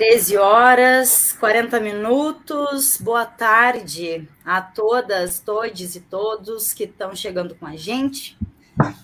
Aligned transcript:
13 0.00 0.38
horas, 0.38 1.36
40 1.38 1.78
minutos. 1.78 2.96
Boa 2.98 3.26
tarde 3.26 4.26
a 4.42 4.62
todas, 4.62 5.40
todes 5.40 5.94
e 5.94 6.00
todos 6.00 6.72
que 6.72 6.84
estão 6.84 7.14
chegando 7.14 7.54
com 7.54 7.66
a 7.66 7.76
gente. 7.76 8.38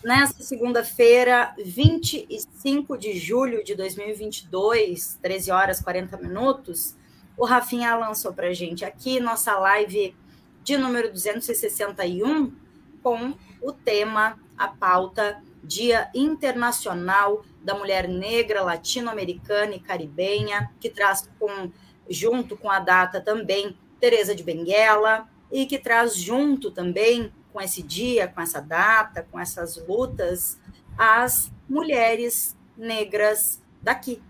Nesta 0.03 0.43
segunda-feira, 0.43 1.55
25 1.63 2.97
de 2.97 3.19
julho 3.19 3.63
de 3.63 3.75
2022, 3.75 5.19
13 5.21 5.51
horas 5.51 5.83
40 5.83 6.17
minutos, 6.17 6.97
o 7.37 7.45
Rafinha 7.45 7.95
lançou 7.95 8.33
para 8.33 8.47
a 8.47 8.55
gente 8.55 8.83
aqui 8.83 9.21
nossa 9.21 9.55
live 9.59 10.17
de 10.65 10.79
número 10.79 11.13
261 11.13 12.55
com 13.03 13.35
o 13.61 13.71
tema, 13.71 14.41
a 14.57 14.69
pauta 14.69 15.43
Dia 15.63 16.09
Internacional 16.15 17.45
da 17.67 17.75
Mulher 17.75 18.07
Negra, 18.07 18.63
Latino-Americana 18.63 19.75
e 19.75 19.81
Caribenha, 19.81 20.71
que 20.79 20.89
traz 20.89 21.29
com, 21.37 21.73
junto 22.09 22.57
com 22.57 22.71
a 22.71 22.79
data 22.79 23.21
também 23.21 23.77
Teresa 23.99 24.37
de 24.37 24.45
Benguela, 24.45 25.29
e 25.51 25.67
que 25.67 25.77
traz 25.77 26.15
junto 26.15 26.71
também 26.71 27.33
com 27.53 27.61
esse 27.61 27.83
dia, 27.83 28.29
com 28.29 28.41
essa 28.41 28.61
data, 28.61 29.27
com 29.33 29.41
essas 29.41 29.85
lutas, 29.85 30.61
as 30.97 31.51
mulheres 31.69 32.57
negras 32.77 33.61
daqui, 33.83 34.23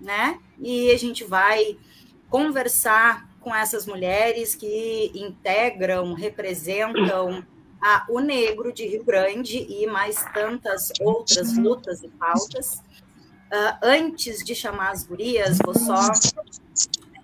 né? 0.00 0.38
E 0.60 0.92
a 0.92 0.96
gente 0.96 1.24
vai 1.24 1.76
conversar 2.30 3.28
com 3.40 3.52
essas 3.52 3.86
mulheres 3.86 4.54
que 4.54 5.10
integram, 5.16 6.12
representam 6.14 7.44
a, 7.82 8.06
o 8.08 8.20
negro 8.20 8.72
de 8.72 8.86
Rio 8.86 9.04
Grande 9.04 9.58
e 9.68 9.86
mais 9.86 10.24
tantas 10.32 10.92
outras 11.00 11.56
lutas 11.58 12.02
e 12.02 12.08
pautas. 12.08 12.82
Uh, 13.54 13.78
antes 13.82 14.42
de 14.42 14.52
chamar 14.52 14.90
as 14.90 15.06
gurias, 15.06 15.58
vou 15.64 15.78
só 15.78 16.10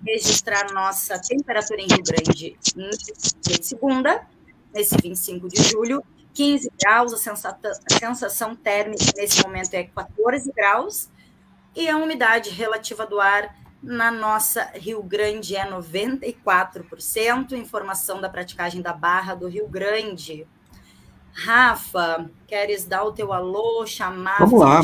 registrar 0.07 0.73
nossa 0.73 1.21
temperatura 1.21 1.81
em 1.81 1.89
Rio 1.89 2.05
Grande 2.05 2.57
de 3.41 3.65
segunda, 3.67 4.25
nesse 4.73 4.97
25 4.97 5.49
de 5.49 5.61
julho, 5.61 6.05
15 6.33 6.71
graus, 6.81 7.13
a 7.13 7.17
sensação, 7.17 7.59
a 7.91 7.99
sensação 7.99 8.55
térmica 8.55 9.07
nesse 9.17 9.43
momento 9.43 9.75
é 9.75 9.83
14 9.83 10.53
graus, 10.53 11.11
e 11.75 11.89
a 11.89 11.97
umidade 11.97 12.51
relativa 12.51 13.05
do 13.05 13.19
ar 13.21 13.53
na 13.83 14.13
nossa 14.13 14.71
Rio 14.75 15.03
Grande 15.03 15.57
é 15.57 15.69
94%. 15.69 17.55
Informação 17.55 18.21
da 18.21 18.29
praticagem 18.29 18.81
da 18.81 18.93
Barra 18.93 19.35
do 19.35 19.49
Rio 19.49 19.67
Grande. 19.67 20.47
Rafa, 21.33 22.31
queres 22.47 22.85
dar 22.85 23.05
o 23.05 23.13
teu 23.13 23.33
alô, 23.33 23.87
chamar? 23.87 24.39
Vamos 24.39 24.61
lá. 24.61 24.81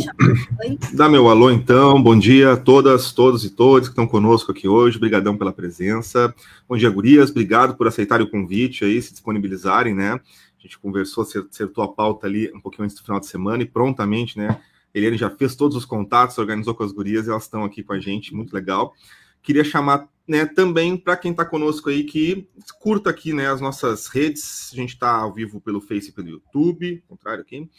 Dá 0.92 1.08
meu 1.08 1.28
alô 1.28 1.50
então. 1.50 2.02
Bom 2.02 2.18
dia 2.18 2.52
a 2.52 2.56
todas, 2.56 3.12
todos 3.12 3.44
e 3.44 3.50
todos 3.50 3.88
que 3.88 3.92
estão 3.92 4.06
conosco 4.06 4.52
aqui 4.52 4.66
hoje. 4.66 4.96
Obrigadão 4.96 5.36
pela 5.36 5.52
presença. 5.52 6.34
Bom 6.68 6.76
dia, 6.76 6.88
gurias. 6.88 7.30
Obrigado 7.30 7.76
por 7.76 7.86
aceitarem 7.86 8.26
o 8.26 8.30
convite 8.30 8.84
aí, 8.84 9.00
se 9.02 9.12
disponibilizarem, 9.12 9.94
né? 9.94 10.12
A 10.12 10.62
gente 10.62 10.78
conversou, 10.78 11.24
acertou 11.24 11.84
a 11.84 11.88
pauta 11.88 12.26
ali 12.26 12.50
um 12.54 12.60
pouquinho 12.60 12.84
antes 12.84 12.96
do 12.96 13.02
final 13.02 13.20
de 13.20 13.26
semana 13.26 13.62
e 13.62 13.66
prontamente, 13.66 14.38
né? 14.38 14.60
Eliane 14.94 15.18
já 15.18 15.28
fez 15.28 15.54
todos 15.54 15.76
os 15.76 15.84
contatos, 15.84 16.38
organizou 16.38 16.74
com 16.74 16.82
as 16.82 16.90
gurias 16.90 17.26
e 17.26 17.30
elas 17.30 17.42
estão 17.42 17.64
aqui 17.64 17.82
com 17.82 17.92
a 17.92 18.00
gente, 18.00 18.34
muito 18.34 18.54
legal. 18.54 18.94
Queria 19.46 19.62
chamar 19.62 20.08
né, 20.26 20.44
também 20.44 20.96
para 20.96 21.16
quem 21.16 21.30
está 21.30 21.44
conosco 21.44 21.88
aí 21.88 22.02
que 22.02 22.48
curta 22.80 23.10
aqui 23.10 23.32
né, 23.32 23.48
as 23.48 23.60
nossas 23.60 24.08
redes. 24.08 24.70
A 24.72 24.76
gente 24.76 24.94
está 24.94 25.08
ao 25.08 25.32
vivo 25.32 25.60
pelo 25.60 25.80
Face 25.80 26.08
e 26.08 26.12
pelo 26.12 26.28
YouTube, 26.28 27.00
contrário 27.06 27.42
aqui. 27.42 27.70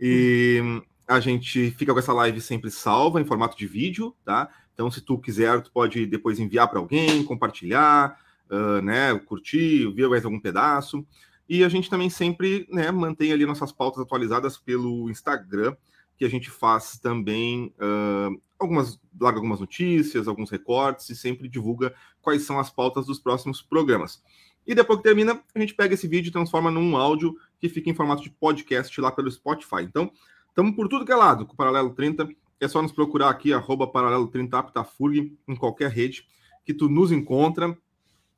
E 0.00 0.60
a 1.06 1.20
gente 1.20 1.70
fica 1.70 1.92
com 1.92 1.98
essa 2.00 2.12
live 2.12 2.40
sempre 2.40 2.72
salva 2.72 3.20
em 3.20 3.24
formato 3.24 3.56
de 3.56 3.68
vídeo, 3.68 4.16
tá? 4.24 4.50
Então, 4.74 4.90
se 4.90 5.00
tu 5.00 5.16
quiser, 5.16 5.62
tu 5.62 5.70
pode 5.70 6.06
depois 6.06 6.40
enviar 6.40 6.68
para 6.68 6.80
alguém, 6.80 7.22
compartilhar, 7.22 8.18
uh, 8.50 8.82
né, 8.82 9.16
curtir, 9.20 9.86
ver 9.92 10.08
mais 10.08 10.24
algum 10.24 10.40
pedaço. 10.40 11.06
E 11.48 11.62
a 11.62 11.68
gente 11.68 11.88
também 11.88 12.10
sempre 12.10 12.66
né, 12.68 12.90
mantém 12.90 13.32
ali 13.32 13.46
nossas 13.46 13.70
pautas 13.70 14.02
atualizadas 14.02 14.58
pelo 14.58 15.08
Instagram 15.08 15.76
que 16.16 16.24
a 16.24 16.30
gente 16.30 16.50
faz 16.50 16.98
também 16.98 17.72
uh, 17.78 18.40
algumas, 18.62 19.00
larga 19.20 19.38
algumas 19.38 19.60
notícias, 19.60 20.26
alguns 20.26 20.50
recortes 20.50 21.08
e 21.10 21.16
sempre 21.16 21.48
divulga 21.48 21.94
quais 22.20 22.42
são 22.42 22.58
as 22.58 22.70
pautas 22.70 23.06
dos 23.06 23.18
próximos 23.18 23.60
programas. 23.60 24.22
E 24.66 24.74
depois 24.74 24.98
que 24.98 25.02
termina, 25.02 25.42
a 25.54 25.58
gente 25.58 25.74
pega 25.74 25.94
esse 25.94 26.06
vídeo 26.06 26.28
e 26.28 26.32
transforma 26.32 26.70
num 26.70 26.96
áudio 26.96 27.36
que 27.58 27.68
fica 27.68 27.90
em 27.90 27.94
formato 27.94 28.22
de 28.22 28.30
podcast 28.30 29.00
lá 29.00 29.10
pelo 29.10 29.30
Spotify. 29.30 29.82
Então, 29.82 30.10
estamos 30.48 30.74
por 30.76 30.88
tudo 30.88 31.04
que 31.04 31.12
é 31.12 31.16
lado 31.16 31.46
com 31.46 31.54
o 31.54 31.56
Paralelo 31.56 31.90
30. 31.90 32.28
É 32.60 32.68
só 32.68 32.80
nos 32.80 32.92
procurar 32.92 33.28
aqui, 33.28 33.52
arroba 33.52 33.86
Paralelo 33.86 34.28
30 34.28 34.56
Aptafurg, 34.56 35.36
em 35.48 35.56
qualquer 35.56 35.90
rede 35.90 36.26
que 36.64 36.72
tu 36.72 36.88
nos 36.88 37.10
encontra. 37.10 37.76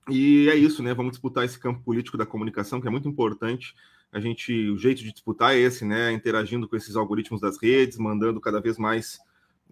E 0.09 0.49
é 0.49 0.57
isso, 0.57 0.83
né? 0.83 0.95
Vamos 0.95 1.13
disputar 1.13 1.45
esse 1.45 1.59
campo 1.59 1.83
político 1.83 2.17
da 2.17 2.25
comunicação, 2.25 2.81
que 2.81 2.89
é 2.89 2.91
muito 2.91 3.09
importante 3.09 3.75
a 4.15 4.21
gente, 4.21 4.71
o 4.71 4.79
jeito 4.79 5.03
de 5.03 5.13
disputar 5.13 5.57
é 5.57 5.59
esse, 5.59 5.85
né? 5.85 6.13
Interagindo 6.13 6.69
com 6.69 6.77
esses 6.77 6.95
algoritmos 6.95 7.41
das 7.41 7.61
redes, 7.61 7.99
mandando 7.99 8.41
cada 8.41 8.61
vez 8.61 8.79
mais 8.79 9.19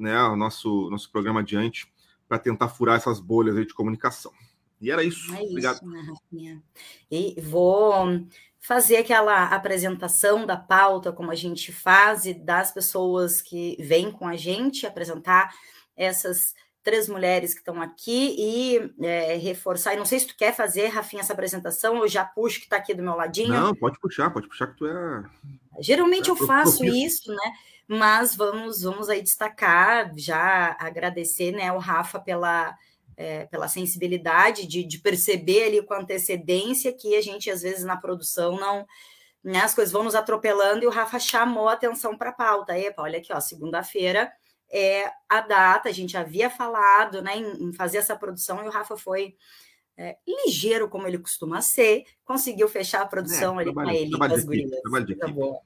né, 0.03 0.21
o 0.25 0.37
nosso, 0.37 0.91
nosso 0.91 1.11
programa 1.11 1.41
adiante 1.41 1.91
para 2.29 2.39
tentar 2.39 2.69
furar 2.69 2.97
essas 2.97 3.21
bolhas 3.21 3.55
de 3.55 3.73
comunicação. 3.73 4.33
E 4.81 4.91
era 4.91 5.05
isso. 5.05 5.33
É 5.35 5.43
Obrigado. 5.43 5.81
Isso? 6.33 6.63
E 7.11 7.41
vou 7.41 8.27
fazer 8.59 8.97
aquela 8.97 9.47
apresentação 9.47 10.45
da 10.45 10.57
pauta, 10.57 11.13
como 11.13 11.31
a 11.31 11.35
gente 11.35 11.73
faz, 11.73 12.25
e 12.25 12.35
das 12.35 12.73
pessoas 12.73 13.41
que 13.41 13.77
vêm 13.81 14.11
com 14.11 14.27
a 14.27 14.37
gente 14.37 14.87
apresentar 14.87 15.55
essas 15.97 16.55
três 16.83 17.09
mulheres 17.09 17.55
que 17.55 17.61
estão 17.61 17.81
aqui 17.81 18.35
e 18.37 19.05
é, 19.05 19.37
reforçar. 19.37 19.95
E 19.95 19.97
não 19.97 20.05
sei 20.05 20.19
se 20.19 20.27
tu 20.27 20.37
quer 20.37 20.55
fazer, 20.55 20.89
Rafinha, 20.89 21.21
essa 21.21 21.33
apresentação, 21.33 21.99
eu 21.99 22.09
já 22.09 22.25
puxo 22.25 22.59
que 22.59 22.67
está 22.67 22.77
aqui 22.77 22.93
do 22.93 23.03
meu 23.03 23.15
ladinho. 23.15 23.51
Não, 23.51 23.75
pode 23.75 24.01
puxar, 24.01 24.31
pode 24.31 24.49
puxar 24.49 24.67
que 24.69 24.79
tu 24.79 24.87
é. 24.87 25.25
Geralmente 25.81 26.29
é, 26.29 26.33
eu 26.33 26.37
faço 26.37 26.85
isso, 26.85 27.33
né? 27.33 27.53
Mas 27.93 28.35
vamos, 28.35 28.83
vamos 28.83 29.09
aí 29.09 29.23
destacar, 29.23 30.13
já 30.17 30.77
agradecer 30.79 31.53
né, 31.53 31.71
o 31.73 31.79
Rafa 31.79 32.19
pela, 32.19 32.77
é, 33.17 33.47
pela 33.47 33.69
sensibilidade 33.69 34.67
de, 34.67 34.85
de 34.85 34.99
perceber 34.99 35.65
ali 35.65 35.83
com 35.83 35.95
antecedência 35.95 36.93
que 36.93 37.15
a 37.17 37.21
gente, 37.21 37.51
às 37.51 37.63
vezes, 37.63 37.85
na 37.85 37.97
produção 37.97 38.57
não. 38.57 38.87
Né, 39.45 39.61
as 39.61 39.75
coisas 39.75 39.93
vão 39.93 40.05
nos 40.05 40.15
atropelando 40.15 40.85
e 40.85 40.87
o 40.87 40.91
Rafa 40.91 41.19
chamou 41.19 41.69
a 41.69 41.73
atenção 41.73 42.17
para 42.17 42.31
a 42.31 42.35
pauta. 42.35 42.79
Epa, 42.79 43.03
olha 43.03 43.19
aqui, 43.19 43.33
ó, 43.33 43.41
segunda-feira 43.41 44.33
é, 44.73 45.13
a 45.29 45.43
data, 45.43 45.91
a 45.91 45.93
gente 45.93 46.17
havia 46.17 46.49
falado 46.49 47.21
né, 47.21 47.37
em, 47.37 47.69
em 47.69 47.73
fazer 47.75 47.99
essa 47.99 48.17
produção 48.17 48.65
e 48.65 48.67
o 48.67 48.71
Rafa 48.71 48.97
foi 48.97 49.37
é, 49.99 50.17
ligeiro, 50.27 50.89
como 50.89 51.07
ele 51.07 51.19
costuma 51.19 51.61
ser, 51.61 52.05
conseguiu 52.25 52.67
fechar 52.69 53.03
a 53.03 53.07
produção 53.07 53.61
é, 53.61 53.65
ali 53.65 53.75
com 53.75 53.91
ele, 53.91 54.17
com 54.17 54.25
as 54.25 54.45
gurias. 54.45 54.71
Tá 55.19 55.29
bom. 55.29 55.63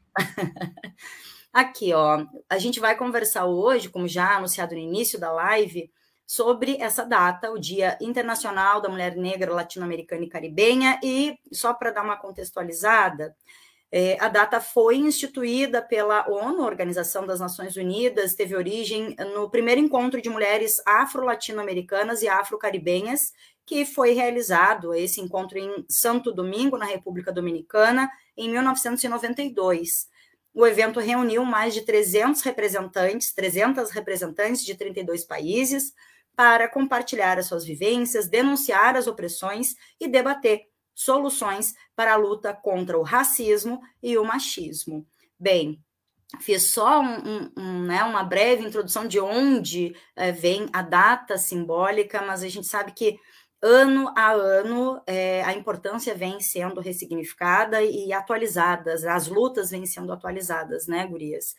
Aqui, 1.56 1.94
ó, 1.94 2.22
a 2.50 2.58
gente 2.58 2.78
vai 2.78 2.94
conversar 2.94 3.46
hoje, 3.46 3.88
como 3.88 4.06
já 4.06 4.36
anunciado 4.36 4.74
no 4.74 4.78
início 4.78 5.18
da 5.18 5.32
live, 5.32 5.90
sobre 6.26 6.76
essa 6.78 7.02
data, 7.02 7.50
o 7.50 7.58
Dia 7.58 7.96
Internacional 7.98 8.78
da 8.78 8.90
Mulher 8.90 9.16
Negra 9.16 9.54
Latino-Americana 9.54 10.24
e 10.24 10.28
Caribenha, 10.28 11.00
e 11.02 11.38
só 11.50 11.72
para 11.72 11.92
dar 11.92 12.02
uma 12.02 12.18
contextualizada, 12.18 13.34
é, 13.90 14.18
a 14.20 14.28
data 14.28 14.60
foi 14.60 14.96
instituída 14.96 15.80
pela 15.80 16.28
ONU, 16.28 16.62
Organização 16.62 17.26
das 17.26 17.40
Nações 17.40 17.74
Unidas, 17.74 18.34
teve 18.34 18.54
origem 18.54 19.16
no 19.34 19.48
primeiro 19.48 19.80
encontro 19.80 20.20
de 20.20 20.28
mulheres 20.28 20.82
afro-latino-americanas 20.84 22.20
e 22.20 22.28
afro-caribenhas, 22.28 23.32
que 23.64 23.86
foi 23.86 24.12
realizado 24.12 24.92
esse 24.92 25.22
encontro 25.22 25.56
em 25.56 25.86
Santo 25.88 26.34
Domingo, 26.34 26.76
na 26.76 26.84
República 26.84 27.32
Dominicana, 27.32 28.10
em 28.36 28.50
1992. 28.50 30.14
O 30.56 30.66
evento 30.66 31.00
reuniu 31.00 31.44
mais 31.44 31.74
de 31.74 31.82
300 31.82 32.40
representantes, 32.40 33.34
300 33.34 33.90
representantes 33.90 34.64
de 34.64 34.74
32 34.74 35.22
países, 35.22 35.92
para 36.34 36.66
compartilhar 36.66 37.38
as 37.38 37.44
suas 37.44 37.62
vivências, 37.62 38.26
denunciar 38.26 38.96
as 38.96 39.06
opressões 39.06 39.74
e 40.00 40.08
debater 40.08 40.62
soluções 40.94 41.74
para 41.94 42.14
a 42.14 42.16
luta 42.16 42.54
contra 42.54 42.98
o 42.98 43.02
racismo 43.02 43.82
e 44.02 44.16
o 44.16 44.24
machismo. 44.24 45.06
Bem, 45.38 45.78
fiz 46.40 46.70
só 46.70 47.02
um, 47.02 47.52
um, 47.54 47.82
né, 47.82 48.02
uma 48.02 48.24
breve 48.24 48.64
introdução 48.64 49.06
de 49.06 49.20
onde 49.20 49.94
é, 50.16 50.32
vem 50.32 50.70
a 50.72 50.80
data 50.80 51.36
simbólica, 51.36 52.22
mas 52.22 52.42
a 52.42 52.48
gente 52.48 52.66
sabe 52.66 52.92
que 52.92 53.20
ano 53.62 54.12
a 54.16 54.32
ano 54.32 55.02
é, 55.06 55.42
a 55.44 55.52
importância 55.52 56.14
vem 56.14 56.40
sendo 56.40 56.80
ressignificada 56.80 57.82
e 57.82 58.12
atualizadas, 58.12 59.04
as 59.04 59.28
lutas 59.28 59.70
vêm 59.70 59.86
sendo 59.86 60.12
atualizadas, 60.12 60.86
né, 60.86 61.06
Gurias? 61.06 61.54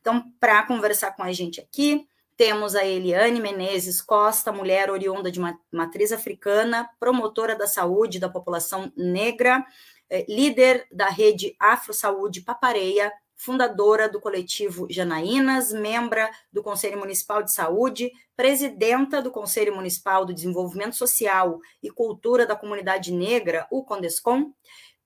Então, 0.00 0.32
para 0.38 0.62
conversar 0.64 1.12
com 1.12 1.22
a 1.22 1.32
gente 1.32 1.60
aqui, 1.60 2.06
temos 2.36 2.74
a 2.74 2.84
Eliane 2.86 3.38
Menezes 3.38 4.00
Costa, 4.00 4.50
mulher 4.50 4.90
oriunda 4.90 5.30
de 5.30 5.38
matriz 5.70 6.10
africana, 6.10 6.88
promotora 6.98 7.54
da 7.54 7.66
saúde 7.66 8.18
da 8.18 8.30
população 8.30 8.90
negra, 8.96 9.62
eh, 10.08 10.24
líder 10.26 10.86
da 10.90 11.10
rede 11.10 11.54
Afro 11.60 11.92
Saúde 11.92 12.40
Papareia, 12.40 13.12
fundadora 13.40 14.06
do 14.06 14.20
coletivo 14.20 14.86
Janaínas, 14.90 15.72
membra 15.72 16.30
do 16.52 16.62
Conselho 16.62 16.98
Municipal 16.98 17.42
de 17.42 17.52
Saúde, 17.52 18.12
presidenta 18.36 19.22
do 19.22 19.30
Conselho 19.30 19.74
Municipal 19.74 20.26
do 20.26 20.34
Desenvolvimento 20.34 20.94
Social 20.94 21.58
e 21.82 21.90
Cultura 21.90 22.44
da 22.44 22.54
Comunidade 22.54 23.10
Negra, 23.10 23.66
o 23.70 23.82
Condescom, 23.82 24.52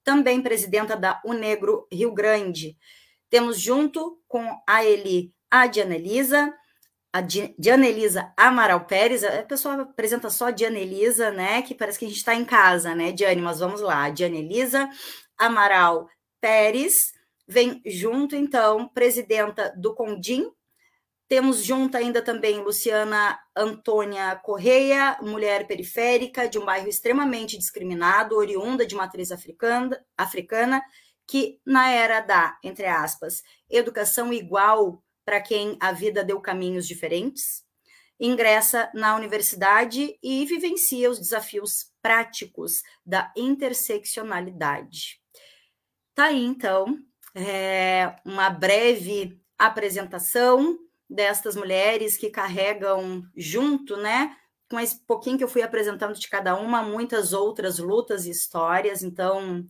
também 0.03 0.43
presidenta 0.43 0.97
da 0.97 1.21
Unegro 1.25 1.87
Rio 1.93 2.13
Grande. 2.13 2.77
Temos 3.31 3.59
junto 3.61 4.21
com 4.27 4.45
a 4.69 4.85
Eli 4.85 5.33
a 5.49 5.69
Diana 5.69 5.95
Elisa, 5.95 6.53
a 7.13 7.21
Diana 7.21 7.87
Elisa 7.87 8.33
Amaral 8.37 8.87
Pérez, 8.87 9.23
a 9.23 9.45
pessoa 9.45 9.83
apresenta 9.83 10.29
só 10.29 10.47
a 10.47 10.51
Diana 10.51 10.81
Elisa, 10.81 11.31
né, 11.31 11.63
que 11.63 11.73
parece 11.73 11.97
que 11.97 12.05
a 12.05 12.09
gente 12.09 12.19
está 12.19 12.35
em 12.35 12.45
casa, 12.45 12.93
né, 12.97 13.13
Diane, 13.13 13.41
mas 13.41 13.61
vamos 13.61 13.81
lá, 13.81 14.11
Diana 14.11 14.35
Elisa 14.35 14.91
Amaral 15.39 16.09
Pérez, 16.41 17.14
Vem 17.47 17.83
junto, 17.85 18.35
então, 18.35 18.89
presidenta 18.89 19.73
do 19.77 19.95
Condim. 19.95 20.51
Temos 21.29 21.65
junto 21.65 21.97
ainda 21.97 22.23
também 22.23 22.61
Luciana 22.61 23.39
Antônia 23.57 24.37
Correia, 24.37 25.19
mulher 25.23 25.67
periférica 25.67 26.49
de 26.49 26.59
um 26.59 26.65
bairro 26.65 26.89
extremamente 26.89 27.57
discriminado, 27.59 28.37
oriunda 28.37 28.87
de 28.87 28.95
matriz 28.95 29.33
africana, 29.33 30.05
africana 30.17 30.83
que 31.27 31.61
na 31.65 31.91
era 31.91 32.21
da, 32.21 32.59
entre 32.63 32.87
aspas, 32.87 33.43
educação 33.69 34.33
igual 34.33 35.03
para 35.25 35.41
quem 35.41 35.77
a 35.81 35.93
vida 35.93 36.23
deu 36.23 36.41
caminhos 36.41 36.87
diferentes, 36.87 37.65
ingressa 38.21 38.91
na 38.95 39.17
universidade 39.17 40.19
e 40.23 40.45
vivencia 40.45 41.11
os 41.11 41.19
desafios 41.19 41.91
práticos 42.03 42.83
da 43.05 43.33
interseccionalidade. 43.37 45.21
Tá 46.15 46.27
aí, 46.27 46.45
então, 46.45 46.99
é, 47.35 48.17
uma 48.25 48.49
breve 48.49 49.41
apresentação 49.59 50.79
destas 51.09 51.57
mulheres 51.57 52.17
que 52.17 52.31
carregam 52.31 53.27
junto, 53.37 53.97
né? 53.97 54.37
Com 54.71 54.79
esse 54.81 54.99
pouquinho 55.01 55.37
que 55.37 55.45
eu 55.45 55.49
fui 55.49 55.63
apresentando 55.63 56.15
de 56.15 56.29
cada 56.29 56.59
uma, 56.59 56.83
muitas 56.83 57.33
outras 57.33 57.79
lutas 57.79 58.27
e 58.27 58.31
histórias. 58.31 59.03
Então, 59.03 59.65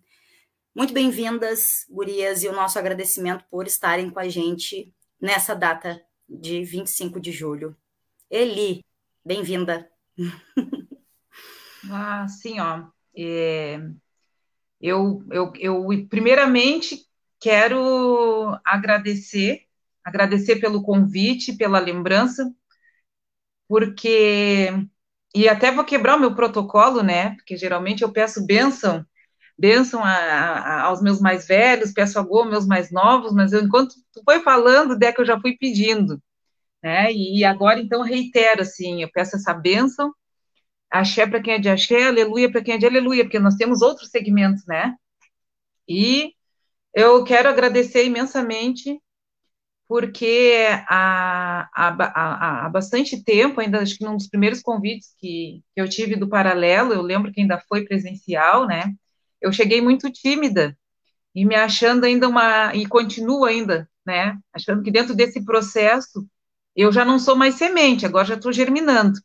muito 0.75 0.93
bem-vindas, 0.93 1.87
gurias, 1.89 2.43
e 2.43 2.49
o 2.49 2.53
nosso 2.53 2.79
agradecimento 2.79 3.45
por 3.51 3.67
estarem 3.67 4.11
com 4.11 4.19
a 4.19 4.29
gente 4.29 4.93
nessa 5.21 5.55
data 5.55 6.01
de 6.29 6.63
25 6.63 7.21
de 7.21 7.33
julho. 7.33 7.77
Eli, 8.31 8.85
bem-vinda. 9.25 9.91
Ah, 11.91 12.27
sim, 12.27 12.59
ó. 12.61 12.87
É, 13.15 13.79
eu, 14.81 15.23
eu, 15.31 15.53
eu, 15.57 16.07
primeiramente, 16.09 17.07
Quero 17.41 18.59
agradecer, 18.65 19.67
agradecer 20.05 20.57
pelo 20.57 20.83
convite, 20.83 21.57
pela 21.57 21.79
lembrança, 21.79 22.53
porque 23.69 24.71
e 25.35 25.49
até 25.49 25.71
vou 25.73 25.85
quebrar 25.85 26.17
o 26.17 26.21
meu 26.21 26.35
protocolo, 26.35 27.03
né? 27.03 27.31
Porque 27.37 27.57
geralmente 27.57 28.03
eu 28.03 28.13
peço 28.13 28.47
bênção, 28.47 29.05
bênção 29.59 30.03
a, 30.05 30.11
a, 30.13 30.83
aos 30.85 31.03
meus 31.03 31.21
mais 31.21 31.47
velhos, 31.47 31.93
peço 31.93 32.19
agô 32.19 32.41
aos 32.41 32.51
meus 32.51 32.67
mais 32.67 32.91
novos, 32.93 33.33
mas 33.35 33.53
eu, 33.53 33.61
enquanto 33.63 33.95
tu 34.13 34.23
foi 34.25 34.41
falando, 34.41 34.97
Deca, 34.97 35.23
eu 35.23 35.27
já 35.27 35.41
fui 35.41 35.57
pedindo, 35.59 36.23
né? 36.83 37.13
E 37.13 37.45
agora 37.45 37.81
então 37.81 38.03
reitero 38.03 38.63
assim, 38.63 39.03
eu 39.03 39.11
peço 39.13 39.37
essa 39.37 39.55
bênção, 39.55 40.15
axé 40.91 41.27
para 41.27 41.43
quem 41.43 41.55
é 41.55 41.59
de 41.59 41.69
axé, 41.69 42.07
aleluia 42.09 42.51
para 42.51 42.63
quem 42.63 42.75
é 42.75 42.79
de 42.79 42.87
aleluia, 42.87 43.25
porque 43.25 43.39
nós 43.41 43.57
temos 43.57 43.83
outros 43.83 44.11
segmentos, 44.11 44.65
né? 44.67 44.95
E 45.89 46.35
eu 46.95 47.25
quero 47.25 47.49
agradecer 47.49 48.05
imensamente, 48.07 49.01
porque 49.89 50.67
há, 50.89 51.69
há, 51.75 52.67
há, 52.67 52.69
bastante 52.71 53.23
tempo, 53.23 53.61
ainda 53.61 53.81
acho 53.81 53.97
que 53.99 54.05
num 54.05 54.17
dos 54.17 54.29
primeiros 54.29 54.63
convites 54.63 55.15
que, 55.19 55.63
que 55.75 55.81
eu 55.81 55.89
tive 55.89 56.17
do 56.17 56.29
Paralelo, 56.29 56.95
eu 56.95 57.03
lembro 57.03 57.33
que 57.33 57.41
ainda 57.41 57.63
foi 57.69 57.85
presencial, 57.85 58.67
né? 58.67 58.95
Eu 59.41 59.53
cheguei 59.53 59.81
muito 59.81 60.11
tímida 60.11 60.77
e 61.35 61.45
me 61.45 61.55
achando 61.55 62.05
ainda 62.05 62.29
uma. 62.29 62.75
e 62.75 62.87
continuo 62.87 63.45
ainda, 63.45 63.89
né? 64.07 64.39
Achando 64.53 64.83
que 64.83 64.91
dentro 64.91 65.15
desse 65.15 65.45
processo 65.45 66.27
eu 66.77 66.93
já 66.93 67.05
não 67.05 67.19
sou 67.19 67.37
mais 67.37 67.57
semente, 67.57 68.07
agora 68.07 68.27
já 68.27 68.35
estou 68.35 68.53
germinando. 68.53 69.19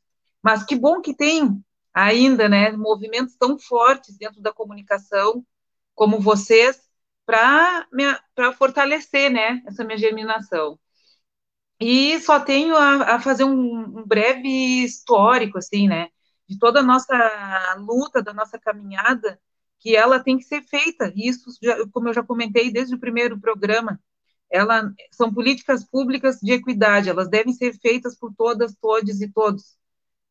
Mas 0.44 0.64
que 0.64 0.76
bom 0.76 1.02
que 1.02 1.16
tem 1.16 1.64
ainda, 1.94 2.50
né? 2.50 2.72
Movimentos 2.72 3.36
tão 3.38 3.58
fortes 3.60 4.18
dentro 4.18 4.42
da 4.42 4.54
comunicação 4.54 5.46
como 5.96 6.20
vocês 6.20 6.89
para 7.30 8.54
fortalecer 8.58 9.30
né, 9.32 9.62
essa 9.68 9.84
minha 9.84 9.98
germinação. 9.98 10.80
E 11.80 12.20
só 12.22 12.40
tenho 12.40 12.76
a, 12.76 13.16
a 13.16 13.20
fazer 13.22 13.44
um, 13.44 14.00
um, 14.00 14.04
breve 14.06 14.84
histórico, 14.84 15.58
assim, 15.58 15.88
né, 15.88 16.10
de 16.48 16.58
toda 16.58 16.80
a 16.80 16.84
nossa 16.84 17.16
luta, 17.78 18.22
da 18.22 18.34
nossa 18.34 18.58
caminhada, 18.60 19.40
que 19.80 19.96
ela 19.96 20.20
tem 20.20 20.38
que 20.38 20.44
ser 20.44 20.64
feita. 20.64 21.14
Isso, 21.16 21.52
já, 21.62 21.78
como 21.92 22.10
eu 22.10 22.14
já 22.14 22.24
comentei 22.24 22.72
desde 22.72 22.96
o 22.96 23.00
primeiro 23.00 23.40
programa, 23.40 24.00
ela, 24.52 24.92
são 25.12 25.34
políticas 25.34 25.86
públicas 25.86 26.40
de 26.42 26.52
equidade, 26.54 27.10
elas 27.10 27.30
devem 27.30 27.54
ser 27.54 27.74
feitas 27.80 28.18
por 28.18 28.34
todas, 28.36 28.76
todos 28.82 29.22
e 29.22 29.32
todos, 29.32 29.78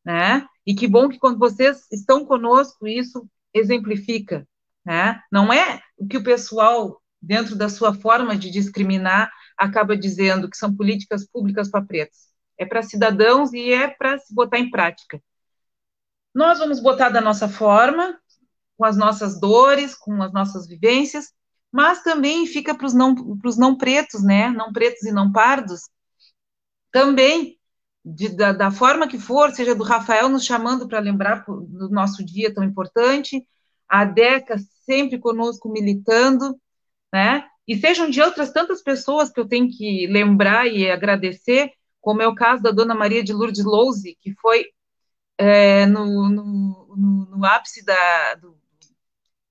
né? 0.05 0.45
E 0.65 0.75
que 0.75 0.87
bom 0.87 1.09
que 1.09 1.17
quando 1.17 1.39
vocês 1.39 1.87
estão 1.91 2.25
conosco, 2.25 2.85
isso 2.87 3.27
exemplifica, 3.53 4.47
né? 4.89 5.21
Não 5.31 5.53
é 5.53 5.83
o 5.95 6.07
que 6.07 6.17
o 6.17 6.23
pessoal, 6.23 6.99
dentro 7.21 7.55
da 7.55 7.69
sua 7.69 7.93
forma 7.93 8.35
de 8.35 8.49
discriminar, 8.49 9.31
acaba 9.55 9.95
dizendo 9.95 10.49
que 10.49 10.57
são 10.57 10.75
políticas 10.75 11.27
públicas 11.27 11.69
para 11.69 11.85
pretos. 11.85 12.17
É 12.57 12.65
para 12.65 12.81
cidadãos 12.81 13.53
e 13.53 13.71
é 13.71 13.87
para 13.87 14.17
se 14.17 14.33
botar 14.33 14.57
em 14.57 14.71
prática. 14.71 15.21
Nós 16.33 16.57
vamos 16.57 16.79
botar 16.79 17.09
da 17.09 17.21
nossa 17.21 17.47
forma, 17.47 18.19
com 18.75 18.83
as 18.83 18.97
nossas 18.97 19.39
dores, 19.39 19.93
com 19.93 20.23
as 20.23 20.33
nossas 20.33 20.67
vivências, 20.67 21.31
mas 21.71 22.01
também 22.01 22.47
fica 22.47 22.73
para 22.73 22.87
os 22.87 22.93
não, 22.95 23.13
não 23.59 23.77
pretos, 23.77 24.23
né? 24.23 24.49
Não 24.49 24.73
pretos 24.73 25.03
e 25.03 25.11
não 25.11 25.31
pardos, 25.31 25.81
também 26.91 27.59
de, 28.03 28.29
da, 28.29 28.53
da, 28.53 28.71
forma 28.71 29.07
que 29.07 29.19
for, 29.19 29.51
seja 29.51 29.75
do 29.75 29.83
Rafael 29.83 30.29
nos 30.29 30.45
chamando 30.45 30.87
para 30.87 30.97
lembrar 30.97 31.45
do 31.45 31.89
nosso 31.89 32.25
dia 32.25 32.51
tão 32.51 32.63
importante, 32.63 33.45
a 33.87 34.03
Deca 34.05 34.55
sempre 34.89 35.19
conosco 35.19 35.69
militando, 35.69 36.59
né? 37.13 37.47
E 37.67 37.77
sejam 37.77 38.09
de 38.09 38.19
outras 38.19 38.51
tantas 38.51 38.81
pessoas 38.81 39.29
que 39.29 39.39
eu 39.39 39.47
tenho 39.47 39.69
que 39.69 40.07
lembrar 40.07 40.65
e 40.65 40.89
agradecer, 40.89 41.71
como 42.01 42.23
é 42.23 42.27
o 42.27 42.33
caso 42.33 42.63
da 42.63 42.71
Dona 42.71 42.95
Maria 42.95 43.23
de 43.23 43.31
Lourdes 43.31 43.63
Louze, 43.63 44.17
que 44.19 44.33
foi 44.41 44.65
é, 45.37 45.85
no, 45.85 46.27
no, 46.27 46.95
no, 46.97 47.25
no, 47.37 47.45
ápice 47.45 47.85
da, 47.85 48.33
do, 48.35 48.57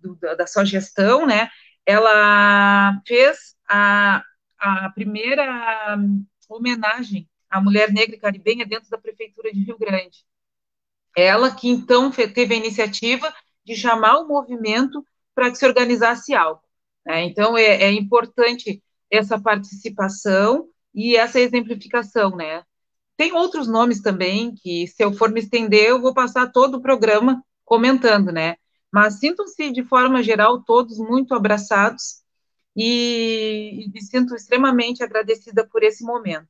do, 0.01 0.17
da 0.17 0.47
sua 0.49 0.65
gestão, 0.65 1.25
né? 1.25 1.49
Ela 1.87 3.01
fez 3.07 3.55
a, 3.69 4.25
a 4.59 4.91
primeira 4.91 5.97
homenagem 6.49 7.29
à 7.49 7.61
mulher 7.61 7.93
negra 7.93 8.17
e 8.17 8.19
caribenha 8.19 8.67
dentro 8.67 8.91
da 8.91 8.99
prefeitura 8.99 9.53
de 9.53 9.63
Rio 9.63 9.79
Grande. 9.79 10.27
Ela 11.17 11.55
que 11.55 11.69
então 11.69 12.11
teve 12.11 12.55
a 12.55 12.59
iniciativa 12.59 13.33
de 13.65 13.77
chamar 13.77 14.19
o 14.19 14.27
movimento 14.27 15.07
para 15.39 15.53
que 15.53 15.57
se 15.57 15.65
organizasse 15.65 16.35
algo. 16.35 16.61
Né? 17.07 17.23
Então, 17.27 17.57
é, 17.57 17.85
é, 17.85 17.93
importante 17.93 18.83
essa 19.09 19.41
participação 19.41 20.67
e 20.93 21.15
essa 21.15 21.39
exemplificação, 21.39 22.35
né? 22.35 22.65
Tem 23.17 23.33
outros 23.33 23.69
nomes 23.69 24.03
também 24.03 24.53
que, 24.57 24.89
se 24.89 25.05
eu 25.05 25.13
for 25.13 25.31
me 25.31 25.39
estender, 25.39 25.85
eu 25.85 26.01
vou 26.01 26.13
passar 26.13 26.51
todo 26.51 26.75
o 26.75 26.83
programa 26.83 27.41
comentando, 27.65 28.33
né? 28.33 28.57
Mas 28.93 29.21
sintam-se, 29.21 29.71
de 29.71 29.85
forma 29.85 30.25
geral, 30.25 30.65
todos 30.65 30.99
muito 30.99 31.33
abraçados 31.33 32.25
e, 32.75 33.85
e 33.85 33.91
me 33.93 34.03
sinto 34.03 34.35
extremamente 34.35 35.05
agradecida 35.05 35.65
por 35.65 35.85
esse 35.85 36.03
momento. 36.03 36.49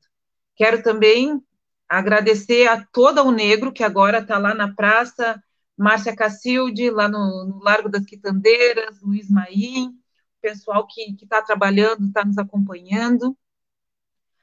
Quero 0.55 0.81
também 0.81 1.39
agradecer 1.87 2.67
a 2.67 2.83
toda 2.91 3.21
o 3.21 3.31
Negro, 3.31 3.71
que 3.71 3.83
agora 3.83 4.17
está 4.17 4.39
lá 4.39 4.55
na 4.55 4.73
praça, 4.73 5.39
Márcia 5.79 6.13
Cacilde, 6.13 6.89
lá 6.89 7.07
no, 7.07 7.45
no, 7.45 7.59
Largo 7.63 7.87
das 7.87 8.05
Quitandeiras, 8.05 9.01
Luiz 9.01 9.29
Maim, 9.29 9.97
pessoal 10.41 10.85
que 10.85 11.15
está 11.21 11.41
trabalhando, 11.41 12.05
está 12.05 12.25
nos 12.25 12.37
acompanhando, 12.37 13.37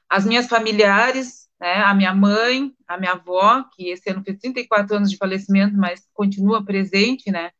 as 0.09 0.25
minhas 0.25 0.47
familiares, 0.47 1.47
né, 1.59 1.75
a 1.83 1.93
minha 1.93 2.13
mãe, 2.13 2.73
a 2.87 2.97
minha 2.97 3.11
avó, 3.11 3.63
que 3.75 3.89
esse 3.89 4.09
ano 4.09 4.23
fez 4.23 4.39
34 4.39 4.95
anos 4.95 5.11
de 5.11 5.17
falecimento, 5.17 5.77
mas 5.77 6.07
continua 6.11 6.65
presente, 6.65 7.31
né, 7.31 7.51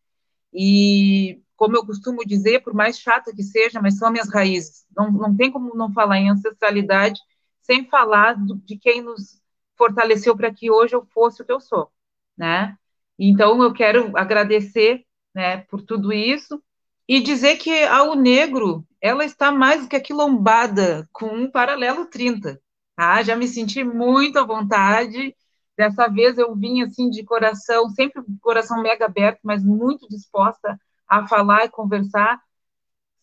e 0.52 1.40
como 1.56 1.76
eu 1.76 1.86
costumo 1.86 2.26
dizer, 2.26 2.64
por 2.64 2.74
mais 2.74 3.00
chata 3.00 3.34
que 3.36 3.44
seja, 3.44 3.80
mas 3.82 3.98
são 3.98 4.12
minhas 4.12 4.30
raízes, 4.30 4.88
não, 4.96 5.12
não 5.12 5.36
tem 5.36 5.52
como 5.52 5.76
não 5.76 5.94
falar 5.94 6.18
em 6.18 6.30
ancestralidade 6.32 7.20
sem 7.62 7.88
falar 7.88 8.34
do, 8.34 8.56
de 8.56 8.76
quem 8.78 9.02
nos 9.02 9.40
fortaleceu 9.76 10.36
para 10.36 10.52
que 10.52 10.72
hoje 10.72 10.96
eu 10.96 11.06
fosse 11.14 11.42
o 11.44 11.46
que 11.46 11.52
eu 11.52 11.60
sou, 11.60 11.92
né? 12.36 12.76
Então 13.18 13.62
eu 13.64 13.74
quero 13.74 14.16
agradecer, 14.18 15.04
né, 15.34 15.58
por 15.70 15.82
tudo 15.82 16.14
isso 16.14 16.62
e 17.08 17.22
dizer 17.22 17.58
que 17.58 17.84
a 17.84 18.04
O 18.04 18.16
Negro 18.16 18.86
ela 19.02 19.24
está 19.24 19.52
mais 19.52 19.84
do 19.84 19.88
que 19.88 19.96
aquilombada 19.96 21.08
com 21.14 21.28
um 21.28 21.50
paralelo 21.50 22.06
30. 22.06 22.60
Tá? 22.96 23.24
Já 23.24 23.36
me 23.36 23.48
senti 23.48 23.84
muito 23.84 24.38
à 24.40 24.44
vontade. 24.46 25.36
Dessa 25.78 26.08
vez 26.08 26.38
eu 26.38 26.56
vim 26.56 26.82
assim 26.82 27.10
de 27.10 27.24
coração, 27.24 27.90
sempre 27.90 28.24
coração 28.42 28.82
mega 28.82 29.06
aberto, 29.06 29.40
mas 29.44 29.64
muito 29.64 30.08
disposta 30.10 30.80
a 31.08 31.28
falar 31.28 31.66
e 31.66 31.70
conversar, 31.70 32.42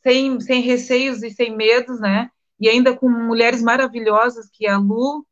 sem, 0.03 0.41
sem 0.41 0.63
receios 0.63 1.23
e 1.23 1.31
sem 1.31 1.55
medos, 1.55 2.01
né? 2.01 2.31
E 2.59 2.69
ainda 2.69 2.97
com 2.97 3.11
mulheres 3.11 3.61
maravilhosas 3.61 4.49
que 4.51 4.67
a 4.67 4.79
Lu, 4.79 5.27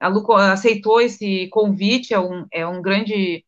a 0.00 0.08
Lu 0.08 0.30
aceitou 0.32 1.00
esse 1.00 1.48
convite, 1.48 2.12
é 2.12 2.18
um, 2.18 2.46
é 2.52 2.66
um 2.66 2.82
grande 2.82 3.45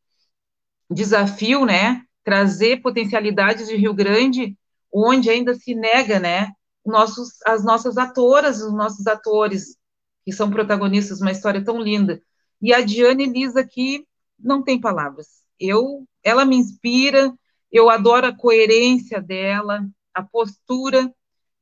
desafio, 0.90 1.64
né? 1.64 2.02
Trazer 2.25 2.83
potencialidades 2.83 3.68
de 3.68 3.76
Rio 3.76 3.95
Grande 3.95 4.57
onde 4.92 5.30
ainda 5.30 5.54
se 5.54 5.75
nega, 5.75 6.18
né, 6.18 6.52
nossos, 6.85 7.35
as 7.47 7.64
nossas 7.64 7.97
atoras, 7.99 8.62
os 8.62 8.73
nossos 8.73 9.07
atores, 9.07 9.76
que 10.25 10.33
são 10.33 10.50
protagonistas 10.50 11.21
uma 11.21 11.30
história 11.30 11.62
tão 11.62 11.80
linda. 11.80 12.23
E 12.61 12.73
a 12.73 12.80
Diane 12.80 13.26
Lisa 13.26 13.61
aqui 13.61 14.07
não 14.38 14.62
tem 14.62 14.80
palavras. 14.80 15.42
Eu, 15.59 16.07
ela 16.23 16.45
me 16.45 16.57
inspira, 16.57 17.33
eu 17.71 17.90
adoro 17.90 18.26
a 18.26 18.35
coerência 18.35 19.21
dela, 19.21 19.87
a 20.14 20.23
postura 20.23 21.12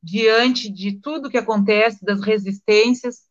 diante 0.01 0.71
de 0.71 0.99
tudo 0.99 1.29
que 1.29 1.37
acontece, 1.37 2.05
das 2.05 2.21
resistências, 2.21 3.23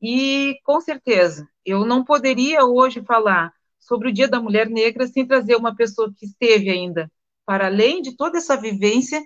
e 0.00 0.58
com 0.64 0.80
certeza, 0.80 1.48
eu 1.64 1.84
não 1.84 2.04
poderia 2.04 2.64
hoje 2.64 3.02
falar 3.02 3.52
sobre 3.80 4.08
o 4.08 4.12
Dia 4.12 4.28
da 4.28 4.40
Mulher 4.40 4.68
Negra 4.68 5.06
sem 5.06 5.26
trazer 5.26 5.56
uma 5.56 5.74
pessoa 5.74 6.12
que 6.16 6.26
esteve 6.26 6.70
ainda, 6.70 7.10
para 7.44 7.66
além 7.66 8.02
de 8.02 8.16
toda 8.16 8.38
essa 8.38 8.56
vivência, 8.56 9.20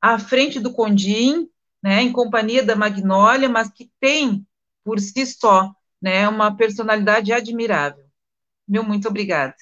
à 0.00 0.18
frente 0.18 0.60
do 0.60 0.72
Condim, 0.72 1.48
né, 1.82 2.02
em 2.02 2.12
companhia 2.12 2.62
da 2.62 2.76
Magnólia, 2.76 3.48
mas 3.48 3.70
que 3.70 3.90
tem 4.00 4.46
por 4.84 4.98
si 5.00 5.26
só, 5.26 5.72
né, 6.00 6.28
uma 6.28 6.56
personalidade 6.56 7.32
admirável. 7.32 8.04
Meu 8.66 8.82
muito 8.82 9.08
obrigada. 9.08 9.54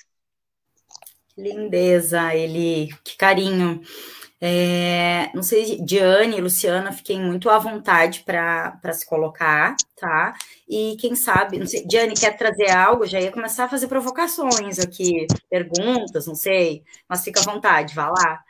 Lindeza, 1.37 2.35
ele, 2.35 2.89
que 3.05 3.17
carinho. 3.17 3.83
É, 4.41 5.31
não 5.35 5.43
sei, 5.43 5.81
Diane, 5.83 6.41
Luciana, 6.41 6.93
fiquem 6.93 7.21
muito 7.21 7.49
à 7.49 7.59
vontade 7.59 8.23
para 8.25 8.93
se 8.93 9.07
colocar, 9.07 9.75
tá? 9.97 10.35
E 10.69 10.97
quem 11.01 11.15
sabe, 11.15 11.59
não 11.59 11.67
sei, 11.67 11.87
Diane 11.87 12.15
quer 12.15 12.37
trazer 12.37 12.71
algo? 12.71 13.07
Já 13.07 13.19
ia 13.19 13.33
começar 13.33 13.65
a 13.65 13.69
fazer 13.69 13.89
provocações 13.89 14.79
aqui, 14.79 15.27
perguntas, 15.49 16.27
não 16.27 16.35
sei, 16.35 16.83
mas 17.09 17.25
fica 17.25 17.41
à 17.41 17.45
vontade, 17.45 17.95
vá 17.95 18.09
lá. 18.09 18.45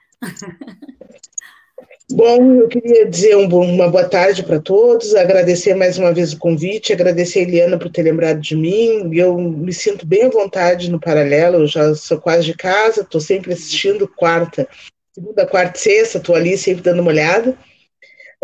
Bom, 2.11 2.55
eu 2.55 2.69
queria 2.69 3.09
dizer 3.09 3.37
um 3.37 3.49
uma 3.49 3.89
boa 3.89 4.09
tarde 4.09 4.45
para 4.45 4.61
todos, 4.61 5.13
agradecer 5.15 5.75
mais 5.75 5.99
uma 5.99 6.13
vez 6.13 6.33
o 6.33 6.39
convite, 6.39 6.93
agradecer 6.93 7.41
a 7.41 7.43
Eliana 7.43 7.79
por 7.79 7.91
ter 7.91 8.03
lembrado 8.03 8.41
de 8.41 8.55
mim. 8.55 9.13
Eu 9.13 9.37
me 9.37 9.73
sinto 9.73 10.07
bem 10.07 10.25
à 10.25 10.29
vontade 10.29 10.89
no 10.89 11.01
paralelo, 11.01 11.57
eu 11.59 11.67
já 11.67 11.95
sou 11.97 12.21
quase 12.21 12.47
de 12.47 12.55
casa, 12.55 13.01
estou 13.01 13.21
sempre 13.21 13.53
assistindo 13.53 14.07
quarta, 14.07 14.69
segunda, 15.17 15.47
quarta 15.47 15.79
e 15.79 15.83
sexta, 15.83 16.19
estou 16.19 16.35
ali 16.35 16.59
sempre 16.59 16.83
dando 16.83 17.01
uma 17.01 17.11
olhada. 17.11 17.57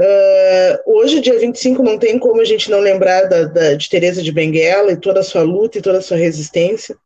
Uh, 0.00 0.94
hoje, 0.94 1.20
dia 1.20 1.38
25, 1.38 1.82
não 1.82 1.98
tem 1.98 2.18
como 2.18 2.40
a 2.40 2.46
gente 2.46 2.70
não 2.70 2.80
lembrar 2.80 3.24
da, 3.24 3.44
da, 3.44 3.74
de 3.74 3.90
Teresa 3.90 4.22
de 4.22 4.32
Benguela 4.32 4.90
e 4.90 4.96
toda 4.96 5.20
a 5.20 5.22
sua 5.22 5.42
luta 5.42 5.76
e 5.76 5.82
toda 5.82 5.98
a 5.98 6.02
sua 6.02 6.16
resistência. 6.16 6.96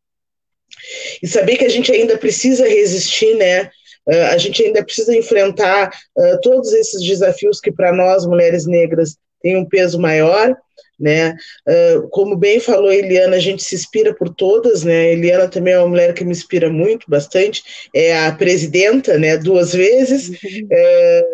E 1.20 1.26
saber 1.26 1.56
que 1.56 1.64
a 1.64 1.68
gente 1.68 1.90
ainda 1.90 2.16
precisa 2.16 2.68
resistir, 2.68 3.34
né? 3.34 3.64
Uh, 4.06 4.26
a 4.30 4.38
gente 4.38 4.62
ainda 4.62 4.84
precisa 4.84 5.16
enfrentar 5.16 5.90
uh, 6.16 6.40
todos 6.42 6.72
esses 6.72 7.02
desafios 7.02 7.60
que, 7.60 7.72
para 7.72 7.92
nós, 7.92 8.24
mulheres 8.24 8.66
negras, 8.66 9.16
têm 9.42 9.56
um 9.56 9.68
peso 9.68 9.98
maior. 9.98 10.56
Né? 10.98 11.36
Uh, 11.68 12.08
como 12.08 12.36
bem 12.36 12.58
falou 12.58 12.90
Eliana, 12.90 13.36
a 13.36 13.40
gente 13.40 13.62
se 13.62 13.74
inspira 13.74 14.14
por 14.14 14.30
todas, 14.34 14.82
né? 14.82 15.12
Eliana 15.12 15.46
também 15.46 15.74
é 15.74 15.78
uma 15.78 15.88
mulher 15.88 16.14
que 16.14 16.24
me 16.24 16.32
inspira 16.32 16.70
muito, 16.70 17.04
bastante. 17.06 17.62
É 17.94 18.26
a 18.26 18.32
presidenta, 18.32 19.18
né? 19.18 19.36
Duas 19.36 19.74
vezes. 19.74 20.28
Uhum. 20.28 20.68
É, 20.72 21.26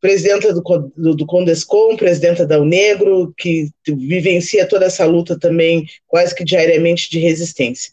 presidenta 0.00 0.52
do, 0.52 0.62
do, 0.96 1.14
do, 1.14 1.26
Condescom, 1.26 1.96
presidenta 1.96 2.46
da 2.46 2.60
Unegro, 2.60 3.34
que 3.36 3.70
vivencia 3.86 4.66
toda 4.66 4.86
essa 4.86 5.04
luta 5.04 5.38
também 5.38 5.84
quase 6.06 6.34
que 6.34 6.44
diariamente 6.44 7.10
de 7.10 7.18
resistência. 7.18 7.92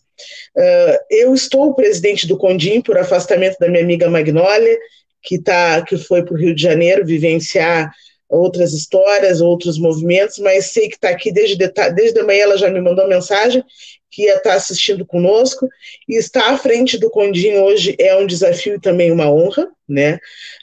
Uh, 0.56 0.98
eu 1.10 1.34
estou 1.34 1.74
presidente 1.74 2.28
do 2.28 2.38
Condim 2.38 2.82
por 2.82 2.98
afastamento 2.98 3.58
da 3.60 3.68
minha 3.68 3.84
amiga 3.84 4.10
Magnólia, 4.10 4.78
que, 5.24 5.40
tá, 5.40 5.82
que 5.82 5.98
foi 5.98 6.24
para 6.24 6.34
o 6.34 6.38
Rio 6.38 6.54
de 6.54 6.62
Janeiro 6.62 7.06
vivenciar 7.06 7.92
outras 8.34 8.74
histórias, 8.74 9.42
outros 9.42 9.78
movimentos, 9.78 10.40
mas 10.40 10.72
sei 10.72 10.90
que 10.90 10.96
está 10.96 11.10
aqui 11.10 11.32
desde, 11.32 11.56
desde 11.96 12.20
a 12.20 12.24
manhã, 12.24 12.44
ela 12.44 12.58
já 12.58 12.70
me 12.70 12.82
mandou 12.82 13.08
mensagem 13.08 13.64
que 14.10 14.24
ia 14.24 14.36
estar 14.36 14.52
tá 14.52 14.56
assistindo 14.56 15.06
conosco, 15.06 15.68
e 16.08 16.18
estar 16.18 16.54
à 16.54 16.58
frente 16.58 17.00
do 17.00 17.10
Condim 17.10 17.56
hoje 17.56 17.96
é 18.00 18.16
um 18.16 18.28
desafio 18.28 18.76
e 18.76 18.80
também 18.80 19.12
uma 19.12 19.32
honra, 19.32 19.68
né, 19.90 20.20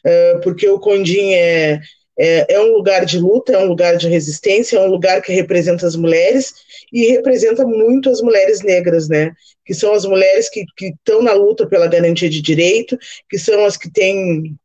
uh, 0.07 0.41
porque 0.41 0.69
o 0.69 0.79
Condim 0.79 1.33
é, 1.33 1.81
é, 2.17 2.55
é 2.55 2.61
um 2.61 2.73
lugar 2.73 3.05
de 3.05 3.19
luta, 3.19 3.53
é 3.53 3.59
um 3.59 3.67
lugar 3.67 3.97
de 3.97 4.09
resistência, 4.09 4.77
é 4.77 4.81
um 4.81 4.91
lugar 4.91 5.21
que 5.21 5.33
representa 5.33 5.85
as 5.87 5.97
mulheres, 5.97 6.53
e 6.93 7.07
representa 7.07 7.65
muito 7.65 8.11
as 8.11 8.21
mulheres 8.21 8.63
negras, 8.63 9.09
né? 9.09 9.33
Que 9.65 9.73
são 9.73 9.93
as 9.95 10.05
mulheres 10.05 10.49
que 10.49 10.65
estão 10.81 11.23
na 11.23 11.33
luta 11.33 11.67
pela 11.67 11.87
garantia 11.87 12.29
de 12.29 12.43
direito, 12.43 12.99
que 13.29 13.39
são 13.39 13.65
as 13.65 13.77
que 13.77 13.91
têm 13.91 14.57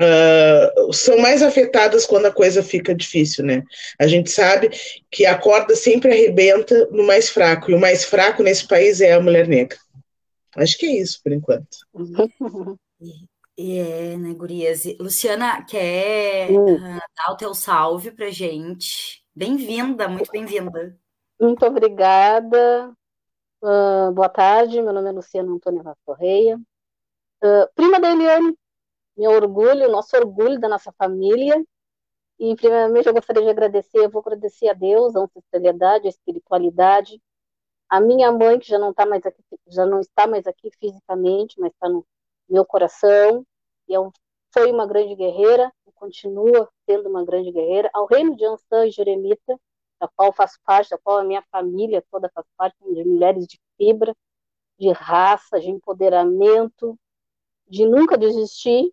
Uh, 0.00 0.92
são 0.92 1.18
mais 1.18 1.42
afetadas 1.42 2.06
quando 2.06 2.26
a 2.26 2.32
coisa 2.32 2.62
fica 2.62 2.94
difícil, 2.94 3.44
né? 3.44 3.62
A 4.00 4.06
gente 4.06 4.30
sabe 4.30 4.70
que 5.10 5.26
a 5.26 5.38
corda 5.38 5.76
sempre 5.76 6.10
arrebenta 6.10 6.88
no 6.90 7.06
mais 7.06 7.28
fraco, 7.28 7.70
e 7.70 7.74
o 7.74 7.80
mais 7.80 8.04
fraco 8.04 8.42
nesse 8.42 8.66
país 8.66 9.00
é 9.00 9.12
a 9.12 9.20
mulher 9.20 9.46
negra. 9.46 9.78
Acho 10.56 10.76
que 10.78 10.86
é 10.86 11.00
isso, 11.00 11.20
por 11.22 11.32
enquanto. 11.32 11.68
É, 13.58 14.16
né, 14.16 14.32
Gurias? 14.34 14.84
Luciana, 14.98 15.64
quer 15.64 16.50
uh, 16.50 16.78
dar 16.78 17.32
o 17.32 17.36
teu 17.36 17.54
salve 17.54 18.10
pra 18.10 18.30
gente? 18.30 19.22
Bem-vinda, 19.34 20.08
muito 20.08 20.30
bem-vinda. 20.30 20.96
Muito 21.40 21.64
obrigada. 21.64 22.92
Uh, 23.62 24.10
boa 24.12 24.28
tarde, 24.28 24.80
meu 24.80 24.92
nome 24.92 25.10
é 25.10 25.12
Luciana 25.12 25.52
Antônia 25.52 25.82
Vaz 25.82 25.96
Correia. 26.04 26.58
Uh, 27.44 27.68
prima 27.74 28.00
da 28.00 28.10
Eliane, 28.10 28.54
meu 29.16 29.30
orgulho, 29.32 29.90
nosso 29.90 30.16
orgulho 30.16 30.58
da 30.58 30.68
nossa 30.68 30.92
família. 30.92 31.62
E, 32.38 32.56
primeiramente, 32.56 33.06
eu 33.06 33.14
gostaria 33.14 33.42
de 33.42 33.50
agradecer, 33.50 33.98
eu 33.98 34.10
vou 34.10 34.20
agradecer 34.20 34.68
a 34.68 34.72
Deus, 34.72 35.14
a 35.14 35.20
ancestralidade, 35.20 36.06
a 36.06 36.10
espiritualidade, 36.10 37.20
a 37.88 38.00
minha 38.00 38.32
mãe, 38.32 38.58
que 38.58 38.68
já 38.68 38.78
não, 38.78 38.92
tá 38.92 39.06
mais 39.06 39.24
aqui, 39.24 39.42
já 39.68 39.86
não 39.86 40.00
está 40.00 40.26
mais 40.26 40.46
aqui 40.46 40.70
fisicamente, 40.80 41.60
mas 41.60 41.72
está 41.72 41.88
no 41.88 42.06
meu 42.48 42.64
coração. 42.64 43.46
E 43.88 43.92
eu, 43.94 44.10
foi 44.52 44.72
uma 44.72 44.86
grande 44.86 45.14
guerreira, 45.14 45.72
continua 46.02 46.68
sendo 46.84 47.08
uma 47.08 47.24
grande 47.24 47.52
guerreira. 47.52 47.88
Ao 47.94 48.06
reino 48.06 48.36
de 48.36 48.44
Ansan 48.44 48.86
e 48.86 48.90
Jeremita, 48.90 49.56
da 50.00 50.08
qual 50.08 50.32
faço 50.32 50.58
parte, 50.64 50.90
da 50.90 50.98
qual 50.98 51.18
a 51.18 51.24
minha 51.24 51.42
família 51.42 52.04
toda 52.10 52.28
faz 52.34 52.44
parte, 52.56 52.76
de 52.82 53.04
mulheres 53.04 53.46
de 53.46 53.60
fibra, 53.76 54.12
de 54.76 54.90
raça, 54.90 55.60
de 55.60 55.70
empoderamento, 55.70 56.98
de 57.68 57.86
nunca 57.86 58.18
desistir, 58.18 58.92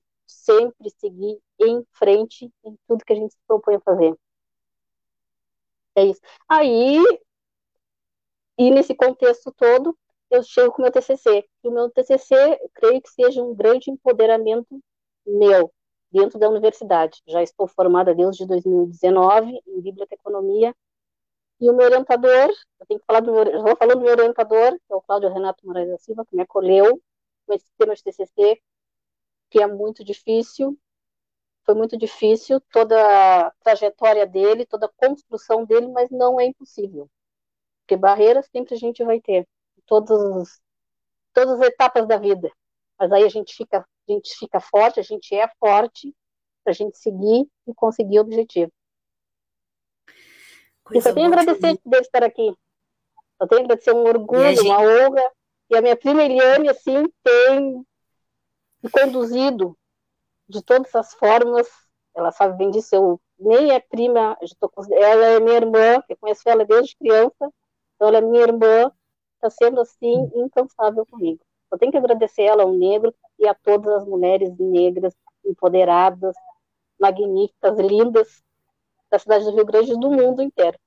sempre 0.50 0.90
seguir 0.98 1.40
em 1.60 1.86
frente 1.92 2.52
em 2.64 2.78
tudo 2.88 3.06
que 3.06 3.14
a 3.14 3.16
gente 3.16 3.34
se 3.34 3.40
propõe 3.48 3.76
a 3.76 3.80
fazer. 3.82 4.16
É 5.96 6.06
isso. 6.06 6.22
Aí, 6.48 7.04
e 8.58 8.72
nesse 8.72 8.96
contexto 8.96 9.52
todo, 9.52 9.98
eu 10.32 10.42
chego 10.44 10.72
com 10.72 10.82
o 10.82 10.84
meu 10.84 10.92
TCC. 10.92 11.46
E 11.64 11.68
o 11.68 11.72
meu 11.72 11.90
TCC, 11.90 12.36
creio 12.74 13.02
que 13.02 13.10
seja 13.10 13.44
um 13.44 13.54
grande 13.56 13.92
empoderamento 13.92 14.80
meu, 15.26 15.72
dentro 16.12 16.40
da 16.40 16.50
universidade. 16.50 17.22
Já 17.28 17.44
estou 17.44 17.68
formada 17.68 18.16
desde 18.16 18.46
2019 18.46 19.60
em 19.68 19.82
biblioteconomia 19.82 20.74
e 21.60 21.70
o 21.70 21.76
meu 21.76 21.88
orientador, 21.88 22.50
eu 22.80 22.86
tenho 22.88 23.00
que 23.02 23.06
falar 23.06 23.20
do 23.20 23.34
meu, 23.34 23.44
eu 23.44 23.62
vou 23.62 23.76
falando 23.76 24.00
do 24.00 24.06
meu 24.06 24.14
orientador, 24.14 24.72
que 24.72 24.94
é 24.94 24.96
o 24.96 25.02
Cláudio 25.02 25.32
Renato 25.34 25.66
Moraes 25.68 25.90
da 25.90 25.98
Silva, 25.98 26.26
que 26.26 26.36
me 26.36 26.42
acolheu 26.44 27.02
com 27.46 27.54
esse 27.54 27.66
tema 27.78 27.94
de 27.96 28.04
TCC, 28.04 28.62
que 29.50 29.62
é 29.62 29.68
muito 29.68 30.04
difícil, 30.04 30.78
foi 31.66 31.76
muito 31.76 31.98
difícil 31.98 32.60
toda 32.72 32.98
a 32.98 33.52
trajetória 33.64 34.26
dele, 34.26 34.66
toda 34.66 34.88
a 34.88 34.92
construção 34.96 35.66
dele, 35.66 35.88
mas 35.88 36.10
não 36.10 36.40
é 36.40 36.46
impossível. 36.46 37.10
Porque 37.82 37.96
barreiras 37.96 38.48
sempre 38.48 38.76
a 38.76 38.78
gente 38.78 39.04
vai 39.04 39.20
ter, 39.20 39.48
todas, 39.86 40.60
todas 41.34 41.60
as 41.60 41.68
etapas 41.68 42.08
da 42.08 42.18
vida. 42.18 42.52
Mas 42.98 43.12
aí 43.12 43.24
a 43.24 43.30
gente 43.30 43.56
fica, 43.56 43.80
a 43.80 44.12
gente 44.12 44.36
fica 44.38 44.60
forte, 44.60 45.00
a 45.00 45.04
gente 45.04 45.34
é 45.36 45.48
forte 45.60 46.14
para 46.64 46.72
a 46.72 46.74
gente 46.74 46.98
seguir 46.98 47.48
e 47.68 47.74
conseguir 47.74 48.20
o 48.20 48.22
objetivo. 48.22 48.72
Coisa 50.84 51.00
e 51.00 51.02
só 51.02 51.14
tenho 51.14 51.28
a 51.28 51.30
agradecer 51.30 51.80
de 51.86 51.98
estar 51.98 52.24
aqui. 52.24 52.54
Só 53.38 53.48
tenho 53.48 53.62
a 53.62 53.66
agradecer 53.66 53.94
um 53.94 54.08
orgulho, 54.08 54.56
gente... 54.56 54.62
uma 54.62 54.82
honra. 54.82 55.32
E 55.70 55.78
a 55.78 55.82
minha 55.82 55.96
prima 55.96 56.24
Eliane, 56.24 56.68
assim, 56.68 57.06
tem 57.24 57.86
me 58.82 58.90
conduzido 58.90 59.78
de 60.48 60.64
todas 60.64 60.94
as 60.96 61.14
formas. 61.14 61.68
Ela 62.16 62.32
sabe 62.32 62.58
bem 62.58 62.72
disso. 62.72 62.96
Eu 62.96 63.22
nem 63.40 63.72
é 63.72 63.80
prima, 63.80 64.38
ela 64.92 65.26
é 65.28 65.40
minha 65.40 65.58
irmã, 65.58 66.04
eu 66.10 66.18
conheço 66.18 66.48
ela 66.48 66.66
desde 66.66 66.96
criança. 66.98 67.52
Então, 67.96 68.08
ela 68.08 68.18
é 68.18 68.22
minha 68.22 68.44
irmã, 68.44 68.92
está 69.36 69.50
sendo 69.50 69.82
assim 69.82 70.30
incansável 70.36 71.06
comigo. 71.06 71.40
Eu 71.72 71.78
tenho 71.78 71.92
que 71.92 71.98
agradecer 71.98 72.44
ela 72.44 72.64
ao 72.64 72.74
negro 72.74 73.14
e 73.38 73.48
a 73.48 73.54
todas 73.54 73.94
as 73.94 74.06
mulheres 74.06 74.52
negras 74.58 75.14
empoderadas, 75.46 76.36
magníficas, 77.00 77.78
lindas 77.78 78.44
da 79.10 79.20
cidade 79.20 79.46
do 79.46 79.56
Rio 79.56 79.66
Grande 79.66 79.94
do 79.94 80.12
mundo 80.12 80.42
inteiro. 80.42 80.78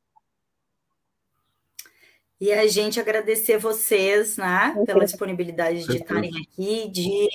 E 2.40 2.52
a 2.52 2.66
gente 2.66 2.99
agradecer 2.99 3.56
vocês, 3.56 4.37
né, 4.37 4.75
pela 4.84 5.04
disponibilidade 5.04 5.87
de 5.87 5.99
estarem 5.99 6.32
aqui, 6.42 6.88
de 6.88 7.28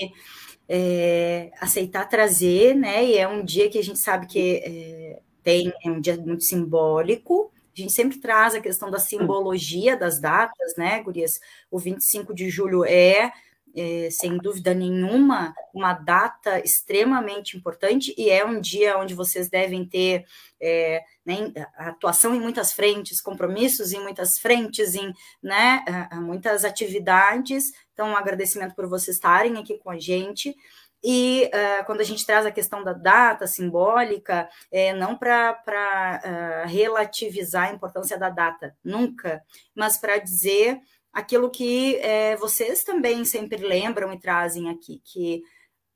é, 0.67 1.51
aceitar 1.59 2.05
trazer, 2.09 2.75
né? 2.75 3.05
E 3.05 3.17
é 3.17 3.27
um 3.27 3.43
dia 3.43 3.69
que 3.69 3.77
a 3.77 3.83
gente 3.83 3.99
sabe 3.99 4.27
que 4.27 4.61
é, 4.63 5.19
tem 5.43 5.71
é 5.83 5.89
um 5.89 6.01
dia 6.01 6.17
muito 6.17 6.43
simbólico. 6.43 7.51
A 7.75 7.81
gente 7.81 7.93
sempre 7.93 8.19
traz 8.19 8.55
a 8.55 8.59
questão 8.59 8.89
da 8.89 8.99
simbologia 8.99 9.95
das 9.95 10.19
datas, 10.19 10.75
né, 10.75 11.01
Gurias? 11.03 11.39
O 11.69 11.77
25 11.77 12.33
de 12.33 12.49
julho 12.49 12.83
é 12.83 13.31
é, 13.77 14.09
sem 14.09 14.37
dúvida 14.37 14.73
nenhuma, 14.73 15.53
uma 15.73 15.93
data 15.93 16.59
extremamente 16.59 17.55
importante 17.55 18.13
e 18.17 18.29
é 18.29 18.43
um 18.43 18.59
dia 18.59 18.97
onde 18.97 19.13
vocês 19.13 19.49
devem 19.49 19.85
ter 19.85 20.25
é, 20.59 21.03
né, 21.23 21.53
atuação 21.77 22.33
em 22.33 22.39
muitas 22.39 22.73
frentes, 22.73 23.21
compromissos 23.21 23.93
em 23.93 23.99
muitas 24.01 24.39
frentes, 24.39 24.95
em 24.95 25.13
né, 25.41 25.85
muitas 26.15 26.65
atividades. 26.65 27.71
Então, 27.93 28.09
um 28.09 28.17
agradecimento 28.17 28.73
por 28.75 28.87
vocês 28.87 29.15
estarem 29.15 29.57
aqui 29.57 29.77
com 29.77 29.91
a 29.91 29.99
gente. 29.99 30.55
E 31.03 31.49
uh, 31.53 31.85
quando 31.85 32.01
a 32.01 32.03
gente 32.03 32.25
traz 32.25 32.45
a 32.45 32.51
questão 32.51 32.83
da 32.83 32.91
data 32.91 33.45
simbólica, 33.45 34.49
é, 34.71 34.93
não 34.93 35.15
para 35.15 35.53
uh, 35.55 36.67
relativizar 36.67 37.69
a 37.69 37.73
importância 37.73 38.17
da 38.17 38.29
data, 38.29 38.75
nunca, 38.83 39.43
mas 39.75 39.97
para 39.97 40.17
dizer 40.17 40.81
aquilo 41.17 41.49
que 41.49 41.95
é, 41.95 42.35
vocês 42.35 42.83
também 42.83 43.25
sempre 43.25 43.57
lembram 43.57 44.13
e 44.13 44.19
trazem 44.19 44.69
aqui, 44.69 45.01
que 45.03 45.41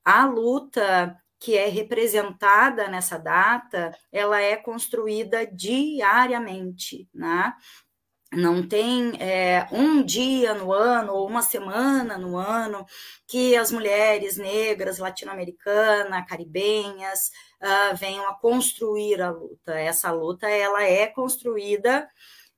a 0.03 0.25
luta 0.25 1.15
que 1.39 1.55
é 1.55 1.67
representada 1.67 2.87
nessa 2.87 3.19
data, 3.19 3.95
ela 4.11 4.41
é 4.41 4.55
construída 4.55 5.45
diariamente, 5.45 7.07
né? 7.13 7.53
Não 8.33 8.67
tem 8.67 9.11
é, 9.21 9.67
um 9.71 10.01
dia 10.01 10.55
no 10.55 10.73
ano 10.73 11.13
ou 11.13 11.27
uma 11.27 11.43
semana 11.43 12.17
no 12.17 12.35
ano 12.35 12.83
que 13.27 13.55
as 13.55 13.71
mulheres 13.71 14.37
negras, 14.37 14.97
latino-americanas, 14.97 16.25
caribenhas 16.27 17.29
uh, 17.61 17.95
venham 17.95 18.27
a 18.27 18.33
construir 18.33 19.21
a 19.21 19.29
luta. 19.29 19.73
Essa 19.73 20.11
luta 20.11 20.49
ela 20.49 20.83
é 20.83 21.05
construída 21.05 22.07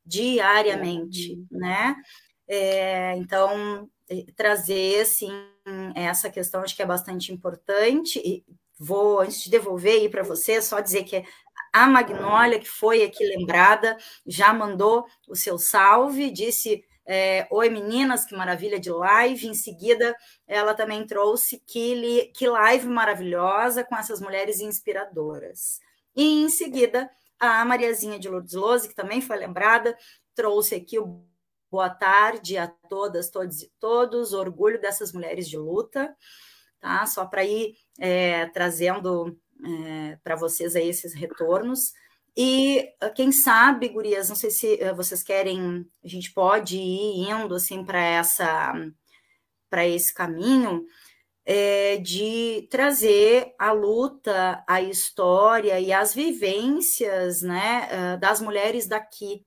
diariamente, 0.06 1.43
né? 1.49 1.95
É, 2.47 3.15
então, 3.17 3.89
trazer, 4.36 5.01
assim, 5.01 5.32
essa 5.95 6.29
questão 6.29 6.62
acho 6.62 6.75
que 6.75 6.82
é 6.82 6.86
bastante 6.86 7.32
importante. 7.32 8.19
E 8.23 8.43
vou, 8.79 9.19
antes 9.19 9.43
de 9.43 9.49
devolver 9.49 10.01
aí 10.01 10.10
para 10.10 10.23
você, 10.23 10.62
só 10.62 10.79
dizer 10.79 11.03
que 11.03 11.23
a 11.71 11.88
Magnólia, 11.88 12.60
que 12.60 12.69
foi 12.69 13.03
aqui 13.03 13.25
lembrada, 13.25 13.97
já 14.25 14.53
mandou 14.53 15.06
o 15.27 15.36
seu 15.36 15.58
salve, 15.58 16.29
disse 16.29 16.84
é, 17.06 17.47
Oi 17.51 17.69
meninas, 17.69 18.25
que 18.25 18.36
maravilha 18.36 18.79
de 18.79 18.91
live. 18.91 19.47
Em 19.47 19.53
seguida, 19.53 20.15
ela 20.47 20.73
também 20.73 21.06
trouxe 21.06 21.62
que, 21.65 22.32
que 22.36 22.47
live 22.47 22.88
maravilhosa 22.88 23.84
com 23.84 23.95
essas 23.95 24.21
mulheres 24.21 24.60
inspiradoras. 24.62 25.79
E 26.15 26.43
em 26.43 26.49
seguida, 26.49 27.10
a 27.39 27.65
Mariazinha 27.65 28.19
de 28.19 28.29
Lourdes 28.29 28.53
Lose, 28.53 28.88
que 28.88 28.95
também 28.95 29.19
foi 29.21 29.38
lembrada, 29.38 29.97
trouxe 30.36 30.75
aqui 30.75 30.99
o 30.99 31.25
Boa 31.73 31.89
tarde 31.89 32.55
a 32.55 32.67
todas, 32.67 33.31
todos 33.31 33.63
e 33.63 33.71
todos. 33.79 34.31
Orgulho 34.31 34.79
dessas 34.79 35.12
mulheres 35.12 35.49
de 35.49 35.57
luta, 35.57 36.15
tá? 36.79 37.03
Só 37.07 37.25
para 37.25 37.43
ir 37.43 37.73
é, 37.97 38.45
trazendo 38.49 39.36
é, 39.65 40.19
para 40.23 40.36
vocês 40.36 40.75
aí 40.75 40.88
esses 40.88 41.15
retornos. 41.15 41.91
E 42.38 42.93
ah, 43.01 43.09
quem 43.09 43.31
sabe, 43.31 43.89
gurias, 43.89 44.29
não 44.29 44.36
sei 44.36 44.51
se 44.51 44.75
uh, 44.83 44.95
vocês 44.95 45.23
querem, 45.23 45.83
a 46.03 46.07
gente 46.07 46.31
pode 46.31 46.77
ir 46.77 47.27
indo 47.27 47.55
assim 47.55 47.83
para 47.83 47.99
essa 47.99 48.71
para 49.67 49.88
esse 49.88 50.13
caminho 50.13 50.86
é, 51.43 51.97
de 51.97 52.67
trazer 52.69 53.51
a 53.57 53.71
luta, 53.71 54.63
a 54.67 54.79
história 54.79 55.79
e 55.79 55.91
as 55.91 56.13
vivências 56.13 57.41
né, 57.41 57.89
uh, 58.15 58.19
das 58.19 58.39
mulheres 58.39 58.86
daqui, 58.86 59.43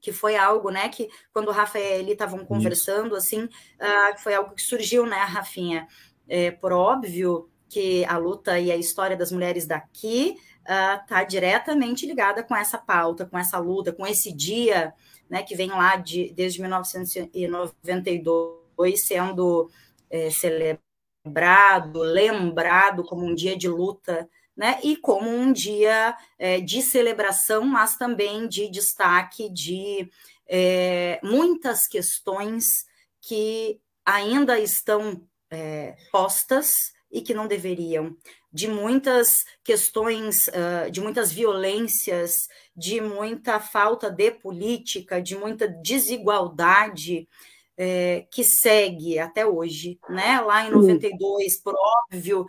que 0.00 0.12
foi 0.12 0.36
algo, 0.36 0.70
né, 0.70 0.88
que 0.88 1.08
quando 1.32 1.48
o 1.48 1.52
Rafa 1.52 1.78
e 1.78 1.82
ele 1.82 2.12
estavam 2.12 2.44
conversando, 2.44 3.16
assim, 3.16 3.44
uh, 3.44 4.18
foi 4.18 4.34
algo 4.34 4.54
que 4.54 4.62
surgiu, 4.62 5.06
né, 5.06 5.16
Rafinha? 5.16 5.88
É, 6.28 6.50
por 6.50 6.72
óbvio 6.72 7.50
que 7.68 8.04
a 8.04 8.16
luta 8.16 8.58
e 8.58 8.70
a 8.70 8.76
história 8.76 9.16
das 9.16 9.32
mulheres 9.32 9.66
daqui 9.66 10.36
está 10.62 11.22
uh, 11.22 11.26
diretamente 11.26 12.06
ligada 12.06 12.42
com 12.42 12.56
essa 12.56 12.78
pauta, 12.78 13.26
com 13.26 13.38
essa 13.38 13.58
luta, 13.58 13.92
com 13.92 14.06
esse 14.06 14.32
dia, 14.32 14.94
né, 15.28 15.42
que 15.42 15.54
vem 15.54 15.70
lá 15.70 15.96
de, 15.96 16.32
desde 16.32 16.60
1992 16.60 19.04
sendo 19.04 19.70
é, 20.10 20.30
celebrado, 20.30 22.00
lembrado 22.00 23.04
como 23.04 23.24
um 23.24 23.34
dia 23.34 23.56
de 23.56 23.68
luta 23.68 24.28
né? 24.56 24.78
E 24.82 24.96
como 24.96 25.28
um 25.28 25.52
dia 25.52 26.16
é, 26.38 26.60
de 26.60 26.82
celebração, 26.82 27.64
mas 27.64 27.96
também 27.96 28.48
de 28.48 28.68
destaque 28.68 29.48
de 29.48 30.10
é, 30.46 31.18
muitas 31.22 31.86
questões 31.86 32.86
que 33.20 33.80
ainda 34.04 34.58
estão 34.58 35.26
é, 35.50 35.96
postas 36.12 36.92
e 37.10 37.22
que 37.22 37.32
não 37.32 37.46
deveriam, 37.46 38.16
de 38.52 38.66
muitas 38.66 39.44
questões, 39.62 40.48
uh, 40.48 40.90
de 40.90 41.00
muitas 41.00 41.32
violências, 41.32 42.48
de 42.76 43.00
muita 43.00 43.60
falta 43.60 44.10
de 44.10 44.32
política, 44.32 45.22
de 45.22 45.36
muita 45.36 45.68
desigualdade 45.68 47.28
é, 47.76 48.26
que 48.30 48.42
segue 48.42 49.18
até 49.18 49.46
hoje, 49.46 49.98
né? 50.08 50.40
Lá 50.40 50.66
em 50.66 50.70
92, 50.70 51.60
por 51.60 51.74
óbvio, 52.12 52.46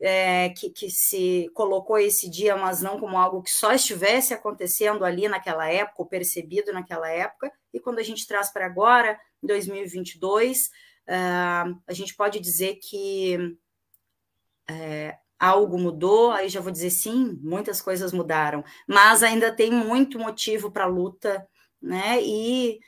é, 0.00 0.50
que, 0.50 0.70
que, 0.70 0.90
se 0.90 1.50
colocou 1.54 1.98
esse 1.98 2.28
dia, 2.28 2.56
mas 2.56 2.82
não 2.82 2.98
como 2.98 3.16
algo 3.16 3.42
que 3.42 3.50
só 3.50 3.72
estivesse 3.72 4.34
acontecendo 4.34 5.04
ali 5.04 5.28
naquela 5.28 5.68
época, 5.68 6.02
ou 6.02 6.06
percebido 6.06 6.72
naquela 6.72 7.08
época, 7.08 7.52
e 7.72 7.80
quando 7.80 7.98
a 7.98 8.02
gente 8.02 8.26
traz 8.26 8.52
para 8.52 8.66
agora, 8.66 9.18
em 9.42 9.46
2022, 9.46 10.66
uh, 11.08 11.80
a 11.86 11.92
gente 11.92 12.14
pode 12.14 12.40
dizer 12.40 12.78
que 12.82 13.56
é, 14.68 15.16
algo 15.38 15.78
mudou, 15.78 16.32
aí 16.32 16.48
já 16.48 16.60
vou 16.60 16.72
dizer 16.72 16.90
sim, 16.90 17.38
muitas 17.42 17.80
coisas 17.80 18.12
mudaram, 18.12 18.64
mas 18.86 19.22
ainda 19.22 19.54
tem 19.54 19.70
muito 19.70 20.18
motivo 20.18 20.70
para 20.70 20.86
luta, 20.86 21.46
né? 21.80 22.22
E 22.22 22.80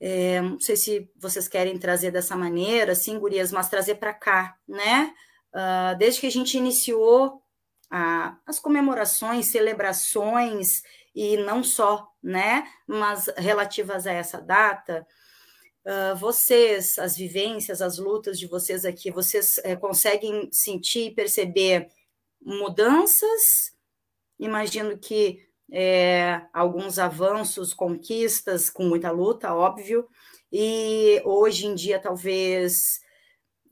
é, 0.00 0.40
não 0.40 0.60
sei 0.60 0.76
se 0.76 1.10
vocês 1.16 1.48
querem 1.48 1.78
trazer 1.78 2.10
dessa 2.10 2.36
maneira, 2.36 2.92
assim, 2.92 3.18
gurias, 3.18 3.50
mas 3.50 3.68
trazer 3.68 3.96
para 3.96 4.14
cá, 4.14 4.56
né? 4.66 5.12
Uh, 5.54 5.96
desde 5.98 6.20
que 6.20 6.26
a 6.26 6.30
gente 6.30 6.56
iniciou 6.56 7.42
a, 7.90 8.36
as 8.46 8.58
comemorações, 8.58 9.46
celebrações, 9.46 10.82
e 11.14 11.36
não 11.38 11.64
só, 11.64 12.08
né, 12.22 12.66
mas 12.86 13.26
relativas 13.36 14.06
a 14.06 14.12
essa 14.12 14.40
data, 14.40 15.06
uh, 15.84 16.16
vocês, 16.16 16.98
as 16.98 17.16
vivências, 17.16 17.82
as 17.82 17.98
lutas 17.98 18.38
de 18.38 18.46
vocês 18.46 18.84
aqui, 18.84 19.10
vocês 19.10 19.58
uh, 19.58 19.78
conseguem 19.80 20.48
sentir 20.52 21.06
e 21.06 21.14
perceber 21.14 21.88
mudanças? 22.40 23.72
Imagino 24.38 24.96
que 24.96 25.48
é, 25.70 26.42
alguns 26.52 26.98
avanços, 26.98 27.74
conquistas, 27.74 28.70
com 28.70 28.84
muita 28.84 29.10
luta, 29.10 29.54
óbvio, 29.54 30.08
e 30.50 31.20
hoje 31.24 31.66
em 31.66 31.74
dia 31.74 31.98
talvez 31.98 33.00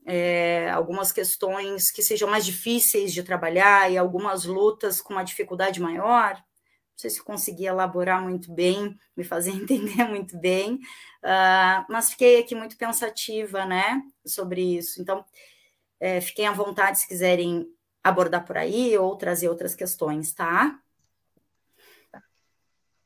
é, 0.09 0.69
algumas 0.69 1.11
questões 1.11 1.91
que 1.91 2.01
sejam 2.01 2.29
mais 2.29 2.45
difíceis 2.45 3.13
de 3.13 3.21
trabalhar 3.21 3.91
e 3.91 3.97
algumas 3.97 4.45
lutas 4.45 5.01
com 5.01 5.11
uma 5.13 5.23
dificuldade 5.23 5.81
maior. 5.81 6.35
Não 6.35 6.95
sei 6.95 7.09
se 7.09 7.21
consegui 7.21 7.65
elaborar 7.65 8.23
muito 8.23 8.49
bem, 8.49 8.97
me 9.17 9.25
fazer 9.25 9.51
entender 9.51 10.05
muito 10.05 10.37
bem, 10.39 10.75
uh, 10.75 11.85
mas 11.89 12.11
fiquei 12.11 12.39
aqui 12.39 12.55
muito 12.55 12.77
pensativa, 12.77 13.65
né, 13.65 14.01
sobre 14.25 14.77
isso. 14.77 15.01
Então, 15.01 15.25
é, 15.99 16.21
fiquem 16.21 16.47
à 16.47 16.53
vontade 16.53 16.99
se 16.99 17.07
quiserem 17.07 17.67
abordar 18.01 18.45
por 18.45 18.55
aí 18.55 18.97
ou 18.97 19.17
trazer 19.17 19.49
outras 19.49 19.75
questões, 19.75 20.33
tá? 20.33 20.79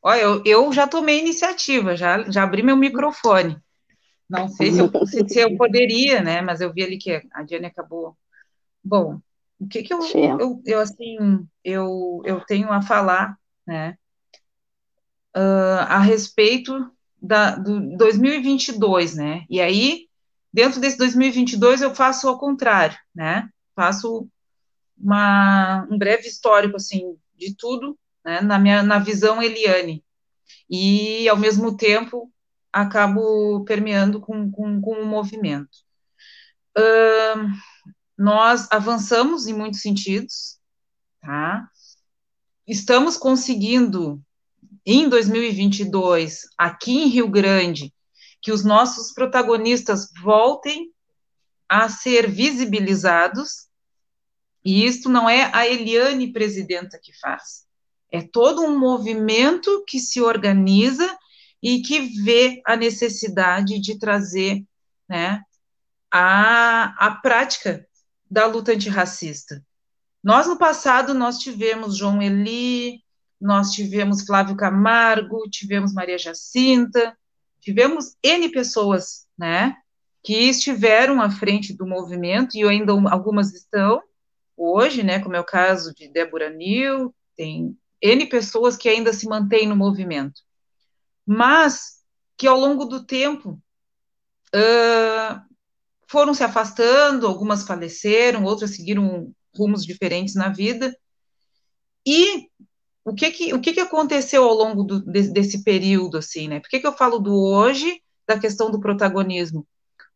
Olha, 0.04 0.22
eu, 0.22 0.44
eu 0.46 0.74
já 0.74 0.88
tomei 0.88 1.20
iniciativa, 1.20 1.96
já, 1.96 2.30
já 2.30 2.44
abri 2.44 2.62
meu 2.62 2.76
microfone. 2.76 3.60
Não 4.32 4.48
sei 4.48 4.72
se 4.72 4.80
eu, 4.80 4.90
se, 5.28 5.40
eu 5.40 5.58
poderia, 5.58 6.22
né? 6.22 6.42
Mas 6.42 6.62
eu 6.62 6.72
vi 6.72 6.84
ali 6.84 6.98
que 6.98 7.22
a 7.34 7.44
Diane 7.44 7.66
acabou. 7.66 8.18
Bom, 8.82 9.20
o 9.60 9.68
que 9.68 9.84
que 9.84 9.94
eu, 9.94 10.00
eu, 10.40 10.62
eu, 10.66 10.80
assim, 10.80 11.46
eu, 11.62 12.22
eu 12.24 12.40
tenho 12.46 12.72
a 12.72 12.82
falar, 12.82 13.38
né? 13.68 13.98
Uh, 15.36 15.84
a 15.86 16.00
respeito 16.00 16.90
da, 17.22 17.58
do 17.58 17.98
2022, 17.98 19.16
né? 19.18 19.46
E 19.50 19.60
aí, 19.60 20.08
dentro 20.52 20.80
desse 20.80 20.98
2022, 20.98 21.82
eu 21.82 21.94
faço 21.94 22.30
ao 22.30 22.40
contrário, 22.40 22.98
né? 23.14 23.50
Faço 23.76 24.30
uma, 24.98 25.86
um 25.92 25.98
breve 25.98 26.26
histórico, 26.26 26.78
assim, 26.78 27.18
de 27.36 27.54
tudo, 27.54 28.00
né? 28.24 28.40
Na 28.40 28.58
minha, 28.58 28.82
na 28.82 28.98
visão 28.98 29.44
Eliane. 29.44 30.02
E, 30.70 31.28
ao 31.28 31.36
mesmo 31.36 31.76
tempo, 31.76 32.32
acabo 32.72 33.64
permeando 33.66 34.20
com, 34.22 34.52
com, 34.52 34.82
com 34.82 34.94
o 34.94 35.06
movimento. 35.06 35.78
Uh, 36.78 37.48
nós 38.18 38.68
avançamos 38.72 39.48
em 39.48 39.54
muitos 39.54 39.82
sentidos, 39.82 40.60
tá? 41.20 41.68
Estamos 42.68 43.18
conseguindo, 43.18 44.22
em 44.86 45.10
2022, 45.10 46.42
aqui 46.58 46.92
em 46.92 47.08
Rio 47.08 47.28
Grande, 47.28 47.94
que 48.42 48.52
os 48.52 48.64
nossos 48.64 49.12
protagonistas 49.14 50.10
voltem 50.22 50.92
a 51.68 51.90
ser 51.90 52.30
visibilizados, 52.30 53.68
e 54.64 54.86
isso 54.86 55.10
não 55.10 55.30
é 55.30 55.50
a 55.54 55.68
Eliane 55.68 56.32
presidenta 56.32 57.00
que 57.02 57.12
faz, 57.20 57.66
é 58.12 58.22
todo 58.22 58.62
um 58.62 58.78
movimento 58.78 59.84
que 59.88 60.00
se 60.00 60.22
organiza 60.22 61.18
e 61.62 61.82
que 61.82 62.00
vê 62.24 62.62
a 62.66 62.76
necessidade 62.76 63.80
de 63.80 64.00
trazer 64.00 64.64
né, 65.08 65.44
a, 66.10 66.96
a 66.98 67.12
prática 67.16 67.88
da 68.30 68.46
luta 68.46 68.72
antirracista. 68.72 69.64
Nós, 70.24 70.48
no 70.48 70.58
passado, 70.58 71.14
nós 71.14 71.40
tivemos 71.40 71.98
João 71.98 72.22
Eli, 72.22 73.02
nós 73.40 73.72
tivemos 73.72 74.26
Flávio 74.26 74.56
Camargo, 74.56 75.50
tivemos 75.50 75.94
Maria 75.94 76.18
Jacinta, 76.18 77.16
tivemos 77.60 78.16
N 78.24 78.50
pessoas, 78.50 79.28
né, 79.38 79.76
que 80.24 80.34
estiveram 80.34 81.22
à 81.22 81.30
frente 81.30 81.74
do 81.74 81.86
movimento, 81.86 82.56
e 82.56 82.64
ainda 82.64 82.94
algumas 83.10 83.54
estão 83.54 84.02
hoje, 84.56 85.04
né, 85.04 85.20
como 85.20 85.36
é 85.36 85.40
o 85.40 85.46
caso 85.46 85.94
de 85.94 86.08
Débora 86.08 86.50
Nil, 86.50 87.14
tem 87.36 87.78
N 88.02 88.26
pessoas 88.28 88.78
que 88.78 88.88
ainda 88.88 89.12
se 89.14 89.28
mantêm 89.28 89.68
no 89.68 89.76
movimento 89.76 90.42
mas 91.32 92.02
que 92.36 92.46
ao 92.46 92.60
longo 92.60 92.84
do 92.84 93.06
tempo 93.06 93.52
uh, 94.54 95.42
foram 96.10 96.34
se 96.34 96.44
afastando, 96.44 97.26
algumas 97.26 97.64
faleceram, 97.64 98.44
outras 98.44 98.76
seguiram 98.76 99.34
rumos 99.56 99.86
diferentes 99.86 100.36
na 100.36 100.50
vida. 100.50 100.94
E 102.06 102.50
o 103.06 103.14
que 103.14 103.32
que, 103.32 103.54
o 103.54 103.62
que, 103.62 103.72
que 103.72 103.80
aconteceu 103.80 104.44
ao 104.44 104.54
longo 104.54 104.84
do, 104.84 105.00
de, 105.00 105.30
desse 105.30 105.64
período, 105.64 106.18
assim, 106.18 106.50
né? 106.50 106.60
Por 106.60 106.68
que, 106.68 106.82
que 106.82 106.88
eu 106.88 106.92
falo 106.98 107.18
do 107.18 107.34
hoje, 107.34 108.02
da 108.28 108.38
questão 108.38 108.70
do 108.70 108.82
protagonismo? 108.82 109.66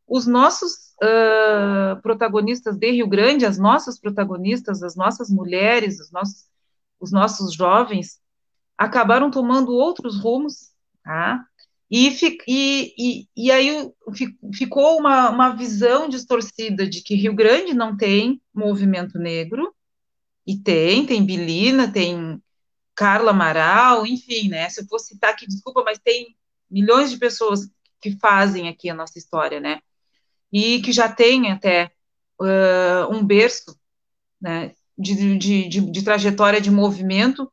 Os 0.06 0.28
nossos 0.28 0.74
uh, 1.02 2.02
protagonistas 2.02 2.76
de 2.76 2.92
Rio 2.92 3.08
Grande, 3.08 3.46
as 3.46 3.58
nossas 3.58 3.98
protagonistas, 3.98 4.84
as 4.84 4.98
nossas 4.98 5.30
mulheres, 5.30 5.98
os 6.02 6.12
nossos, 6.12 6.44
os 7.00 7.14
nossos 7.14 7.54
jovens, 7.54 8.20
acabaram 8.78 9.32
tomando 9.32 9.72
outros 9.72 10.20
rumos 10.20 10.75
Tá? 11.06 11.46
E, 11.90 12.10
e, 12.48 13.28
e, 13.38 13.52
aí 13.52 13.92
ficou 14.56 14.98
uma, 14.98 15.30
uma 15.30 15.56
visão 15.56 16.10
distorcida 16.10 16.90
de 16.90 17.04
que 17.04 17.14
Rio 17.14 17.36
Grande 17.36 17.76
não 17.76 17.96
tem 17.96 18.42
movimento 18.52 19.20
negro, 19.20 19.72
e 20.48 20.58
tem, 20.58 21.06
tem 21.06 21.24
Bilina, 21.24 21.92
tem 21.92 22.42
Carla 22.96 23.32
Amaral, 23.32 24.06
enfim, 24.06 24.50
né? 24.50 24.68
Se 24.70 24.82
eu 24.82 24.88
for 24.88 25.00
citar 25.00 25.32
aqui, 25.32 25.48
desculpa, 25.48 25.84
mas 25.84 26.00
tem 26.00 26.36
milhões 26.70 27.12
de 27.12 27.18
pessoas 27.18 27.70
que 28.02 28.18
fazem 28.20 28.68
aqui 28.68 28.90
a 28.90 28.96
nossa 28.96 29.18
história, 29.20 29.60
né? 29.60 29.80
E 30.52 30.82
que 30.82 30.92
já 30.92 31.08
tem 31.08 31.52
até 31.52 31.92
uh, 32.42 33.14
um 33.14 33.24
berço 33.24 33.78
né, 34.42 34.74
de, 34.98 35.38
de, 35.38 35.68
de, 35.68 35.82
de 35.92 36.04
trajetória 36.04 36.60
de 36.60 36.72
movimento 36.72 37.52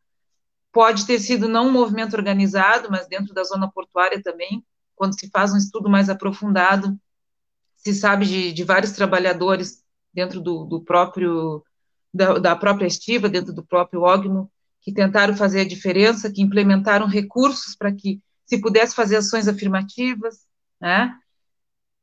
Pode 0.73 1.07
ter 1.07 1.19
sido 1.19 1.49
não 1.49 1.69
um 1.69 1.73
movimento 1.73 2.17
organizado, 2.17 2.91
mas 2.91 3.07
dentro 3.07 3.35
da 3.35 3.45
zona 3.45 3.71
portuária 3.71 4.23
também, 4.23 4.65
quando 4.97 5.19
se 5.19 5.29
faz 5.31 5.53
um 5.53 5.59
estudo 5.59 5.91
mais 5.91 6.09
aprofundado, 6.09 6.99
se 7.77 7.95
sabe 7.95 8.27
de, 8.27 8.53
de 8.53 8.65
vários 8.65 8.93
trabalhadores 8.93 9.83
dentro 10.15 10.41
do, 10.41 10.65
do 10.65 10.83
próprio 10.83 11.63
da, 12.13 12.39
da, 12.39 12.57
própria 12.57 12.87
estiva, 12.87 13.29
dentro 13.29 13.53
do 13.53 13.65
próprio 13.65 14.03
ógno, 14.03 14.51
que 14.81 14.93
tentaram 14.93 15.37
fazer 15.37 15.61
a 15.61 15.69
diferença, 15.69 16.31
que 16.31 16.43
implementaram 16.43 17.07
recursos 17.07 17.75
para 17.75 17.93
que 17.93 18.21
se 18.45 18.61
pudesse 18.61 18.95
fazer 18.95 19.17
ações 19.17 19.49
afirmativas, 19.49 20.47
né? 20.81 21.17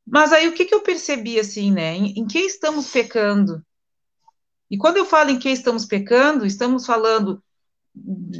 Mas 0.05 0.33
aí 0.33 0.47
o 0.47 0.53
que, 0.53 0.65
que 0.65 0.73
eu 0.73 0.81
percebi 0.81 1.39
assim, 1.39 1.71
né? 1.71 1.95
Em, 1.95 2.19
em 2.19 2.25
que 2.25 2.39
estamos 2.39 2.89
pecando? 2.91 3.63
E 4.69 4.77
quando 4.77 4.97
eu 4.97 5.05
falo 5.05 5.29
em 5.29 5.39
que 5.39 5.49
estamos 5.49 5.85
pecando, 5.85 6.45
estamos 6.45 6.85
falando 6.85 7.43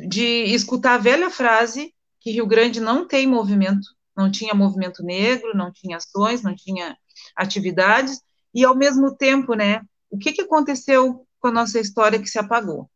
de 0.08 0.46
escutar 0.46 0.96
a 0.96 1.00
velha 1.00 1.30
frase 1.30 1.94
que 2.20 2.32
Rio 2.32 2.46
Grande 2.46 2.80
não 2.80 3.08
tem 3.08 3.26
movimento, 3.26 3.88
não 4.16 4.30
tinha 4.30 4.54
movimento 4.54 5.04
negro, 5.04 5.56
não 5.56 5.72
tinha 5.72 5.98
ações, 5.98 6.42
não 6.42 6.56
tinha 6.56 6.98
atividades, 7.36 8.22
e 8.54 8.66
ao 8.66 8.76
mesmo 8.76 9.16
tempo, 9.16 9.54
né, 9.54 9.82
o 10.10 10.18
que, 10.18 10.34
que 10.34 10.42
aconteceu 10.42 11.26
com 11.40 11.48
a 11.48 11.52
nossa 11.52 11.80
história 11.80 12.20
que 12.20 12.28
se 12.28 12.40
apagou? 12.40 12.90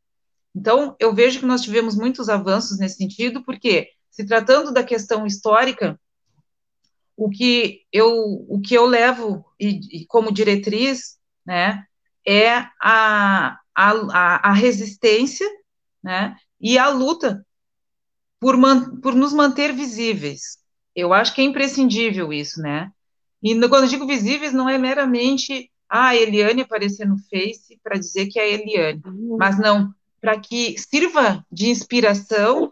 Então, 0.56 0.96
eu 1.00 1.14
vejo 1.14 1.40
que 1.40 1.46
nós 1.46 1.62
tivemos 1.62 1.96
muitos 1.96 2.30
avanços 2.30 2.78
nesse 2.78 2.98
sentido, 2.98 3.44
porque, 3.44 3.90
se 4.12 4.26
tratando 4.26 4.72
da 4.72 4.84
questão 4.84 5.26
histórica, 5.26 6.00
o 7.16 7.30
que 7.30 7.82
eu, 7.92 8.10
o 8.50 8.60
que 8.60 8.76
eu 8.76 8.86
levo 8.86 9.46
e, 9.60 10.02
e 10.02 10.06
como 10.06 10.34
diretriz, 10.34 11.18
né, 11.46 11.86
é 12.26 12.68
a, 12.82 13.60
a, 13.76 14.50
a 14.50 14.54
resistência, 14.54 15.48
né, 16.04 16.36
e 16.64 16.78
a 16.78 16.88
luta 16.88 17.46
por, 18.40 18.56
man, 18.56 19.00
por 19.02 19.14
nos 19.14 19.34
manter 19.34 19.74
visíveis. 19.74 20.58
Eu 20.96 21.14
acho 21.14 21.36
que 21.36 21.42
é 21.42 21.44
imprescindível 21.44 22.32
isso, 22.32 22.62
né? 22.62 22.90
E 23.42 23.54
quando 23.68 23.84
eu 23.84 23.90
digo 23.90 24.08
visíveis, 24.08 24.54
não 24.54 24.70
é 24.70 24.78
meramente 24.78 25.70
ah, 25.90 26.08
a 26.08 26.16
Eliane 26.16 26.62
aparecer 26.62 27.06
no 27.06 27.18
Face 27.30 27.78
para 27.84 28.00
dizer 28.00 28.28
que 28.28 28.40
é 28.40 28.44
a 28.44 28.48
Eliane, 28.48 29.02
uhum. 29.06 29.38
mas 29.38 29.60
não, 29.60 29.94
para 30.22 30.40
que 30.40 30.76
sirva 30.78 31.46
de 31.52 31.70
inspiração 31.70 32.72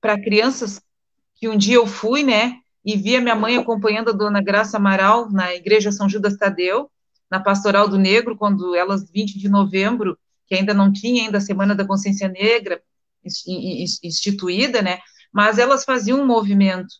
para 0.00 0.20
crianças 0.20 0.80
que 1.36 1.48
um 1.48 1.56
dia 1.56 1.76
eu 1.76 1.86
fui, 1.86 2.24
né, 2.24 2.58
e 2.84 2.96
vi 2.96 3.14
a 3.14 3.20
minha 3.20 3.36
mãe 3.36 3.56
acompanhando 3.56 4.10
a 4.10 4.12
dona 4.12 4.42
Graça 4.42 4.76
Amaral 4.76 5.30
na 5.30 5.54
Igreja 5.54 5.92
São 5.92 6.08
Judas 6.08 6.36
Tadeu, 6.36 6.90
na 7.30 7.38
Pastoral 7.38 7.88
do 7.88 7.98
Negro, 7.98 8.36
quando 8.36 8.74
elas, 8.74 9.08
20 9.08 9.38
de 9.38 9.48
novembro, 9.48 10.18
que 10.46 10.54
ainda 10.54 10.74
não 10.74 10.92
tinha 10.92 11.24
ainda 11.24 11.38
a 11.38 11.42
Semana 11.42 11.74
da 11.74 11.86
Consciência 11.86 12.28
Negra, 12.28 12.82
instituída, 14.02 14.82
né? 14.82 14.98
Mas 15.32 15.58
elas 15.58 15.84
faziam 15.84 16.20
um 16.20 16.26
movimento. 16.26 16.94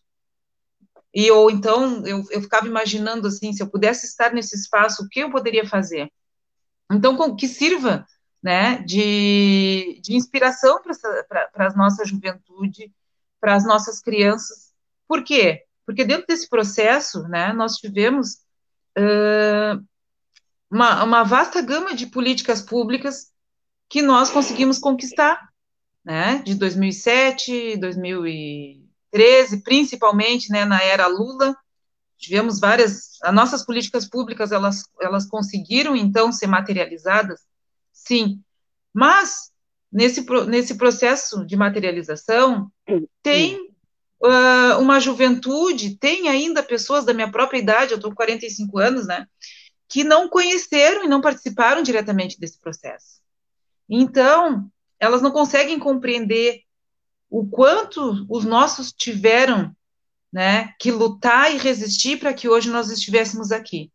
E 1.13 1.29
ou 1.31 1.49
então 1.49 2.05
eu, 2.05 2.23
eu 2.29 2.41
ficava 2.41 2.67
imaginando 2.67 3.27
assim, 3.27 3.51
se 3.51 3.63
eu 3.63 3.69
pudesse 3.69 4.05
estar 4.05 4.31
nesse 4.31 4.55
espaço, 4.55 5.03
o 5.03 5.09
que 5.09 5.21
eu 5.21 5.31
poderia 5.31 5.67
fazer? 5.67 6.11
Então, 6.91 7.15
com, 7.15 7.35
que 7.35 7.47
sirva 7.47 8.05
né, 8.41 8.81
de, 8.83 9.99
de 10.01 10.15
inspiração 10.15 10.81
para 10.81 11.49
a 11.55 11.73
nossa 11.73 12.05
juventude, 12.05 12.91
para 13.39 13.55
as 13.55 13.65
nossas 13.65 13.99
crianças. 13.99 14.73
Por 15.07 15.23
quê? 15.23 15.65
Porque 15.85 16.05
dentro 16.05 16.27
desse 16.27 16.47
processo, 16.47 17.23
né, 17.27 17.51
nós 17.53 17.75
tivemos 17.75 18.35
uh, 18.97 19.83
uma, 20.69 21.03
uma 21.03 21.23
vasta 21.23 21.61
gama 21.61 21.95
de 21.95 22.07
políticas 22.07 22.61
públicas 22.61 23.31
que 23.89 24.01
nós 24.01 24.29
conseguimos 24.29 24.77
conquistar 24.77 25.48
né, 26.09 26.41
de 26.43 26.55
2007, 26.55 27.77
2013, 27.77 29.61
principalmente, 29.61 30.51
né, 30.51 30.65
na 30.65 30.81
era 30.81 31.05
Lula, 31.05 31.55
tivemos 32.17 32.59
várias, 32.59 33.21
as 33.21 33.31
nossas 33.31 33.63
políticas 33.63 34.09
públicas, 34.09 34.51
elas, 34.51 34.85
elas 34.99 35.27
conseguiram, 35.27 35.95
então, 35.95 36.31
ser 36.31 36.47
materializadas, 36.47 37.41
sim, 37.93 38.41
mas, 38.91 39.51
nesse, 39.91 40.25
nesse 40.47 40.79
processo 40.79 41.45
de 41.45 41.55
materialização, 41.55 42.71
tem 43.21 43.59
uh, 44.19 44.81
uma 44.81 44.99
juventude, 44.99 45.95
tem 45.95 46.27
ainda 46.27 46.63
pessoas 46.63 47.05
da 47.05 47.13
minha 47.13 47.31
própria 47.31 47.59
idade, 47.59 47.91
eu 47.91 47.97
estou 47.97 48.09
com 48.09 48.15
45 48.15 48.79
anos, 48.79 49.05
né, 49.05 49.27
que 49.87 50.03
não 50.03 50.27
conheceram 50.27 51.05
e 51.05 51.07
não 51.07 51.21
participaram 51.21 51.83
diretamente 51.83 52.39
desse 52.39 52.59
processo. 52.59 53.19
Então, 53.87 54.71
elas 54.99 55.21
não 55.21 55.31
conseguem 55.31 55.79
compreender 55.79 56.63
o 57.29 57.47
quanto 57.47 58.25
os 58.29 58.43
nossos 58.43 58.91
tiveram 58.91 59.75
né, 60.31 60.73
que 60.79 60.91
lutar 60.91 61.53
e 61.53 61.57
resistir 61.57 62.19
para 62.19 62.33
que 62.33 62.49
hoje 62.49 62.69
nós 62.69 62.91
estivéssemos 62.91 63.51
aqui. 63.51 63.91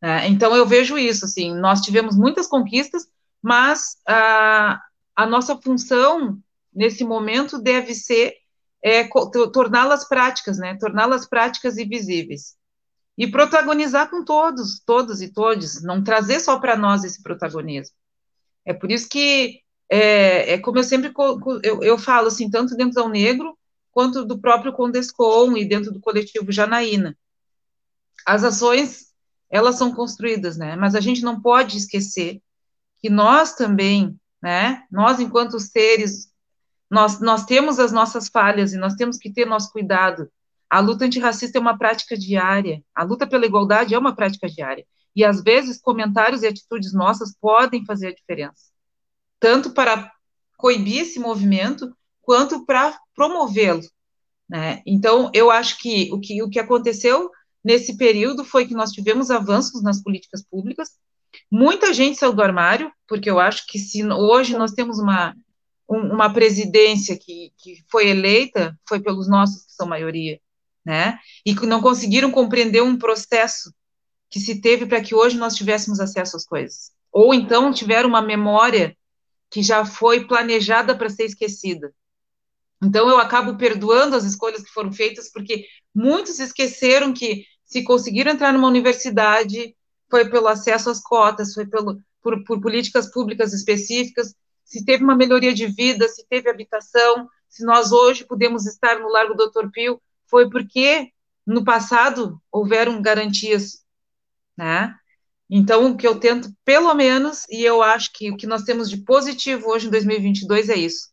É, 0.00 0.28
então 0.28 0.54
eu 0.54 0.66
vejo 0.66 0.96
isso, 0.96 1.24
assim, 1.24 1.54
nós 1.54 1.80
tivemos 1.80 2.16
muitas 2.16 2.46
conquistas, 2.46 3.08
mas 3.42 3.96
a, 4.06 4.80
a 5.14 5.26
nossa 5.26 5.56
função 5.60 6.38
nesse 6.72 7.04
momento 7.04 7.58
deve 7.58 7.94
ser 7.94 8.34
é, 8.82 9.08
torná-las 9.52 10.06
práticas, 10.06 10.58
né, 10.58 10.76
torná-las 10.78 11.26
práticas 11.26 11.76
e 11.78 11.84
visíveis. 11.84 12.56
E 13.16 13.26
protagonizar 13.26 14.08
com 14.08 14.24
todos, 14.24 14.80
todos 14.86 15.20
e 15.20 15.32
todos, 15.32 15.82
não 15.82 16.04
trazer 16.04 16.38
só 16.38 16.60
para 16.60 16.76
nós 16.76 17.02
esse 17.02 17.20
protagonismo. 17.20 17.96
É 18.68 18.74
por 18.74 18.92
isso 18.92 19.08
que, 19.08 19.62
é, 19.88 20.52
é 20.52 20.58
como 20.58 20.78
eu 20.78 20.84
sempre 20.84 21.10
eu, 21.62 21.82
eu 21.82 21.96
falo, 21.96 22.28
assim, 22.28 22.50
tanto 22.50 22.76
dentro 22.76 23.02
do 23.02 23.08
Negro, 23.08 23.56
quanto 23.90 24.26
do 24.26 24.38
próprio 24.38 24.74
Condescom 24.74 25.56
e 25.56 25.64
dentro 25.64 25.90
do 25.90 25.98
coletivo 26.00 26.52
Janaína. 26.52 27.16
As 28.26 28.44
ações, 28.44 29.06
elas 29.48 29.76
são 29.76 29.94
construídas, 29.94 30.58
né? 30.58 30.76
Mas 30.76 30.94
a 30.94 31.00
gente 31.00 31.22
não 31.22 31.40
pode 31.40 31.78
esquecer 31.78 32.42
que 32.98 33.08
nós 33.08 33.54
também, 33.54 34.20
né? 34.42 34.84
Nós, 34.90 35.18
enquanto 35.18 35.58
seres, 35.58 36.30
nós, 36.90 37.18
nós 37.20 37.46
temos 37.46 37.78
as 37.78 37.90
nossas 37.90 38.28
falhas 38.28 38.74
e 38.74 38.76
nós 38.76 38.96
temos 38.96 39.16
que 39.16 39.32
ter 39.32 39.46
nosso 39.46 39.72
cuidado. 39.72 40.30
A 40.68 40.78
luta 40.80 41.06
antirracista 41.06 41.56
é 41.56 41.60
uma 41.60 41.78
prática 41.78 42.18
diária. 42.18 42.84
A 42.94 43.02
luta 43.02 43.26
pela 43.26 43.46
igualdade 43.46 43.94
é 43.94 43.98
uma 43.98 44.14
prática 44.14 44.46
diária. 44.46 44.84
E, 45.18 45.24
às 45.24 45.42
vezes, 45.42 45.80
comentários 45.80 46.44
e 46.44 46.46
atitudes 46.46 46.92
nossas 46.92 47.34
podem 47.40 47.84
fazer 47.84 48.06
a 48.06 48.14
diferença. 48.14 48.70
Tanto 49.40 49.72
para 49.72 50.12
coibir 50.56 51.02
esse 51.02 51.18
movimento, 51.18 51.92
quanto 52.22 52.64
para 52.64 52.96
promovê-lo. 53.16 53.82
Né? 54.48 54.80
Então, 54.86 55.28
eu 55.34 55.50
acho 55.50 55.76
que 55.78 56.08
o, 56.12 56.20
que 56.20 56.40
o 56.40 56.48
que 56.48 56.60
aconteceu 56.60 57.32
nesse 57.64 57.96
período 57.96 58.44
foi 58.44 58.64
que 58.64 58.74
nós 58.74 58.92
tivemos 58.92 59.28
avanços 59.28 59.82
nas 59.82 60.00
políticas 60.00 60.44
públicas, 60.48 60.90
muita 61.50 61.92
gente 61.92 62.16
saiu 62.16 62.32
do 62.32 62.40
armário, 62.40 62.92
porque 63.08 63.28
eu 63.28 63.40
acho 63.40 63.66
que 63.66 63.76
se 63.76 64.06
hoje 64.06 64.56
nós 64.56 64.70
temos 64.70 65.00
uma, 65.00 65.34
um, 65.90 66.12
uma 66.12 66.32
presidência 66.32 67.18
que, 67.18 67.52
que 67.58 67.82
foi 67.90 68.06
eleita, 68.08 68.78
foi 68.88 69.00
pelos 69.00 69.28
nossos 69.28 69.66
que 69.66 69.72
são 69.72 69.88
maioria, 69.88 70.38
né? 70.86 71.18
E 71.44 71.56
que 71.56 71.66
não 71.66 71.82
conseguiram 71.82 72.30
compreender 72.30 72.84
um 72.84 72.96
processo 72.96 73.72
que 74.30 74.40
se 74.40 74.60
teve 74.60 74.86
para 74.86 75.00
que 75.00 75.14
hoje 75.14 75.36
nós 75.36 75.54
tivéssemos 75.54 76.00
acesso 76.00 76.36
às 76.36 76.44
coisas. 76.44 76.92
Ou 77.12 77.32
então 77.32 77.72
tiveram 77.72 78.08
uma 78.08 78.22
memória 78.22 78.96
que 79.50 79.62
já 79.62 79.84
foi 79.84 80.26
planejada 80.26 80.96
para 80.96 81.08
ser 81.08 81.24
esquecida. 81.24 81.92
Então 82.82 83.08
eu 83.08 83.18
acabo 83.18 83.56
perdoando 83.56 84.14
as 84.14 84.24
escolhas 84.24 84.62
que 84.62 84.70
foram 84.70 84.92
feitas, 84.92 85.30
porque 85.32 85.66
muitos 85.94 86.38
esqueceram 86.38 87.12
que 87.12 87.44
se 87.64 87.82
conseguiram 87.82 88.32
entrar 88.32 88.52
numa 88.52 88.68
universidade 88.68 89.74
foi 90.10 90.28
pelo 90.30 90.48
acesso 90.48 90.88
às 90.90 91.00
cotas, 91.00 91.52
foi 91.52 91.66
pelo, 91.66 92.00
por, 92.22 92.42
por 92.44 92.60
políticas 92.60 93.10
públicas 93.10 93.52
específicas, 93.52 94.34
se 94.64 94.84
teve 94.84 95.02
uma 95.02 95.16
melhoria 95.16 95.52
de 95.52 95.66
vida, 95.66 96.08
se 96.08 96.26
teve 96.28 96.48
habitação, 96.50 97.28
se 97.48 97.64
nós 97.64 97.92
hoje 97.92 98.24
podemos 98.24 98.66
estar 98.66 98.98
no 98.98 99.08
Largo 99.08 99.34
Doutor 99.34 99.70
Pio, 99.70 100.00
foi 100.26 100.48
porque 100.50 101.10
no 101.46 101.64
passado 101.64 102.40
houveram 102.52 103.00
garantias, 103.00 103.82
né? 104.58 104.92
Então, 105.48 105.92
o 105.92 105.96
que 105.96 106.06
eu 106.06 106.18
tento, 106.18 106.52
pelo 106.64 106.92
menos, 106.92 107.46
e 107.48 107.64
eu 107.64 107.82
acho 107.82 108.12
que 108.12 108.30
o 108.30 108.36
que 108.36 108.46
nós 108.46 108.64
temos 108.64 108.90
de 108.90 108.98
positivo 108.98 109.70
hoje 109.70 109.86
em 109.86 109.90
2022 109.90 110.68
é 110.68 110.74
isso. 110.74 111.08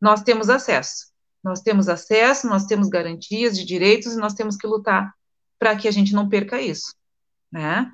Nós 0.00 0.22
temos 0.22 0.50
acesso. 0.50 1.06
Nós 1.42 1.60
temos 1.60 1.88
acesso, 1.88 2.48
nós 2.48 2.66
temos 2.66 2.88
garantias 2.88 3.56
de 3.56 3.64
direitos 3.64 4.12
e 4.12 4.18
nós 4.18 4.34
temos 4.34 4.56
que 4.56 4.66
lutar 4.66 5.14
para 5.58 5.76
que 5.76 5.88
a 5.88 5.90
gente 5.90 6.12
não 6.12 6.28
perca 6.28 6.60
isso, 6.60 6.94
né? 7.50 7.90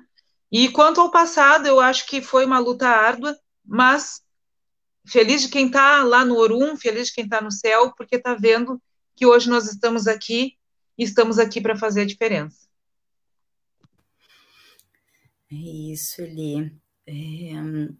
E 0.51 0.69
quanto 0.69 0.99
ao 0.99 1.11
passado, 1.11 1.67
eu 1.67 1.79
acho 1.79 2.07
que 2.07 2.21
foi 2.21 2.45
uma 2.45 2.59
luta 2.59 2.87
árdua, 2.87 3.37
mas 3.63 4.21
feliz 5.07 5.43
de 5.43 5.49
quem 5.49 5.67
está 5.67 6.03
lá 6.03 6.25
no 6.25 6.35
Orum, 6.35 6.75
feliz 6.75 7.07
de 7.07 7.13
quem 7.13 7.23
está 7.23 7.41
no 7.41 7.51
céu, 7.51 7.93
porque 7.95 8.15
está 8.15 8.35
vendo 8.35 8.81
que 9.15 9.25
hoje 9.25 9.49
nós 9.49 9.65
estamos 9.71 10.07
aqui 10.07 10.53
e 10.97 11.03
estamos 11.03 11.39
aqui 11.39 11.61
para 11.61 11.77
fazer 11.77 12.01
a 12.01 12.05
diferença. 12.05 12.64
É 15.51 15.55
isso, 15.55 16.21
Eli. 16.21 16.71
É, 17.07 17.13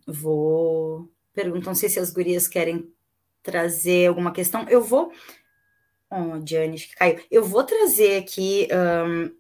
vou. 0.08 1.12
Perguntam 1.34 1.76
se 1.76 2.00
as 2.00 2.12
gurias 2.12 2.48
querem 2.48 2.92
trazer 3.44 4.08
alguma 4.08 4.32
questão. 4.32 4.68
Eu 4.68 4.82
vou. 4.82 5.12
Oh, 6.10 6.40
Diane, 6.40 6.78
que 6.78 6.96
caiu. 6.96 7.20
Eu 7.30 7.44
vou 7.44 7.64
trazer 7.64 8.18
aqui. 8.18 8.68
Um, 8.72 9.36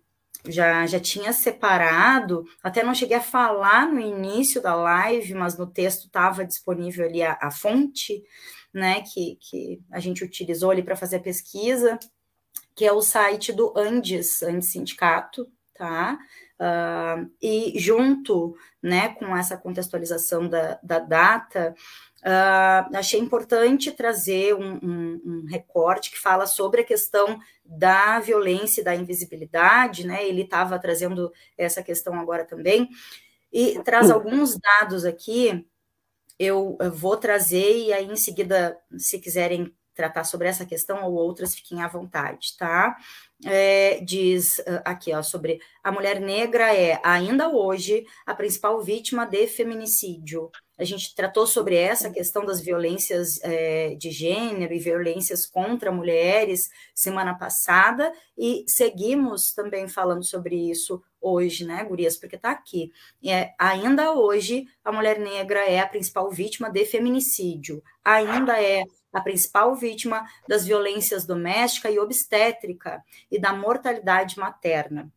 já, 0.48 0.86
já 0.86 1.00
tinha 1.00 1.34
separado, 1.34 2.46
até 2.62 2.84
não 2.84 2.94
cheguei 2.94 3.18
a 3.18 3.22
falar 3.22 3.92
no 3.92 4.00
início 4.00 4.62
da 4.62 4.76
live, 4.76 5.34
mas 5.34 5.58
no 5.58 5.66
texto 5.66 6.06
estava 6.06 6.46
disponível 6.46 7.06
ali 7.06 7.24
a, 7.24 7.38
a, 7.42 7.52
fonte, 7.52 8.24
né, 8.74 9.02
que, 9.02 9.38
que 9.38 9.82
a 9.92 10.00
gente 10.00 10.24
utilizou 10.24 10.72
ali 10.72 10.84
para 10.84 10.96
fazer 10.96 11.18
a 11.18 11.22
pesquisa, 11.22 11.98
que 12.76 12.86
é 12.86 12.92
o 12.92 13.02
site 13.02 13.54
do 13.54 13.74
Andes, 13.76 14.44
Andes 14.44 14.70
Sindicato, 14.70 15.48
tá? 15.74 16.18
Uh, 16.60 17.30
e 17.42 17.74
junto, 17.78 18.56
né, 18.82 19.10
com 19.10 19.36
essa 19.36 19.58
contextualização 19.58 20.48
da, 20.48 20.80
da 20.82 21.00
data, 21.00 21.76
Uh, 22.26 22.90
achei 22.98 23.20
importante 23.20 23.92
trazer 23.92 24.56
um, 24.56 24.80
um, 24.82 25.22
um, 25.24 25.46
recorte 25.48 26.10
que 26.10 26.18
fala 26.18 26.48
sobre 26.48 26.82
a 26.82 26.84
questão 26.84 27.40
da 27.64 28.20
violência 28.20 28.82
e 28.82 28.84
da 28.84 28.96
invisibilidade, 28.96 30.08
né? 30.08 30.28
Ele 30.28 30.42
estava 30.42 30.80
trazendo 30.80 31.32
essa 31.56 31.84
questão 31.84 32.20
agora 32.20 32.44
também, 32.44 32.90
e 33.54 33.80
traz 33.84 34.10
alguns 34.10 34.58
dados 34.58 35.06
aqui, 35.06 35.68
eu, 36.40 36.76
eu 36.82 36.92
vou 36.92 37.16
trazer, 37.16 37.78
e 37.78 37.94
aí 37.94 38.06
em 38.06 38.16
seguida, 38.16 38.76
se 38.98 39.20
quiserem 39.20 39.72
tratar 39.96 40.24
sobre 40.24 40.48
essa 40.48 40.66
questão 40.66 41.04
ou 41.06 41.14
outras, 41.14 41.56
fiquem 41.56 41.82
à 41.82 41.88
vontade, 41.88 42.56
tá? 42.58 42.96
É, 43.46 44.00
diz 44.02 44.60
uh, 44.60 44.82
aqui, 44.84 45.14
ó, 45.14 45.22
sobre 45.24 45.60
a 45.84 45.92
mulher 45.92 46.20
negra 46.20 46.74
é, 46.76 47.00
ainda 47.04 47.50
hoje, 47.50 48.06
a 48.26 48.36
principal 48.36 48.82
vítima 48.82 49.26
de 49.26 49.48
feminicídio 49.48 50.52
a 50.78 50.84
gente 50.84 51.16
tratou 51.16 51.48
sobre 51.48 51.76
essa 51.76 52.10
questão 52.10 52.46
das 52.46 52.60
violências 52.60 53.40
é, 53.44 53.96
de 53.96 54.12
gênero 54.12 54.74
e 54.74 54.80
violências 54.80 55.46
contra 55.46 55.92
mulheres 55.92 56.70
semana 56.94 57.34
passada 57.34 58.12
e 58.38 58.66
seguimos 58.68 59.54
também 59.54 59.88
falando 59.88 60.24
sobre 60.24 60.70
isso 60.70 61.02
hoje, 61.22 61.66
né, 61.66 61.84
Gurias, 61.84 62.18
porque 62.18 62.36
está 62.36 62.52
aqui. 62.52 62.92
É, 63.26 63.54
ainda 63.58 64.14
hoje, 64.14 64.68
a 64.84 64.92
mulher 64.92 65.18
negra 65.18 65.60
é 65.62 65.80
a 65.80 65.88
principal 65.88 66.30
vítima 66.30 66.70
de 66.70 66.86
feminicídio, 66.86 67.82
ainda 68.04 68.62
é 68.62 68.84
a 69.16 69.22
principal 69.22 69.74
vítima 69.76 70.28
das 70.48 70.66
violências 70.66 71.26
doméstica 71.26 71.90
e 71.90 71.98
obstétrica 71.98 73.02
e 73.32 73.40
da 73.40 73.54
mortalidade 73.54 74.38
materna 74.38 75.10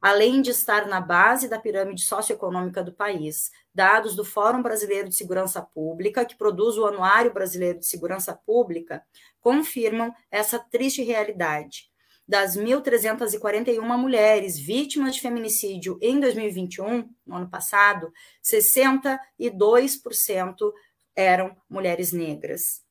além 0.00 0.40
de 0.42 0.50
estar 0.50 0.86
na 0.86 1.00
base 1.00 1.48
da 1.48 1.58
pirâmide 1.58 2.02
socioeconômica 2.02 2.82
do 2.82 2.92
país. 2.92 3.50
Dados 3.74 4.14
do 4.14 4.24
Fórum 4.24 4.62
Brasileiro 4.62 5.08
de 5.08 5.16
Segurança 5.16 5.62
Pública, 5.62 6.24
que 6.24 6.36
produz 6.36 6.76
o 6.76 6.86
Anuário 6.86 7.32
Brasileiro 7.32 7.78
de 7.78 7.86
Segurança 7.86 8.34
Pública, 8.34 9.02
confirmam 9.40 10.14
essa 10.30 10.58
triste 10.58 11.02
realidade. 11.02 11.90
Das 12.26 12.56
1.341 12.56 13.82
mulheres 13.98 14.58
vítimas 14.58 15.16
de 15.16 15.20
feminicídio 15.20 15.98
em 16.00 16.18
2021, 16.20 17.10
no 17.26 17.36
ano 17.36 17.50
passado, 17.50 18.10
62% 18.42 20.72
eram 21.14 21.54
mulheres 21.68 22.12
negras. 22.12 22.83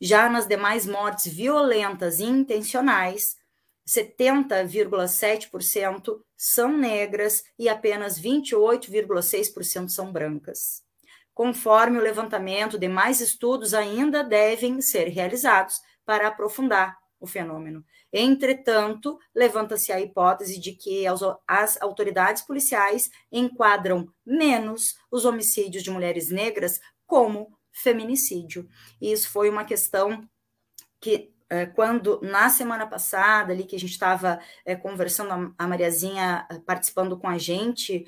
Já 0.00 0.28
nas 0.28 0.46
demais 0.46 0.86
mortes 0.86 1.32
violentas 1.32 2.20
e 2.20 2.24
intencionais, 2.24 3.36
70,7% 3.88 6.20
são 6.36 6.76
negras 6.76 7.42
e 7.58 7.68
apenas 7.68 8.20
28,6% 8.20 9.88
são 9.88 10.12
brancas. 10.12 10.84
Conforme 11.32 11.98
o 11.98 12.02
levantamento, 12.02 12.78
demais 12.78 13.20
estudos 13.20 13.74
ainda 13.74 14.24
devem 14.24 14.80
ser 14.80 15.08
realizados 15.08 15.80
para 16.04 16.28
aprofundar 16.28 16.96
o 17.20 17.26
fenômeno. 17.26 17.84
Entretanto, 18.12 19.18
levanta-se 19.34 19.92
a 19.92 20.00
hipótese 20.00 20.60
de 20.60 20.72
que 20.72 21.04
as 21.46 21.80
autoridades 21.80 22.42
policiais 22.42 23.10
enquadram 23.30 24.08
menos 24.24 24.96
os 25.10 25.24
homicídios 25.24 25.82
de 25.82 25.90
mulheres 25.90 26.30
negras 26.30 26.80
como 27.06 27.55
feminicídio. 27.76 28.68
E 29.00 29.12
isso 29.12 29.30
foi 29.30 29.48
uma 29.48 29.64
questão 29.64 30.28
que 31.00 31.32
é, 31.48 31.66
quando 31.66 32.20
na 32.22 32.48
semana 32.48 32.86
passada 32.86 33.52
ali 33.52 33.64
que 33.64 33.76
a 33.76 33.78
gente 33.78 33.92
estava 33.92 34.40
é, 34.64 34.74
conversando 34.74 35.54
a, 35.56 35.68
Mariazinha 35.68 36.44
é, 36.50 36.58
participando 36.58 37.16
com 37.16 37.28
a 37.28 37.38
gente 37.38 38.04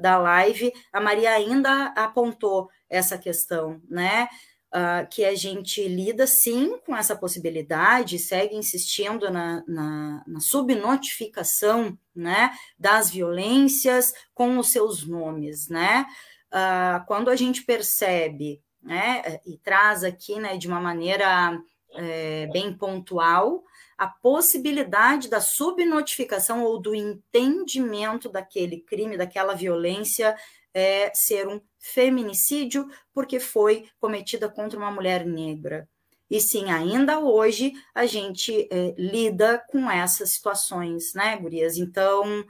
da 0.00 0.16
live 0.18 0.72
a 0.92 1.00
Maria 1.00 1.32
ainda 1.32 1.86
apontou 1.96 2.68
essa 2.88 3.18
questão 3.18 3.82
né 3.88 4.28
uh, 4.76 5.08
que 5.10 5.24
a 5.24 5.34
gente 5.34 5.86
lida 5.86 6.26
sim 6.26 6.78
com 6.84 6.96
essa 6.96 7.16
possibilidade, 7.16 8.18
segue 8.18 8.54
insistindo 8.54 9.30
na, 9.30 9.64
na, 9.66 10.24
na 10.26 10.40
subnotificação 10.40 11.98
né, 12.14 12.50
das 12.78 13.10
violências 13.10 14.12
com 14.34 14.58
os 14.58 14.70
seus 14.70 15.06
nomes, 15.06 15.68
né? 15.68 16.06
Uh, 16.52 17.04
quando 17.06 17.28
a 17.28 17.36
gente 17.36 17.64
percebe 17.64 18.62
né, 18.86 19.40
e 19.44 19.58
traz 19.58 20.04
aqui 20.04 20.38
né, 20.38 20.56
de 20.56 20.68
uma 20.68 20.80
maneira 20.80 21.60
é, 21.94 22.46
bem 22.46 22.72
pontual 22.72 23.64
a 23.98 24.06
possibilidade 24.06 25.28
da 25.28 25.40
subnotificação 25.40 26.62
ou 26.62 26.78
do 26.78 26.94
entendimento 26.94 28.28
daquele 28.28 28.80
crime, 28.80 29.16
daquela 29.16 29.54
violência 29.54 30.36
é, 30.74 31.10
ser 31.14 31.48
um 31.48 31.60
feminicídio 31.78 32.86
porque 33.14 33.40
foi 33.40 33.88
cometida 33.98 34.48
contra 34.48 34.78
uma 34.78 34.90
mulher 34.90 35.24
negra. 35.24 35.88
E 36.28 36.40
sim, 36.40 36.70
ainda 36.70 37.20
hoje 37.20 37.72
a 37.94 38.04
gente 38.04 38.68
é, 38.70 38.94
lida 38.98 39.64
com 39.68 39.90
essas 39.90 40.30
situações, 40.32 41.14
né, 41.14 41.36
Gurias? 41.36 41.78
Então, 41.78 42.44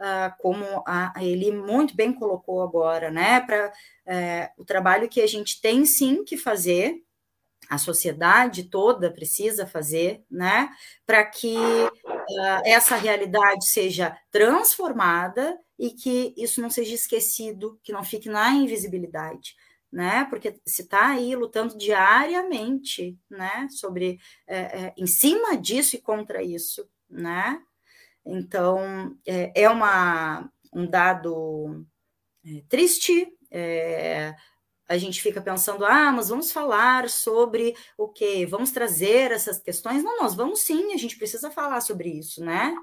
ah, 0.00 0.34
como 0.38 0.64
a, 0.86 1.12
ele 1.20 1.50
muito 1.50 1.94
bem 1.94 2.12
colocou 2.12 2.62
agora, 2.62 3.10
né, 3.10 3.40
para 3.40 3.72
é, 4.08 4.50
o 4.56 4.64
trabalho 4.64 5.08
que 5.08 5.20
a 5.20 5.26
gente 5.26 5.60
tem 5.60 5.84
sim 5.84 6.24
que 6.24 6.36
fazer, 6.36 7.02
a 7.68 7.76
sociedade 7.76 8.64
toda 8.64 9.12
precisa 9.12 9.66
fazer, 9.66 10.24
né, 10.30 10.70
para 11.04 11.24
que 11.26 11.56
uh, 11.56 12.62
essa 12.64 12.96
realidade 12.96 13.66
seja 13.66 14.16
transformada 14.30 15.58
e 15.78 15.90
que 15.90 16.34
isso 16.36 16.62
não 16.62 16.70
seja 16.70 16.94
esquecido, 16.94 17.78
que 17.82 17.92
não 17.92 18.02
fique 18.02 18.28
na 18.28 18.50
invisibilidade, 18.50 19.54
né? 19.92 20.24
Porque 20.28 20.58
se 20.66 20.82
está 20.82 21.10
aí 21.10 21.36
lutando 21.36 21.78
diariamente, 21.78 23.16
né? 23.30 23.68
Sobre 23.70 24.18
é, 24.46 24.58
é, 24.58 24.94
em 24.98 25.06
cima 25.06 25.56
disso 25.56 25.94
e 25.94 26.00
contra 26.00 26.42
isso, 26.42 26.88
né? 27.08 27.60
Então 28.26 29.16
é, 29.24 29.52
é 29.54 29.70
uma 29.70 30.50
um 30.72 30.86
dado 30.86 31.86
triste. 32.68 33.32
É, 33.50 34.34
a 34.88 34.96
gente 34.96 35.20
fica 35.20 35.40
pensando, 35.40 35.84
ah, 35.84 36.10
mas 36.10 36.30
vamos 36.30 36.50
falar 36.50 37.08
sobre 37.08 37.74
o 37.96 38.08
quê? 38.08 38.46
Vamos 38.48 38.70
trazer 38.70 39.30
essas 39.30 39.58
questões? 39.58 40.02
Não, 40.02 40.18
nós 40.18 40.34
vamos 40.34 40.60
sim, 40.60 40.94
a 40.94 40.96
gente 40.96 41.18
precisa 41.18 41.50
falar 41.50 41.80
sobre 41.82 42.08
isso, 42.08 42.42
né? 42.42 42.74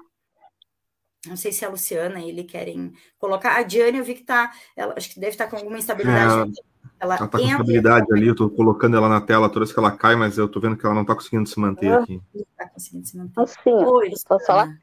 Não 1.26 1.36
sei 1.36 1.50
se 1.50 1.64
a 1.64 1.68
Luciana 1.68 2.20
e 2.20 2.28
ele 2.28 2.44
querem 2.44 2.92
colocar. 3.18 3.56
A 3.56 3.62
Diane, 3.62 3.98
eu 3.98 4.04
vi 4.04 4.14
que 4.14 4.20
está. 4.20 4.52
Acho 4.96 5.10
que 5.10 5.18
deve 5.18 5.32
estar 5.32 5.46
tá 5.46 5.50
com 5.50 5.56
alguma 5.56 5.76
instabilidade. 5.76 6.52
É, 6.52 6.76
ela 7.00 7.14
está 7.14 7.28
com 7.28 7.38
instabilidade 7.38 8.06
ali, 8.12 8.28
eu 8.28 8.32
estou 8.32 8.48
colocando 8.48 8.96
ela 8.96 9.08
na 9.08 9.20
tela 9.20 9.48
toda 9.48 9.60
vez 9.60 9.72
que 9.72 9.78
ela 9.78 9.90
cai, 9.90 10.14
mas 10.14 10.38
eu 10.38 10.46
estou 10.46 10.62
vendo 10.62 10.76
que 10.76 10.86
ela 10.86 10.94
não 10.94 11.02
está 11.02 11.14
conseguindo 11.14 11.48
se 11.48 11.58
manter 11.58 11.92
ah, 11.92 12.02
aqui. 12.02 12.22
Não 12.32 12.42
está 12.42 12.68
conseguindo 12.68 13.06
se 13.06 13.16
manter. 13.16 13.40
Assim, 13.40 13.70
Oi, 13.70 14.12
posso 14.28 14.46
falar? 14.46 14.78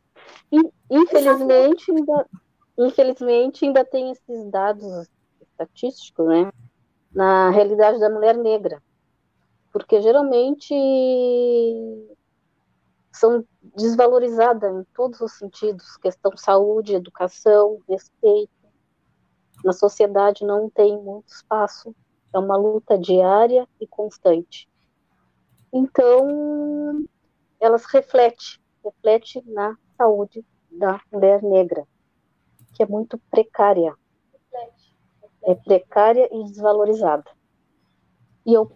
Infelizmente, 0.91 1.91
ainda, 1.91 2.26
infelizmente, 2.78 3.65
ainda 3.65 3.86
tem 3.86 4.12
esses 4.12 4.52
dados 4.52 5.08
estatísticos, 5.54 6.26
né? 6.28 6.52
Na 7.13 7.50
realidade 7.52 8.00
da 8.00 8.10
mulher 8.10 8.36
negra. 8.36 8.82
Porque 9.72 10.02
geralmente 10.02 10.74
são 13.12 13.46
desvalorizada 13.76 14.70
em 14.70 14.84
todos 14.96 15.22
os 15.22 15.34
sentidos, 15.34 15.98
questão 15.98 16.36
saúde, 16.36 16.96
educação, 16.96 17.80
respeito. 17.88 18.52
Na 19.63 19.72
sociedade 19.72 20.44
não 20.44 20.70
tem 20.70 20.98
muito 21.02 21.28
espaço, 21.28 21.96
é 22.34 22.39
uma 22.39 22.58
luta 22.58 22.98
diária 22.98 23.68
e 23.80 23.88
constante. 23.88 24.68
Então, 25.72 27.06
elas 27.60 27.86
refletem, 27.86 28.60
reflete 28.84 29.42
na 29.48 29.78
saúde 29.98 30.46
da 30.70 31.00
mulher 31.12 31.42
negra, 31.42 31.88
que 32.74 32.84
é 32.84 32.86
muito 32.86 33.18
precária. 33.32 33.96
É 35.46 35.56
precária 35.56 36.28
e 36.32 36.44
desvalorizada. 36.46 37.30
E 38.46 38.54
eu 38.54 38.72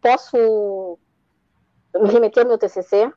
posso 0.00 0.98
me 1.94 2.10
remeter 2.10 2.42
ao 2.42 2.48
meu 2.48 2.58
TCC, 2.58 3.12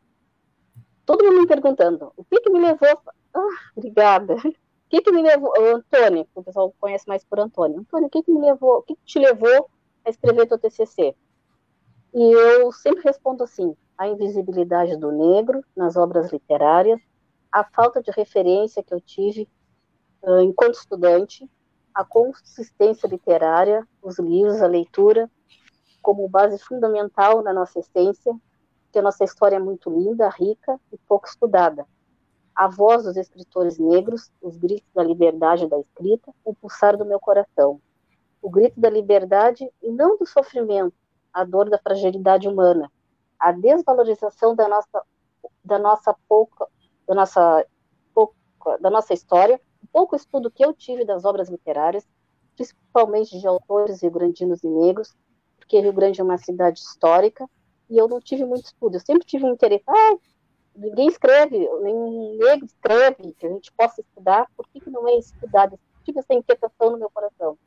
todo 1.06 1.24
mundo 1.24 1.42
me 1.42 1.48
perguntando, 1.48 2.12
o 2.16 2.24
que 2.24 2.40
que 2.40 2.50
me 2.50 2.60
levou... 2.60 3.00
Ah, 3.34 3.72
obrigada. 3.76 4.36
O 4.86 4.88
que 4.88 5.02
que 5.02 5.12
me 5.12 5.24
levou... 5.24 5.52
Antônio, 5.58 6.28
o 6.36 6.44
pessoal 6.44 6.74
conhece 6.80 7.08
mais 7.08 7.26
por 7.26 7.40
Antônio. 7.40 7.80
Antônio, 7.80 8.06
o 8.06 8.10
que 8.10 8.22
que 8.22 8.32
me 8.32 8.40
levou... 8.40 8.78
O 8.78 8.84
que, 8.84 8.96
que 8.96 9.04
te 9.04 9.18
levou 9.18 9.68
a 10.06 10.10
escrever 10.12 10.48
teu 10.48 10.60
TCC? 10.60 11.16
E 12.14 12.32
eu 12.32 12.72
sempre 12.72 13.02
respondo 13.04 13.44
assim, 13.44 13.76
a 13.98 14.08
invisibilidade 14.08 14.96
do 14.96 15.12
negro 15.12 15.66
nas 15.76 15.98
obras 15.98 16.32
literárias, 16.32 17.02
a 17.52 17.64
falta 17.64 18.02
de 18.02 18.12
referência 18.12 18.84
que 18.84 18.94
eu 18.94 19.02
tive 19.02 19.50
uh, 20.22 20.40
enquanto 20.42 20.76
estudante, 20.76 21.50
a 21.96 22.04
consistência 22.04 23.08
literária, 23.08 23.88
os 24.02 24.20
livros, 24.20 24.62
a 24.62 24.68
leitura, 24.68 25.32
como 26.02 26.28
base 26.28 26.60
fundamental 26.60 27.42
na 27.42 27.54
nossa 27.54 27.80
essência, 27.80 28.38
que 28.92 29.00
a 29.00 29.02
nossa 29.02 29.24
história 29.24 29.56
é 29.56 29.60
muito 29.60 29.90
linda, 29.90 30.30
rica 30.30 30.80
e 30.92 30.98
pouco 31.08 31.26
estudada. 31.26 31.88
A 32.54 32.68
voz 32.68 33.04
dos 33.04 33.16
escritores 33.16 33.80
negros, 33.80 34.30
os 34.42 34.58
gritos 34.58 34.90
da 34.94 35.04
liberdade 35.04 35.68
da 35.68 35.80
escrita, 35.80 36.32
o 36.44 36.54
pulsar 36.54 36.98
do 36.98 37.06
meu 37.06 37.20
coração. 37.20 37.82
O 38.42 38.50
grito 38.50 38.80
da 38.80 38.90
liberdade 38.90 39.68
e 39.82 39.90
não 39.90 40.18
do 40.18 40.26
sofrimento, 40.26 40.94
a 41.34 41.44
dor 41.44 41.70
da 41.70 41.80
fragilidade 41.80 42.48
humana, 42.48 42.92
a 43.40 43.52
desvalorização 43.52 44.56
da 44.56 44.68
nossa 44.68 45.02
da 45.64 45.80
nossa 45.80 46.16
pouca 46.28 46.68
da 47.08 47.16
nossa 47.16 47.66
pouca, 48.14 48.36
da 48.80 48.90
nossa 48.90 49.14
história, 49.14 49.60
pouco 49.96 50.14
estudo 50.14 50.52
que 50.52 50.66
eu 50.66 50.74
tive 50.74 51.06
das 51.06 51.24
obras 51.24 51.48
literárias, 51.48 52.06
principalmente 52.54 53.40
de 53.40 53.48
autores 53.48 54.02
rio-grandinos 54.02 54.62
e 54.62 54.68
negros, 54.68 55.16
porque 55.58 55.80
Rio 55.80 55.94
Grande 55.94 56.20
é 56.20 56.24
uma 56.24 56.38
cidade 56.38 56.82
histórica 56.82 57.50
e 57.90 57.98
eu 57.98 58.06
não 58.06 58.20
tive 58.20 58.44
muito 58.44 58.66
estudo. 58.66 58.98
Eu 58.98 59.00
sempre 59.00 59.26
tive 59.26 59.46
um 59.46 59.54
interesse. 59.54 59.86
Ah, 59.88 60.18
ninguém 60.76 61.08
escreve, 61.08 61.58
nem 61.82 62.38
negro 62.38 62.66
escreve, 62.66 63.32
que 63.40 63.48
a 63.48 63.50
gente 63.50 63.72
possa 63.72 64.02
estudar. 64.02 64.52
Por 64.58 64.68
que, 64.68 64.82
que 64.82 64.90
não 64.90 65.08
é 65.08 65.16
estudado? 65.18 65.80
Tive 66.04 66.20
essa 66.20 66.34
inquietação 66.34 66.92
no 66.92 66.98
meu 66.98 67.10
coração. 67.10 67.58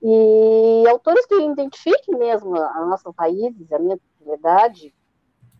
E 0.00 0.84
autores 0.88 1.26
que 1.26 1.34
identifiquem 1.34 2.16
mesmo 2.16 2.54
as 2.54 2.88
nossas 2.88 3.12
raízes, 3.18 3.72
a 3.72 3.78
minha 3.80 3.98
verdade, 4.24 4.94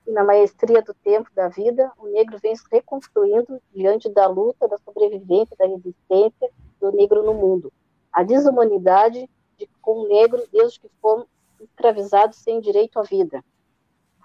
na 0.09 0.25
maestria 0.25 0.81
do 0.83 0.95
tempo 0.95 1.31
da 1.35 1.49
vida, 1.49 1.93
o 1.99 2.07
negro 2.09 2.39
vem 2.39 2.57
se 2.57 2.65
reconstruindo 2.71 3.61
diante 3.75 4.09
da 4.09 4.27
luta, 4.27 4.67
da 4.67 4.79
sobrevivência, 4.79 5.57
da 5.57 5.67
resistência 5.67 6.51
do 6.81 6.91
negro 6.93 7.23
no 7.23 7.35
mundo. 7.35 7.73
A 8.13 8.23
desumanidade 8.23 9.29
de, 9.59 9.69
com 9.83 10.01
o 10.01 10.09
negro 10.09 10.43
desde 10.51 10.81
que 10.81 10.91
fomos 11.01 11.27
escravizados 11.61 12.39
sem 12.39 12.61
direito 12.61 12.99
à 12.99 13.03
vida. 13.03 13.45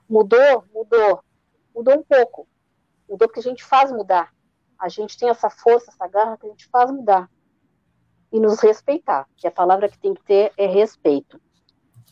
Mudou? 0.08 0.64
Mudou. 0.74 1.24
Mudou 1.76 2.00
um 2.00 2.04
pouco. 2.04 2.48
Mudou 3.10 3.28
porque 3.28 3.42
a 3.42 3.44
gente 3.44 3.64
faz 3.64 3.92
mudar. 3.92 4.34
A 4.80 4.88
gente 4.88 5.18
tem 5.18 5.30
essa 5.30 5.50
força, 5.50 5.92
essa 5.92 6.08
garra 6.08 6.38
que 6.38 6.46
a 6.46 6.50
gente 6.50 6.68
faz 6.70 6.90
mudar. 6.92 7.30
E 8.32 8.40
nos 8.40 8.60
respeitar. 8.60 9.28
Que 9.36 9.48
a 9.48 9.52
palavra 9.52 9.90
que 9.90 10.00
tem 10.00 10.14
que 10.14 10.24
ter 10.24 10.54
é 10.58 10.66
respeito. 10.66 11.42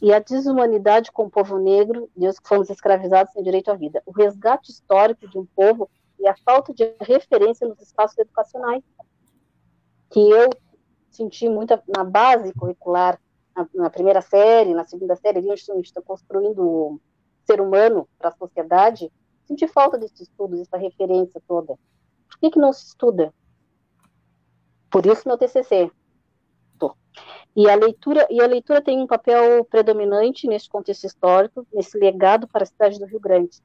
E 0.02 0.12
a 0.12 0.20
desumanidade 0.20 1.12
com 1.12 1.26
o 1.26 1.30
povo 1.30 1.60
negro, 1.60 2.10
Deus 2.16 2.40
que 2.40 2.50
fomos 2.50 2.70
escravizados 2.72 3.32
sem 3.34 3.44
direito 3.44 3.70
à 3.70 3.76
vida. 3.76 4.02
O 4.06 4.12
resgate 4.12 4.72
histórico 4.72 5.28
de 5.28 5.38
um 5.38 5.46
povo 5.46 5.88
e 6.20 6.28
a 6.28 6.36
falta 6.44 6.74
de 6.74 6.96
referência 7.00 7.68
nos 7.68 7.80
espaços 7.80 8.18
educacionais. 8.18 8.84
Que 10.10 10.20
eu 10.20 10.50
senti 11.12 11.48
muito 11.48 11.80
na 11.88 12.04
base 12.04 12.52
curricular 12.54 13.20
na, 13.56 13.68
na, 13.76 13.90
primeira 13.90 14.22
série, 14.22 14.74
na 14.74 14.86
segunda 14.86 15.16
série, 15.16 15.40
onde 15.40 15.52
a 15.52 15.56
gente 15.56 15.86
está 15.86 16.02
construindo 16.02 16.64
o 16.64 17.02
ser 17.46 17.62
humano 17.62 18.08
para 18.18 18.30
a 18.30 18.36
sociedade, 18.36 19.12
senti 19.46 19.68
falta 19.68 19.98
desses 19.98 20.22
estudos, 20.22 20.60
dessa 20.60 20.78
referência 20.78 21.42
toda. 21.48 21.78
Por 22.28 22.40
que, 22.40 22.52
que 22.52 22.60
não 22.60 22.74
se 22.74 22.88
estuda? 22.88 23.34
Por 24.90 25.06
isso 25.06 25.28
meu 25.28 25.38
TCC. 25.38 25.92
E 27.56 27.70
a 27.70 27.76
leitura 27.76 28.26
e 28.30 28.42
a 28.42 28.48
leitura 28.48 28.82
tem 28.82 29.00
um 29.00 29.08
papel 29.08 29.66
predominante 29.66 30.48
nesse 30.48 30.70
contexto 30.70 31.06
histórico, 31.06 31.68
nesse 31.74 31.98
legado 31.98 32.48
para 32.48 32.64
a 32.64 32.66
cidade 32.66 33.00
do 33.00 33.06
Rio 33.06 33.20
Grande. 33.20 33.58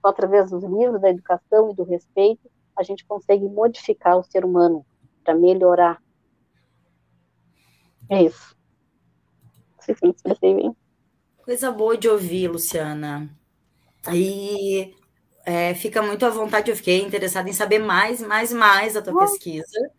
Só 0.00 0.08
através 0.08 0.50
dos 0.50 0.62
livros, 0.62 1.00
da 1.00 1.10
educação 1.10 1.70
e 1.70 1.74
do 1.74 1.84
respeito, 1.84 2.50
a 2.76 2.82
gente 2.82 3.04
consegue 3.06 3.44
modificar 3.44 4.18
o 4.18 4.24
ser 4.24 4.44
humano 4.44 4.84
para 5.24 5.34
melhorar. 5.34 6.02
É 8.10 8.22
isso 8.22 8.54
se 9.82 9.92
expressei 9.92 10.54
bem. 10.54 10.76
Coisa 11.44 11.70
boa 11.72 11.96
de 11.96 12.08
ouvir, 12.08 12.48
Luciana. 12.48 13.28
E 14.12 14.94
é, 15.44 15.74
fica 15.74 16.02
muito 16.02 16.24
à 16.24 16.30
vontade, 16.30 16.70
eu 16.70 16.76
fiquei 16.76 17.02
interessada 17.02 17.48
em 17.48 17.52
saber 17.52 17.80
mais, 17.80 18.20
mais, 18.20 18.52
mais 18.52 18.94
da 18.94 19.02
tua 19.02 19.20
pesquisa, 19.20 19.90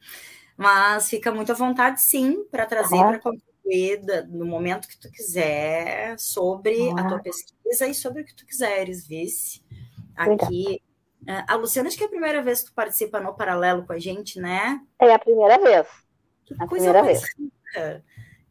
mas 0.57 1.09
fica 1.09 1.31
muito 1.31 1.51
à 1.51 1.55
vontade, 1.55 2.01
sim, 2.01 2.43
para 2.51 2.65
trazer, 2.65 2.97
para 2.97 3.19
contribuir 3.19 4.01
no 4.29 4.45
momento 4.45 4.87
que 4.87 4.97
tu 4.97 5.09
quiser 5.11 6.17
sobre 6.19 6.89
ah. 6.91 7.01
a 7.01 7.07
tua 7.07 7.19
pesquisa 7.19 7.87
e 7.87 7.93
sobre 7.93 8.21
o 8.21 8.25
que 8.25 8.35
tu 8.35 8.45
quiseres, 8.45 9.07
vice. 9.07 9.63
Aqui. 10.15 10.81
É, 11.27 11.43
a 11.47 11.55
Luciana, 11.55 11.87
acho 11.87 11.97
que 11.97 12.03
é 12.03 12.07
a 12.07 12.09
primeira 12.09 12.41
vez 12.41 12.59
que 12.59 12.65
tu 12.65 12.73
participa 12.73 13.19
no 13.19 13.33
Paralelo 13.33 13.85
com 13.85 13.93
a 13.93 13.99
gente, 13.99 14.39
né? 14.39 14.79
É 14.99 15.13
a 15.13 15.19
primeira 15.19 15.57
vez. 15.57 15.87
Que 16.45 16.53
a 16.59 16.67
coisa 16.67 16.91
mais 16.91 17.05
vez. 17.05 17.23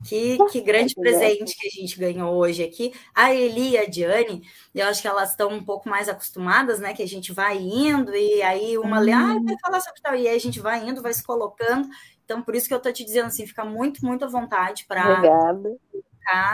Que, 0.04 0.36
que 0.50 0.60
grande 0.60 0.94
presente 0.94 1.56
que 1.56 1.66
a 1.66 1.70
gente 1.70 1.98
ganhou 1.98 2.34
hoje 2.34 2.62
aqui. 2.62 2.92
A 3.14 3.32
Eli 3.32 3.70
e 3.70 3.78
a 3.78 3.84
Diane, 3.84 4.42
eu 4.74 4.86
acho 4.86 5.00
que 5.00 5.08
elas 5.08 5.30
estão 5.30 5.50
um 5.50 5.64
pouco 5.64 5.88
mais 5.88 6.08
acostumadas, 6.08 6.80
né? 6.80 6.92
Que 6.92 7.02
a 7.02 7.08
gente 7.08 7.32
vai 7.32 7.58
indo 7.58 8.14
e 8.14 8.42
aí 8.42 8.76
uma 8.78 8.98
lê, 8.98 9.12
ah, 9.12 9.38
vai 9.44 9.56
falar 9.60 9.80
sobre 9.80 10.00
tal, 10.00 10.14
e 10.14 10.26
aí 10.26 10.36
a 10.36 10.40
gente 10.40 10.60
vai 10.60 10.86
indo, 10.86 11.02
vai 11.02 11.12
se 11.12 11.22
colocando. 11.22 11.88
Então, 12.24 12.42
por 12.42 12.54
isso 12.54 12.66
que 12.66 12.74
eu 12.74 12.78
estou 12.78 12.92
te 12.92 13.04
dizendo 13.04 13.26
assim, 13.26 13.46
fica 13.46 13.64
muito, 13.64 14.04
muito 14.04 14.24
à 14.24 14.28
vontade 14.28 14.84
para 14.86 15.22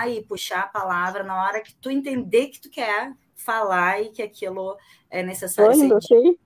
e 0.09 0.23
puxar 0.25 0.61
a 0.61 0.67
palavra 0.67 1.23
na 1.23 1.45
hora 1.45 1.61
que 1.61 1.75
tu 1.75 1.91
entender 1.91 2.49
que 2.49 2.61
tu 2.61 2.71
quer 2.71 3.13
falar 3.37 4.03
e 4.03 4.11
que 4.11 4.23
aquilo 4.23 4.77
é 5.11 5.23
necessário 5.23 5.71
Oi, 5.71 6.01
dito. 6.01 6.39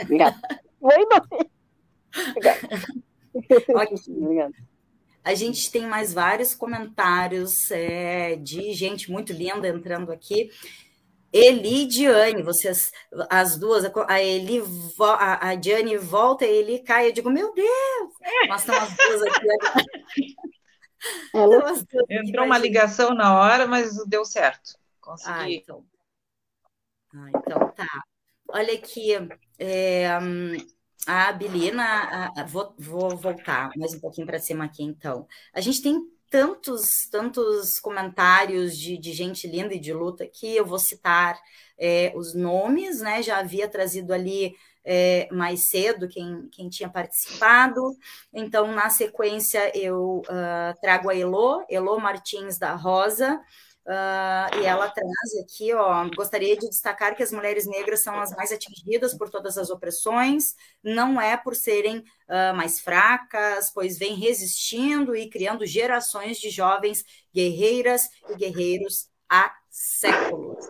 Obrigada. 0.00 0.40
Oi, 0.80 1.06
Obrigada. 2.30 2.68
Obrigada. 4.08 4.71
A 5.24 5.34
gente 5.34 5.70
tem 5.70 5.86
mais 5.86 6.12
vários 6.12 6.54
comentários 6.54 7.70
é, 7.70 8.36
de 8.36 8.72
gente 8.72 9.10
muito 9.10 9.32
linda 9.32 9.68
entrando 9.68 10.10
aqui. 10.10 10.50
Eli 11.32 11.84
e 11.84 11.86
Diane, 11.86 12.42
vocês, 12.42 12.92
as 13.30 13.56
duas, 13.56 13.84
a 14.06 14.20
Eli, 14.20 14.62
a, 15.00 15.48
a 15.48 15.54
Diane 15.54 15.96
volta, 15.96 16.44
a 16.44 16.48
Eli 16.48 16.80
cai, 16.80 17.08
eu 17.08 17.12
digo, 17.12 17.30
meu 17.30 17.54
Deus! 17.54 18.12
Nós 18.48 18.60
estamos 18.60 18.82
as 18.82 18.96
duas 18.96 19.22
aqui. 19.22 20.36
Entrou 22.10 22.46
uma 22.46 22.58
ligação 22.58 23.14
na 23.14 23.38
hora, 23.38 23.66
mas 23.66 23.96
deu 24.06 24.24
certo. 24.24 24.78
Consegui. 25.00 25.32
Ah, 25.32 25.50
então. 25.50 25.84
Ah, 27.14 27.28
então 27.30 27.72
tá. 27.72 27.88
Olha 28.48 28.74
aqui, 28.74 29.12
é, 29.58 30.06
a 31.06 31.28
Abilina, 31.28 31.82
a, 31.84 32.40
a, 32.40 32.44
vou, 32.44 32.74
vou 32.78 33.16
voltar 33.16 33.70
mais 33.76 33.94
um 33.94 34.00
pouquinho 34.00 34.26
para 34.26 34.38
cima 34.38 34.64
aqui, 34.64 34.82
então. 34.82 35.26
A 35.52 35.60
gente 35.60 35.82
tem 35.82 36.00
tantos, 36.30 37.08
tantos 37.10 37.78
comentários 37.78 38.76
de, 38.76 38.96
de 38.96 39.12
gente 39.12 39.46
linda 39.46 39.74
e 39.74 39.80
de 39.80 39.92
luta 39.92 40.26
que 40.26 40.56
eu 40.56 40.64
vou 40.64 40.78
citar 40.78 41.38
é, 41.78 42.12
os 42.16 42.34
nomes, 42.34 43.00
né? 43.00 43.22
Já 43.22 43.38
havia 43.38 43.68
trazido 43.68 44.14
ali 44.14 44.54
é, 44.84 45.28
mais 45.30 45.68
cedo 45.68 46.08
quem, 46.08 46.48
quem 46.50 46.68
tinha 46.68 46.88
participado. 46.88 47.96
Então, 48.32 48.72
na 48.72 48.88
sequência, 48.90 49.70
eu 49.76 50.22
uh, 50.28 50.80
trago 50.80 51.10
a 51.10 51.16
Elo, 51.16 51.64
Elo 51.68 51.98
Martins 52.00 52.58
da 52.58 52.74
Rosa. 52.74 53.40
Uh, 53.84 54.60
e 54.60 54.64
ela 54.64 54.88
traz 54.88 55.34
aqui, 55.42 55.74
ó, 55.74 56.08
gostaria 56.14 56.56
de 56.56 56.68
destacar 56.68 57.16
que 57.16 57.22
as 57.22 57.32
mulheres 57.32 57.66
negras 57.66 58.00
são 58.00 58.14
as 58.20 58.30
mais 58.36 58.52
atingidas 58.52 59.12
por 59.12 59.28
todas 59.28 59.58
as 59.58 59.70
opressões, 59.70 60.54
não 60.84 61.20
é 61.20 61.36
por 61.36 61.56
serem 61.56 61.98
uh, 61.98 62.54
mais 62.54 62.78
fracas, 62.78 63.72
pois 63.74 63.98
vem 63.98 64.14
resistindo 64.14 65.16
e 65.16 65.28
criando 65.28 65.66
gerações 65.66 66.38
de 66.38 66.48
jovens 66.48 67.04
guerreiras 67.34 68.08
e 68.30 68.36
guerreiros 68.36 69.08
há 69.28 69.52
séculos. 69.68 70.64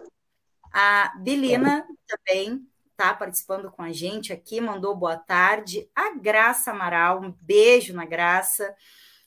A 0.73 1.13
Belina 1.19 1.87
também 2.07 2.67
está 2.93 3.13
participando 3.13 3.71
com 3.71 3.83
a 3.83 3.93
gente 3.93 4.33
aqui, 4.33 4.59
mandou 4.59 4.97
boa 4.97 5.19
tarde. 5.19 5.87
A 5.95 6.15
Graça 6.15 6.71
Amaral, 6.71 7.21
um 7.21 7.35
beijo 7.43 7.93
na 7.93 8.07
Graça. 8.07 8.75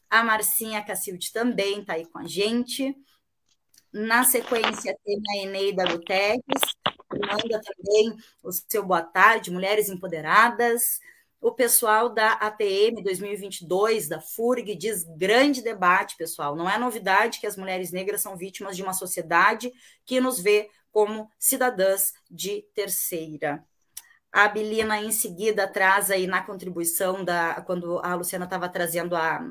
A 0.09 0.23
Marcinha 0.23 0.83
Cacilde 0.83 1.31
também 1.31 1.81
está 1.81 1.93
aí 1.93 2.05
com 2.07 2.17
a 2.17 2.25
gente. 2.25 2.95
Na 3.97 4.25
sequência, 4.25 4.93
tem 5.05 5.21
a 5.29 5.43
Eneida 5.43 5.85
Guterres, 5.85 6.41
que 7.09 7.17
manda 7.17 7.61
também 7.61 8.13
o 8.43 8.51
seu 8.51 8.85
boa 8.85 9.01
tarde, 9.01 9.49
Mulheres 9.49 9.87
Empoderadas. 9.87 10.99
O 11.39 11.53
pessoal 11.53 12.09
da 12.09 12.33
ATM 12.33 13.01
2022, 13.01 14.09
da 14.09 14.19
FURG, 14.19 14.75
diz 14.75 15.05
grande 15.15 15.61
debate, 15.61 16.17
pessoal. 16.17 16.57
Não 16.57 16.69
é 16.69 16.77
novidade 16.77 17.39
que 17.39 17.47
as 17.47 17.55
mulheres 17.55 17.93
negras 17.93 18.21
são 18.21 18.35
vítimas 18.35 18.75
de 18.75 18.83
uma 18.83 18.91
sociedade 18.91 19.71
que 20.05 20.19
nos 20.19 20.41
vê 20.41 20.69
como 20.91 21.29
cidadãs 21.39 22.11
de 22.29 22.65
terceira. 22.75 23.63
A 24.29 24.49
Bilina, 24.49 25.01
em 25.01 25.11
seguida, 25.13 25.69
traz 25.69 26.11
aí 26.11 26.27
na 26.27 26.43
contribuição 26.43 27.23
da. 27.23 27.61
Quando 27.61 27.99
a 27.99 28.13
Luciana 28.13 28.43
estava 28.43 28.67
trazendo 28.67 29.15
a, 29.15 29.41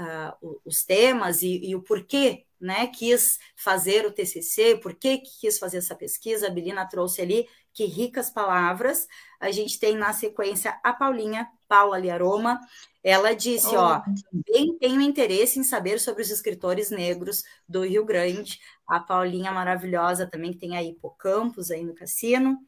a, 0.00 0.36
os 0.64 0.84
temas 0.84 1.42
e, 1.42 1.70
e 1.70 1.76
o 1.76 1.82
porquê 1.82 2.46
né, 2.60 2.86
quis 2.88 3.38
fazer 3.56 4.04
o 4.04 4.12
TCC, 4.12 4.76
por 4.76 4.94
que 4.94 5.18
quis 5.18 5.58
fazer 5.58 5.78
essa 5.78 5.94
pesquisa, 5.94 6.46
a 6.46 6.50
Belina 6.50 6.86
trouxe 6.86 7.22
ali, 7.22 7.48
que 7.72 7.84
ricas 7.84 8.28
palavras. 8.30 9.06
A 9.38 9.50
gente 9.50 9.78
tem 9.78 9.96
na 9.96 10.12
sequência 10.12 10.78
a 10.82 10.92
Paulinha, 10.92 11.48
Paula 11.66 11.98
Liaroma, 11.98 12.60
ela 13.02 13.34
disse, 13.34 13.74
oh. 13.74 13.80
ó, 13.80 14.00
também 14.30 14.76
tenho 14.78 15.00
interesse 15.00 15.58
em 15.58 15.64
saber 15.64 15.98
sobre 15.98 16.22
os 16.22 16.30
escritores 16.30 16.90
negros 16.90 17.42
do 17.66 17.82
Rio 17.82 18.04
Grande. 18.04 18.60
A 18.86 19.00
Paulinha 19.00 19.52
maravilhosa 19.52 20.26
também, 20.26 20.52
que 20.52 20.58
tem 20.58 20.76
aí 20.76 20.90
Hipocampos 20.90 21.70
aí 21.70 21.82
no 21.82 21.94
cassino. 21.94 22.58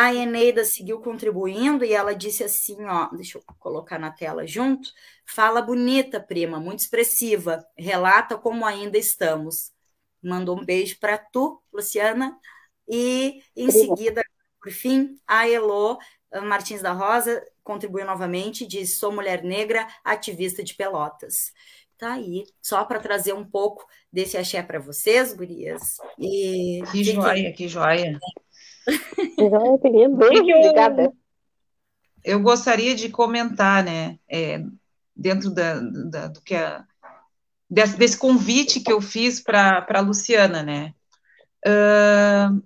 A 0.00 0.14
Eneida 0.14 0.64
seguiu 0.64 1.00
contribuindo 1.00 1.84
e 1.84 1.92
ela 1.92 2.14
disse 2.14 2.44
assim: 2.44 2.84
ó, 2.84 3.08
deixa 3.08 3.36
eu 3.36 3.42
colocar 3.58 3.98
na 3.98 4.12
tela 4.12 4.46
junto. 4.46 4.88
Fala 5.26 5.60
bonita, 5.60 6.20
prima, 6.20 6.60
muito 6.60 6.78
expressiva. 6.78 7.66
Relata 7.76 8.38
como 8.38 8.64
ainda 8.64 8.96
estamos. 8.96 9.72
Mandou 10.22 10.56
um 10.56 10.64
beijo 10.64 11.00
para 11.00 11.18
tu, 11.18 11.60
Luciana. 11.72 12.38
E 12.86 13.42
em 13.56 13.72
seguida, 13.72 14.24
por 14.62 14.70
fim, 14.70 15.18
a 15.26 15.48
Elo 15.48 15.98
Martins 16.44 16.80
da 16.80 16.92
Rosa 16.92 17.44
contribuiu 17.64 18.06
novamente, 18.06 18.68
diz: 18.68 19.00
sou 19.00 19.10
mulher 19.10 19.42
negra, 19.42 19.84
ativista 20.04 20.62
de 20.62 20.76
Pelotas. 20.76 21.52
Tá 21.98 22.12
aí, 22.12 22.44
só 22.62 22.84
para 22.84 23.00
trazer 23.00 23.32
um 23.32 23.44
pouco 23.44 23.84
desse 24.12 24.36
axé 24.36 24.62
para 24.62 24.78
vocês, 24.78 25.32
gurias. 25.32 25.96
E 26.16 26.84
que 26.92 27.02
joia, 27.02 27.52
que 27.52 27.66
joia. 27.66 28.16
Obrigada. 30.58 31.12
Eu 32.24 32.40
gostaria 32.40 32.94
de 32.94 33.08
comentar, 33.08 33.84
né, 33.84 34.18
é, 34.28 34.60
dentro 35.14 35.50
da, 35.50 35.80
da, 35.80 36.28
do 36.28 36.42
que 36.42 36.54
a, 36.54 36.84
desse, 37.70 37.96
desse, 37.96 38.18
convite 38.18 38.80
que 38.80 38.92
eu 38.92 39.00
fiz 39.00 39.40
para 39.40 39.86
a 39.88 40.00
Luciana, 40.00 40.62
né. 40.62 40.94
Uh, 41.66 42.62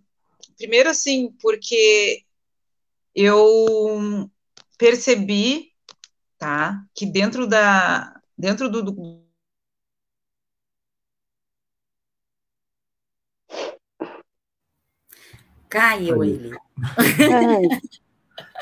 primeiro, 0.56 0.90
assim, 0.90 1.32
porque 1.40 2.22
eu 3.14 4.28
percebi, 4.78 5.70
tá, 6.38 6.82
que 6.94 7.06
dentro 7.06 7.46
da, 7.46 8.20
dentro 8.36 8.68
do, 8.68 8.82
do 8.82 9.21
Caiu 15.72 16.22
ele. 16.22 16.54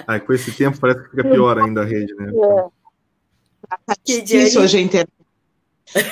Ai, 0.06 0.20
com 0.20 0.32
esse 0.32 0.52
tempo 0.52 0.78
parece 0.78 1.02
que 1.02 1.10
fica 1.10 1.24
pior 1.24 1.58
ainda 1.58 1.82
a 1.82 1.84
rede, 1.84 2.14
né? 2.14 2.30
É. 3.88 3.94
Que 4.04 4.22
Isso, 4.36 4.64
gente. 4.68 5.04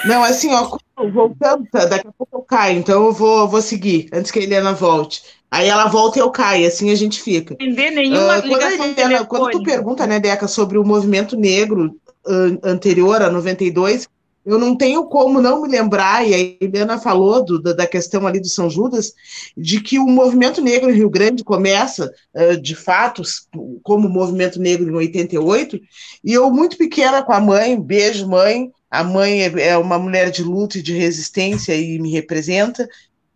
Não, 0.05 0.24
assim, 0.24 0.53
ó, 0.53 0.76
voltando, 1.09 1.68
daqui 1.72 2.09
a 2.09 2.12
pouco 2.12 2.38
eu 2.38 2.42
caio, 2.42 2.78
então 2.78 3.07
eu 3.07 3.12
vou, 3.12 3.46
vou 3.46 3.62
seguir, 3.62 4.09
antes 4.12 4.32
que 4.32 4.40
a 4.40 4.42
Helena 4.42 4.72
volte. 4.72 5.22
Aí 5.49 5.68
ela 5.68 5.86
volta 5.86 6.18
e 6.18 6.22
eu 6.22 6.32
caio, 6.32 6.66
assim 6.66 6.90
a 6.90 6.96
gente 6.96 7.22
fica. 7.22 7.55
Entender 7.55 7.90
nenhuma 7.92 8.38
uh, 8.38 8.42
quando, 8.42 8.99
Helena, 8.99 9.24
quando 9.24 9.51
tu 9.51 9.62
pergunta, 9.62 10.05
né, 10.05 10.18
Deca, 10.18 10.49
sobre 10.49 10.78
o 10.78 10.84
movimento 10.84 11.36
negro 11.36 11.96
uh, 12.26 12.59
anterior 12.64 13.22
a 13.22 13.30
92, 13.30 14.09
eu 14.49 14.59
não 14.59 14.74
tenho 14.74 15.05
como 15.05 15.42
não 15.42 15.61
me 15.61 15.68
lembrar, 15.68 16.26
e 16.26 16.34
a 16.34 16.64
Helena 16.64 16.99
falou 16.99 17.44
do, 17.44 17.61
da, 17.61 17.86
questão 17.86 18.26
ali 18.26 18.40
do 18.40 18.49
São 18.49 18.70
Judas, 18.70 19.12
de 19.55 19.78
que 19.78 19.99
o 19.99 20.07
movimento 20.07 20.62
negro 20.62 20.90
em 20.90 20.94
Rio 20.94 21.11
Grande 21.11 21.44
começa, 21.44 22.11
de 22.62 22.74
fato, 22.74 23.20
como 23.82 24.09
movimento 24.09 24.59
negro 24.59 24.88
em 24.88 24.94
88, 24.94 25.78
e 26.24 26.32
eu, 26.32 26.51
muito 26.51 26.78
pequena 26.78 27.22
com 27.22 27.32
a 27.34 27.40
mãe, 27.40 27.78
beijo, 27.78 28.26
mãe, 28.26 28.72
a 28.90 29.05
mãe 29.05 29.42
é, 29.42 29.68
é 29.68 29.76
uma 29.76 29.99
mulher 29.99 30.30
de 30.30 30.42
luta 30.42 30.78
e 30.78 30.82
de 30.82 30.94
resistência 30.94 31.76
e 31.76 31.99
me 31.99 32.11
representa, 32.11 32.88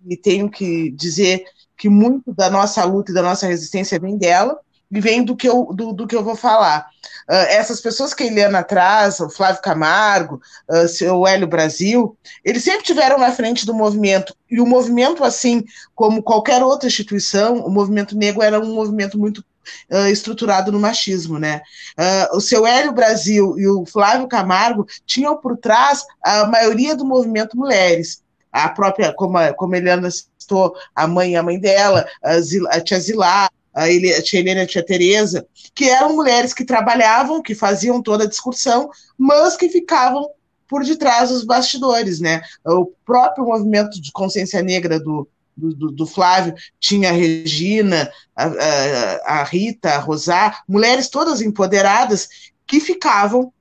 e 0.09 0.17
tenho 0.17 0.49
que 0.49 0.91
dizer 0.93 1.45
que 1.77 1.91
muito 1.91 2.33
da 2.33 2.49
nossa 2.49 2.83
luta 2.85 3.13
e 3.13 3.15
da 3.15 3.23
nossa 3.23 3.47
resistência 3.47 4.01
vem 4.01 4.17
dela, 4.17 4.59
vem 5.01 5.25
do 5.25 5.37
que 5.37 5.49
eu, 5.49 5.69
do, 5.73 5.93
do 5.93 6.07
que 6.07 6.15
eu 6.15 6.23
vou 6.23 6.37
falar. 6.37 6.89
Uh, 7.29 7.47
essas 7.49 7.81
pessoas 7.81 8.13
que 8.13 8.25
a 8.25 8.27
Eliana 8.27 8.63
traz, 8.63 9.21
o 9.21 9.31
Flávio 9.31 9.63
Camargo, 9.63 10.41
uh, 10.69 10.89
seu 10.89 11.27
Hélio 11.27 11.47
Brasil, 11.47 12.17
eles 12.45 12.65
sempre 12.65 12.85
tiveram 12.85 13.19
na 13.19 13.33
frente 13.33 13.65
do 13.65 13.75
movimento. 13.75 14.35
E 14.51 14.61
o 14.61 14.67
movimento, 14.67 15.25
assim 15.25 15.65
como 15.95 16.23
qualquer 16.23 16.63
outra 16.63 16.89
instituição, 16.89 17.65
o 17.65 17.71
movimento 17.71 18.17
negro 18.17 18.43
era 18.43 18.61
um 18.61 18.75
movimento 18.75 19.19
muito 19.19 19.45
uh, 19.91 20.09
estruturado 20.09 20.73
no 20.73 20.81
machismo, 20.81 21.39
né? 21.39 21.63
Uh, 21.99 22.37
o 22.37 22.41
seu 22.41 22.67
Hélio 22.67 22.93
Brasil 22.93 23.59
e 23.59 23.67
o 23.67 23.85
Flávio 23.87 24.29
Camargo 24.29 24.87
tinham 25.07 25.37
por 25.37 25.57
trás 25.57 26.05
a 26.23 26.47
maioria 26.47 26.97
do 26.97 27.05
movimento 27.05 27.57
mulheres. 27.57 28.23
A 28.51 28.69
própria, 28.69 29.13
como 29.15 29.39
a, 29.39 29.53
como 29.55 29.75
a 29.75 29.79
Eliana 29.79 30.11
citou, 30.11 30.75
a 30.95 31.07
mãe 31.07 31.33
e 31.33 31.37
a 31.37 31.43
mãe 31.43 31.59
dela, 31.59 32.07
a, 32.23 32.39
Zil, 32.41 32.67
a 32.69 32.81
tia 32.81 33.01
Zilá, 33.01 33.49
a, 33.75 33.89
Ele, 33.89 34.13
a 34.13 34.23
tia 34.23 34.41
Helena 34.41 34.61
e 34.61 34.65
a 34.65 34.67
tia 34.67 34.85
Tereza, 34.85 35.47
que 35.75 35.89
eram 35.89 36.15
mulheres 36.15 36.53
que 36.53 36.65
trabalhavam, 36.65 37.43
que 37.43 37.55
faziam 37.55 38.03
toda 38.03 38.25
a 38.25 38.29
discussão, 38.29 38.91
mas 39.17 39.57
que 39.57 39.69
ficavam 39.69 40.29
por 40.69 40.85
detrás 40.85 41.29
dos 41.29 41.45
bastidores, 41.45 42.21
né? 42.21 42.41
O 42.65 42.87
próprio 43.05 43.45
movimento 43.45 44.01
de 44.01 44.11
consciência 44.11 44.63
negra 44.63 44.99
do, 44.99 45.29
do, 45.57 45.93
do, 45.93 46.07
Flávio, 46.07 46.55
tinha 46.81 47.11
a 47.11 47.13
Regina, 47.13 48.11
a, 48.35 48.47
a, 48.47 49.41
a 49.41 49.45
Rita, 49.45 49.91
a 49.91 49.99
Rosar, 49.99 50.63
mulheres 50.67 51.09
todas 51.09 51.43
empoderadas 51.43 52.29
que 52.67 52.81
ficavam 52.81 53.53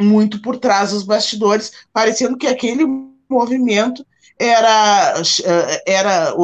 muito 0.00 0.40
por 0.42 0.58
trás 0.58 0.90
dos 0.90 1.04
bastidores, 1.04 1.70
parecendo 1.92 2.36
que 2.36 2.46
aquele 2.46 2.84
movimento 3.28 4.04
era, 4.38 5.14
era 5.86 6.34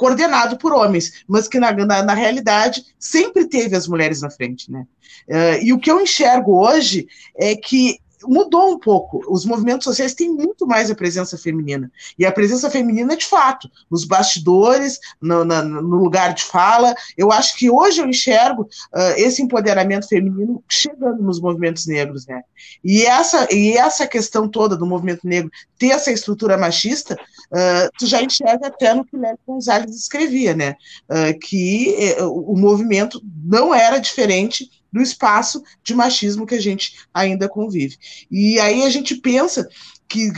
coordenado 0.00 0.56
por 0.56 0.72
homens, 0.72 1.24
mas 1.28 1.46
que 1.46 1.60
na, 1.60 1.72
na, 1.72 2.02
na, 2.02 2.14
realidade 2.14 2.86
sempre 2.98 3.44
teve 3.46 3.76
as 3.76 3.86
mulheres 3.86 4.22
na 4.22 4.30
frente, 4.30 4.72
né? 4.72 4.86
Uh, 5.28 5.62
e 5.62 5.74
o 5.74 5.78
que 5.78 5.90
eu 5.90 6.00
enxergo 6.00 6.58
hoje 6.66 7.06
é 7.36 7.54
que 7.54 7.98
mudou 8.24 8.72
um 8.72 8.78
pouco. 8.78 9.22
Os 9.28 9.44
movimentos 9.44 9.84
sociais 9.84 10.14
têm 10.14 10.30
muito 10.30 10.66
mais 10.66 10.90
a 10.90 10.94
presença 10.94 11.38
feminina. 11.38 11.90
E 12.18 12.26
a 12.26 12.32
presença 12.32 12.70
feminina, 12.70 13.16
de 13.16 13.24
fato, 13.24 13.70
nos 13.90 14.04
bastidores, 14.04 14.98
no, 15.20 15.44
na, 15.44 15.62
no 15.62 15.96
lugar 15.96 16.34
de 16.34 16.42
fala. 16.44 16.94
Eu 17.16 17.32
acho 17.32 17.56
que 17.56 17.70
hoje 17.70 18.00
eu 18.00 18.08
enxergo 18.08 18.62
uh, 18.62 19.14
esse 19.16 19.42
empoderamento 19.42 20.08
feminino 20.08 20.62
chegando 20.68 21.22
nos 21.22 21.40
movimentos 21.40 21.86
negros. 21.86 22.26
Né? 22.26 22.42
E, 22.84 23.04
essa, 23.04 23.48
e 23.52 23.76
essa 23.76 24.06
questão 24.06 24.48
toda 24.48 24.76
do 24.76 24.86
movimento 24.86 25.26
negro 25.26 25.50
ter 25.78 25.88
essa 25.88 26.12
estrutura 26.12 26.58
machista, 26.58 27.14
uh, 27.14 27.90
tu 27.98 28.06
já 28.06 28.22
enxerga 28.22 28.66
até 28.66 28.94
no 28.94 29.04
que 29.04 29.16
Léo 29.16 29.38
Gonzalez 29.46 29.96
escrevia, 29.96 30.54
né? 30.54 30.76
Uh, 31.08 31.38
que 31.38 32.14
o 32.20 32.56
movimento 32.56 33.20
não 33.42 33.74
era 33.74 33.98
diferente 33.98 34.68
do 34.92 35.00
espaço 35.00 35.62
de 35.82 35.94
machismo 35.94 36.46
que 36.46 36.54
a 36.54 36.60
gente 36.60 36.94
ainda 37.12 37.48
convive. 37.48 37.96
E 38.30 38.58
aí 38.60 38.82
a 38.84 38.90
gente 38.90 39.14
pensa 39.16 39.68
que 40.10 40.32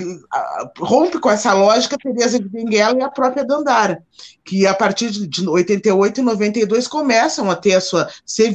rompe 0.79 1.19
com 1.19 1.31
essa 1.31 1.55
lógica 1.55 1.97
Teresa 1.97 2.39
de 2.39 2.47
Benguela 2.47 2.99
e 2.99 3.03
a 3.03 3.09
própria 3.09 3.43
Dandara, 3.43 4.05
que 4.45 4.67
a 4.67 4.75
partir 4.75 5.11
de 5.11 5.49
88 5.49 6.21
e 6.21 6.23
92 6.23 6.87
começam 6.87 7.51
a 7.51 7.57
ter 7.57 7.75
a 7.75 7.81
sua, 7.81 8.09
ser, 8.27 8.53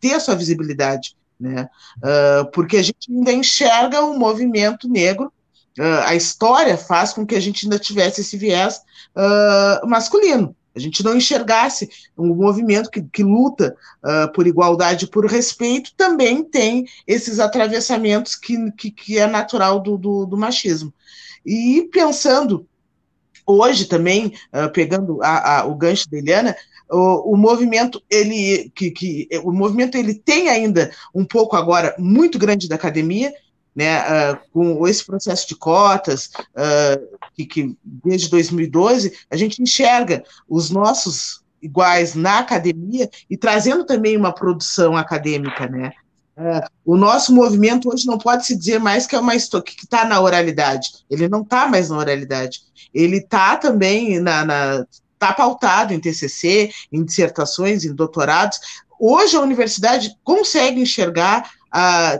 ter 0.00 0.14
a 0.14 0.20
sua 0.20 0.34
visibilidade, 0.34 1.14
né? 1.38 1.68
Uh, 1.98 2.50
porque 2.52 2.78
a 2.78 2.82
gente 2.82 3.12
ainda 3.12 3.32
enxerga 3.32 4.00
o 4.00 4.18
movimento 4.18 4.88
negro, 4.88 5.30
uh, 5.78 6.02
a 6.06 6.14
história 6.14 6.78
faz 6.78 7.12
com 7.12 7.26
que 7.26 7.34
a 7.34 7.40
gente 7.40 7.66
ainda 7.66 7.78
tivesse 7.78 8.22
esse 8.22 8.38
viés 8.38 8.80
uh, 9.14 9.86
masculino, 9.86 10.56
a 10.76 10.78
gente 10.78 11.02
não 11.02 11.16
enxergasse 11.16 11.88
um 12.16 12.34
movimento 12.34 12.90
que, 12.90 13.02
que 13.02 13.24
luta 13.24 13.74
uh, 14.04 14.30
por 14.32 14.46
igualdade, 14.46 15.06
por 15.06 15.24
respeito, 15.26 15.94
também 15.96 16.44
tem 16.44 16.86
esses 17.06 17.40
atravessamentos 17.40 18.36
que, 18.36 18.70
que, 18.72 18.90
que 18.90 19.18
é 19.18 19.26
natural 19.26 19.80
do, 19.80 19.96
do, 19.96 20.26
do, 20.26 20.36
machismo. 20.36 20.92
E 21.44 21.88
pensando 21.90 22.68
hoje 23.46 23.86
também, 23.86 24.34
uh, 24.52 24.70
pegando 24.70 25.22
a, 25.22 25.60
a, 25.60 25.64
o 25.64 25.74
gancho 25.74 26.10
da 26.10 26.18
Eliana, 26.18 26.54
o, 26.90 27.32
o, 27.32 27.36
movimento 27.36 28.02
ele 28.10 28.70
que, 28.74 28.90
que 28.90 29.28
o 29.42 29.50
movimento 29.50 29.96
ele 29.96 30.14
tem 30.14 30.48
ainda 30.48 30.90
um 31.14 31.24
pouco 31.24 31.56
agora 31.56 31.94
muito 31.98 32.38
grande 32.38 32.68
da 32.68 32.76
academia 32.76 33.32
né, 33.76 34.00
uh, 34.00 34.38
com 34.52 34.88
esse 34.88 35.04
processo 35.04 35.46
de 35.46 35.54
cotas, 35.54 36.30
uh, 36.54 37.18
que, 37.34 37.44
que, 37.44 37.76
desde 37.84 38.30
2012, 38.30 39.12
a 39.30 39.36
gente 39.36 39.62
enxerga 39.62 40.24
os 40.48 40.70
nossos 40.70 41.44
iguais 41.60 42.14
na 42.14 42.38
academia 42.38 43.10
e 43.28 43.36
trazendo 43.36 43.84
também 43.84 44.16
uma 44.16 44.32
produção 44.32 44.96
acadêmica, 44.96 45.68
né? 45.68 45.92
Uh, 46.38 46.66
o 46.84 46.96
nosso 46.96 47.34
movimento 47.34 47.90
hoje 47.90 48.06
não 48.06 48.18
pode 48.18 48.46
se 48.46 48.56
dizer 48.56 48.78
mais 48.78 49.06
que 49.06 49.14
é 49.14 49.20
uma 49.20 49.32
que 49.32 49.84
está 49.84 50.04
na 50.04 50.20
oralidade. 50.20 50.88
Ele 51.10 51.28
não 51.28 51.42
está 51.42 51.66
mais 51.66 51.90
na 51.90 51.98
oralidade. 51.98 52.60
Ele 52.92 53.18
está 53.18 53.56
também 53.56 54.20
na, 54.20 54.44
na 54.44 54.86
está 55.14 55.32
pautado 55.32 55.94
em 55.94 56.00
TCC, 56.00 56.70
em 56.92 57.02
dissertações, 57.02 57.84
em 57.84 57.94
doutorados. 57.94 58.58
Hoje 59.00 59.34
a 59.34 59.40
universidade 59.40 60.14
consegue 60.22 60.80
enxergar 60.80 61.50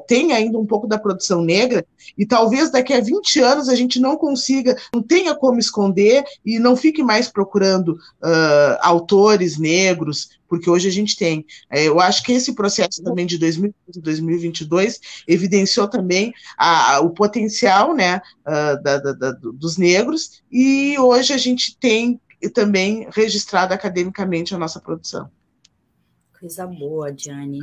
tem 0.07 0.33
ainda 0.33 0.59
um 0.59 0.67
pouco 0.67 0.87
da 0.87 0.99
produção 0.99 1.43
negra, 1.43 1.87
e 2.17 2.27
talvez 2.27 2.71
daqui 2.71 2.93
a 2.93 3.01
20 3.01 3.41
anos 3.41 3.69
a 3.69 3.75
gente 3.75 3.99
não 3.99 4.17
consiga, 4.17 4.77
não 4.95 5.03
tenha 5.03 5.35
como 5.35 5.59
esconder 5.59 6.25
e 6.45 6.59
não 6.59 6.77
fique 6.77 7.03
mais 7.03 7.29
procurando 7.29 7.99
autores 8.81 9.59
negros, 9.59 10.31
porque 10.49 10.71
hoje 10.71 10.89
a 10.89 10.93
gente 10.93 11.17
tem. 11.17 11.45
É, 11.71 11.89
eu 11.89 11.99
acho 12.01 12.23
que 12.23 12.33
esse 12.33 12.55
processo 12.55 13.03
também 13.03 13.27
de 13.27 13.39
2022 13.39 15.01
evidenciou 15.27 15.89
também 15.89 16.33
a, 16.57 16.95
a, 16.95 17.01
o 17.01 17.11
potencial 17.11 17.95
né, 17.95 18.21
da, 18.45 18.99
da, 18.99 19.33
dos 19.33 19.77
negros, 19.77 20.43
e 20.51 20.99
hoje 20.99 21.33
a 21.33 21.39
gente 21.39 21.77
tem 21.79 22.21
também 22.53 23.09
registrado 23.11 23.73
academicamente 23.73 24.55
a 24.55 24.59
nossa 24.59 24.81
produção. 24.81 25.31
Coisa 26.39 26.67
boa, 26.67 27.13
Diane. 27.13 27.61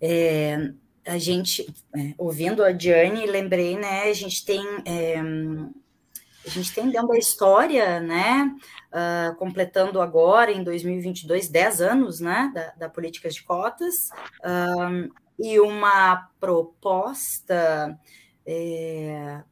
É, 0.00 0.70
a 1.06 1.18
gente, 1.18 1.66
é, 1.94 2.14
ouvindo 2.18 2.64
a 2.64 2.72
Diane, 2.72 3.26
lembrei, 3.26 3.78
né, 3.78 4.02
a 4.04 4.12
gente 4.12 4.44
tem, 4.44 4.62
é, 4.84 5.20
a 5.20 6.50
gente 6.50 6.74
tem 6.74 6.90
dentro 6.90 7.08
da 7.08 7.18
história, 7.18 8.00
né, 8.00 8.54
uh, 8.92 9.34
completando 9.36 10.00
agora, 10.00 10.50
em 10.50 10.62
2022, 10.62 11.48
10 11.48 11.80
anos, 11.80 12.20
né, 12.20 12.50
da, 12.54 12.70
da 12.72 12.88
política 12.88 13.28
de 13.28 13.42
cotas, 13.42 14.10
um, 14.44 15.08
e 15.38 15.60
uma 15.60 16.28
proposta 16.40 17.98
é, 18.46 19.42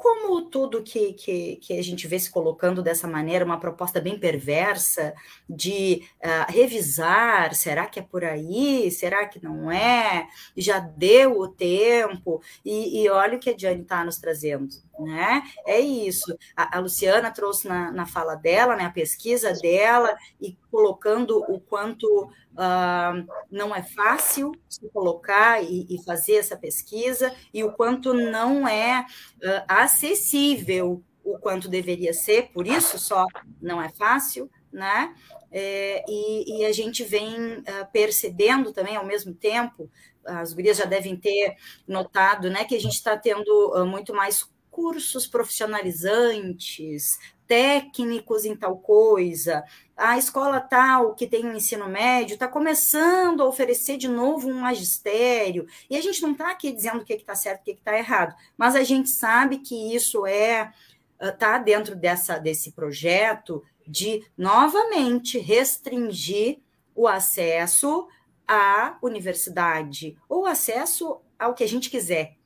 como 0.00 0.46
tudo 0.46 0.82
que, 0.82 1.12
que, 1.12 1.56
que, 1.56 1.78
a 1.78 1.82
gente 1.82 2.08
vê 2.08 2.18
se 2.18 2.30
colocando 2.30 2.82
dessa 2.82 3.06
maneira, 3.06 3.44
uma 3.44 3.60
proposta 3.60 4.00
bem 4.00 4.18
perversa 4.18 5.14
de 5.46 6.02
uh, 6.24 6.50
revisar, 6.50 7.54
será 7.54 7.86
que 7.86 8.00
é 8.00 8.02
por 8.02 8.24
aí? 8.24 8.90
Será 8.90 9.26
que 9.26 9.44
não 9.44 9.70
é? 9.70 10.26
Já 10.56 10.80
deu 10.80 11.38
o 11.38 11.46
tempo? 11.46 12.40
E, 12.64 13.02
e 13.02 13.10
olha 13.10 13.36
o 13.36 13.38
que 13.38 13.50
a 13.50 13.54
Diane 13.54 13.82
está 13.82 14.02
nos 14.02 14.16
trazendo, 14.16 14.68
né? 14.98 15.42
É 15.66 15.78
isso. 15.78 16.34
A, 16.56 16.78
a 16.78 16.80
Luciana 16.80 17.30
trouxe 17.30 17.68
na, 17.68 17.92
na 17.92 18.06
fala 18.06 18.34
dela, 18.34 18.76
né, 18.76 18.86
a 18.86 18.90
pesquisa 18.90 19.52
dela, 19.52 20.16
e 20.40 20.56
colocando 20.70 21.44
o 21.46 21.60
quanto 21.60 22.30
uh, 22.52 23.26
não 23.50 23.74
é 23.74 23.82
fácil 23.82 24.52
se 24.68 24.88
colocar 24.90 25.62
e, 25.62 25.86
e, 25.88 26.02
fazer 26.04 26.36
essa 26.36 26.56
pesquisa, 26.56 27.34
e 27.52 27.62
o 27.64 27.72
quanto 27.72 28.12
não 28.12 28.66
é 28.66 29.00
uh, 29.02 29.64
acessível 29.68 31.02
o 31.22 31.38
quanto 31.38 31.68
deveria 31.68 32.12
ser, 32.12 32.50
por 32.52 32.66
isso 32.66 32.98
só 32.98 33.26
não 33.60 33.80
é 33.80 33.90
fácil, 33.90 34.50
né? 34.72 35.14
É, 35.52 36.04
e, 36.08 36.60
e, 36.60 36.64
a 36.64 36.72
gente 36.72 37.02
vem 37.04 37.58
uh, 37.58 37.64
percebendo 37.92 38.72
também 38.72 38.96
ao 38.96 39.04
mesmo 39.04 39.34
tempo, 39.34 39.90
as 40.24 40.52
gurias 40.52 40.76
já 40.76 40.84
devem 40.84 41.16
ter 41.16 41.56
notado, 41.88 42.48
né, 42.50 42.64
que 42.64 42.76
a 42.76 42.80
gente 42.80 42.94
está 42.94 43.16
tendo 43.16 43.84
muito 43.86 44.14
mais 44.14 44.48
cursos 44.70 45.26
profissionalizantes, 45.26 47.18
técnicos 47.50 48.44
em 48.44 48.54
tal 48.54 48.78
coisa, 48.78 49.64
a 49.96 50.16
escola 50.16 50.60
tal 50.60 51.16
que 51.16 51.26
tem 51.26 51.44
um 51.44 51.52
ensino 51.52 51.88
médio 51.88 52.34
está 52.34 52.46
começando 52.46 53.42
a 53.42 53.48
oferecer 53.48 53.96
de 53.96 54.06
novo 54.06 54.48
um 54.48 54.60
magistério, 54.60 55.66
e 55.90 55.96
a 55.96 56.00
gente 56.00 56.22
não 56.22 56.30
está 56.30 56.52
aqui 56.52 56.70
dizendo 56.70 57.00
o 57.00 57.04
que 57.04 57.12
está 57.12 57.34
certo 57.34 57.62
o 57.62 57.64
que 57.64 57.72
está 57.72 57.98
errado, 57.98 58.36
mas 58.56 58.76
a 58.76 58.84
gente 58.84 59.10
sabe 59.10 59.58
que 59.58 59.92
isso 59.92 60.24
é 60.24 60.72
está 61.20 61.58
dentro 61.58 61.96
dessa, 61.96 62.38
desse 62.38 62.70
projeto 62.70 63.64
de 63.84 64.24
novamente 64.38 65.36
restringir 65.36 66.60
o 66.94 67.08
acesso 67.08 68.06
à 68.46 68.96
universidade 69.02 70.16
ou 70.28 70.46
acesso 70.46 71.20
ao 71.36 71.52
que 71.52 71.64
a 71.64 71.68
gente 71.68 71.90
quiser, 71.90 72.36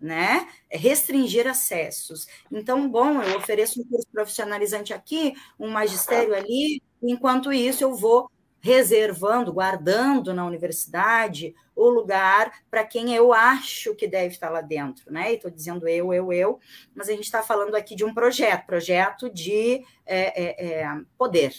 né? 0.00 0.48
É 0.70 0.76
restringir 0.76 1.46
acessos. 1.46 2.26
Então, 2.50 2.88
bom, 2.88 3.22
eu 3.22 3.38
ofereço 3.38 3.80
um 3.80 3.84
curso 3.84 4.06
profissionalizante 4.12 4.92
aqui, 4.92 5.34
um 5.58 5.68
magistério 5.70 6.34
ali, 6.34 6.82
enquanto 7.02 7.52
isso 7.52 7.82
eu 7.82 7.94
vou 7.94 8.30
reservando, 8.60 9.52
guardando 9.52 10.34
na 10.34 10.44
universidade 10.44 11.54
o 11.74 11.88
lugar 11.88 12.50
para 12.70 12.84
quem 12.84 13.14
eu 13.14 13.32
acho 13.32 13.94
que 13.94 14.08
deve 14.08 14.34
estar 14.34 14.50
lá 14.50 14.60
dentro, 14.60 15.12
né? 15.12 15.30
E 15.32 15.36
estou 15.36 15.50
dizendo 15.50 15.86
eu, 15.86 16.12
eu, 16.12 16.32
eu, 16.32 16.58
mas 16.94 17.08
a 17.08 17.12
gente 17.12 17.24
está 17.24 17.42
falando 17.42 17.74
aqui 17.76 17.94
de 17.94 18.04
um 18.04 18.12
projeto, 18.12 18.66
projeto 18.66 19.30
de 19.30 19.84
é, 20.04 20.42
é, 20.42 20.80
é, 20.80 21.00
poder, 21.16 21.54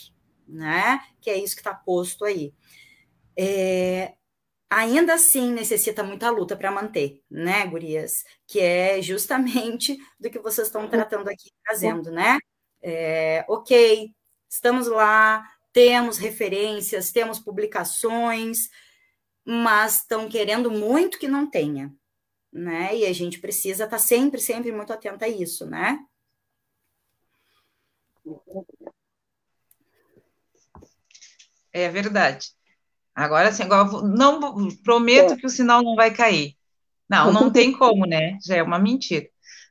né? 0.46 1.00
Que 1.20 1.30
é 1.30 1.38
isso 1.38 1.54
que 1.54 1.60
está 1.60 1.72
posto 1.72 2.24
aí. 2.24 2.52
é, 3.36 4.14
ainda 4.70 5.14
assim 5.14 5.52
necessita 5.52 6.02
muita 6.02 6.30
luta 6.30 6.56
para 6.56 6.70
manter, 6.70 7.22
né, 7.30 7.66
gurias? 7.66 8.24
Que 8.46 8.60
é 8.60 9.02
justamente 9.02 9.96
do 10.18 10.30
que 10.30 10.38
vocês 10.38 10.68
estão 10.68 10.88
tratando 10.88 11.28
aqui, 11.28 11.50
trazendo, 11.64 12.10
né? 12.10 12.38
É, 12.82 13.44
ok, 13.48 14.10
estamos 14.48 14.86
lá, 14.86 15.44
temos 15.72 16.18
referências, 16.18 17.12
temos 17.12 17.38
publicações, 17.38 18.68
mas 19.44 19.96
estão 20.02 20.28
querendo 20.28 20.70
muito 20.70 21.18
que 21.18 21.28
não 21.28 21.48
tenha, 21.50 21.92
né? 22.52 22.96
E 22.96 23.06
a 23.06 23.12
gente 23.12 23.40
precisa 23.40 23.84
estar 23.84 23.96
tá 23.96 24.02
sempre, 24.02 24.40
sempre 24.40 24.72
muito 24.72 24.92
atenta 24.92 25.24
a 25.26 25.28
isso, 25.28 25.66
né? 25.66 25.98
É 31.72 31.88
verdade. 31.88 32.57
Agora, 33.18 33.48
assim, 33.48 33.64
agora, 33.64 34.00
não 34.02 34.68
prometo 34.84 35.32
é. 35.32 35.36
que 35.36 35.44
o 35.44 35.50
sinal 35.50 35.82
não 35.82 35.96
vai 35.96 36.14
cair. 36.14 36.54
Não, 37.10 37.32
não 37.32 37.50
tem 37.52 37.72
como, 37.72 38.06
né? 38.06 38.38
Já 38.46 38.54
é 38.54 38.62
uma 38.62 38.78
mentira. 38.78 39.26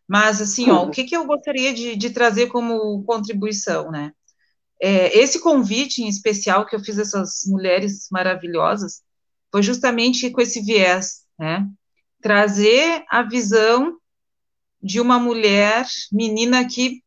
Mas, 0.06 0.42
assim, 0.42 0.70
ó, 0.70 0.84
o 0.84 0.92
que, 0.92 1.06
que 1.06 1.16
eu 1.16 1.26
gostaria 1.26 1.74
de, 1.74 1.96
de 1.96 2.10
trazer 2.10 2.48
como 2.48 3.02
contribuição, 3.06 3.90
né? 3.90 4.12
É, 4.82 5.18
esse 5.18 5.40
convite 5.40 6.04
em 6.04 6.10
especial 6.10 6.66
que 6.66 6.76
eu 6.76 6.82
fiz 6.82 7.00
a 7.00 7.04
essas 7.04 7.44
mulheres 7.46 8.10
maravilhosas 8.12 9.02
foi 9.50 9.64
justamente 9.64 10.30
com 10.30 10.42
esse 10.42 10.62
viés, 10.62 11.24
né? 11.40 11.66
Trazer 12.22 13.06
a 13.10 13.24
visão 13.24 13.98
de 14.84 15.00
uma 15.00 15.18
mulher, 15.18 15.86
menina 16.12 16.68
que 16.68 17.02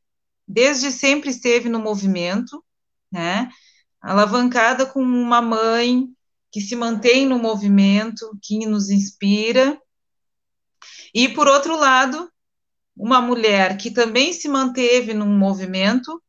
desde 0.48 0.90
sempre 0.90 1.28
esteve 1.28 1.68
no 1.68 1.78
movimento, 1.78 2.64
né? 3.12 3.50
Alavancada 4.00 4.86
com 4.86 5.02
uma 5.02 5.42
mãe 5.42 6.08
que 6.50 6.60
se 6.60 6.74
mantém 6.74 7.26
no 7.26 7.38
movimento, 7.38 8.36
que 8.42 8.66
nos 8.66 8.90
inspira. 8.90 9.80
E, 11.14 11.28
por 11.28 11.46
outro 11.46 11.76
lado, 11.76 12.30
uma 12.96 13.20
mulher 13.20 13.76
que 13.76 13.90
também 13.90 14.32
se 14.32 14.48
manteve 14.48 15.14
num 15.14 15.38
movimento, 15.38 16.22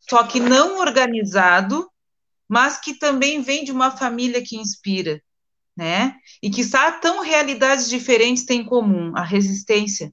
só 0.00 0.24
que 0.24 0.40
não 0.40 0.78
organizado, 0.78 1.88
mas 2.48 2.80
que 2.80 2.94
também 2.94 3.42
vem 3.42 3.62
de 3.62 3.70
uma 3.70 3.90
família 3.90 4.42
que 4.42 4.56
inspira, 4.56 5.22
né? 5.76 6.16
E 6.42 6.50
que 6.50 6.62
está 6.62 6.90
tão 6.92 7.20
realidades 7.20 7.90
diferentes 7.90 8.46
têm 8.46 8.62
em 8.62 8.64
comum 8.64 9.12
a 9.14 9.22
resistência, 9.22 10.12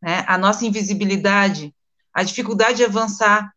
né? 0.00 0.24
A 0.28 0.38
nossa 0.38 0.64
invisibilidade, 0.64 1.74
a 2.14 2.22
dificuldade 2.22 2.78
de 2.78 2.84
avançar, 2.84 3.52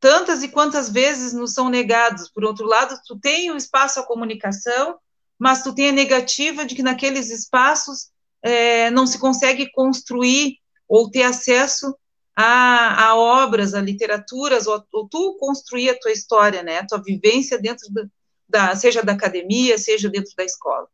tantas 0.00 0.42
e 0.42 0.48
quantas 0.48 0.88
vezes 0.88 1.32
nos 1.32 1.52
são 1.52 1.68
negados. 1.68 2.28
Por 2.28 2.44
outro 2.44 2.66
lado, 2.66 2.98
tu 3.06 3.18
tem 3.18 3.50
o 3.50 3.56
espaço 3.56 4.00
à 4.00 4.06
comunicação, 4.06 4.98
mas 5.38 5.62
tu 5.62 5.74
tem 5.74 5.88
a 5.90 5.92
negativa 5.92 6.64
de 6.64 6.74
que 6.74 6.82
naqueles 6.82 7.30
espaços 7.30 8.10
é, 8.42 8.90
não 8.90 9.06
se 9.06 9.18
consegue 9.18 9.70
construir 9.72 10.58
ou 10.88 11.10
ter 11.10 11.22
acesso 11.22 11.96
a, 12.34 13.08
a 13.08 13.16
obras, 13.16 13.74
a 13.74 13.80
literaturas, 13.80 14.66
ou, 14.66 14.84
ou, 14.92 15.08
tu 15.08 15.36
construir 15.38 15.90
a 15.90 15.98
tua 15.98 16.12
história, 16.12 16.62
né, 16.62 16.78
a 16.78 16.86
tua 16.86 17.02
vivência 17.02 17.58
dentro 17.60 17.92
do, 17.92 18.08
da, 18.48 18.74
seja 18.76 19.02
da 19.02 19.12
academia, 19.12 19.76
seja 19.76 20.08
dentro 20.08 20.32
da 20.36 20.44
escola. 20.44 20.88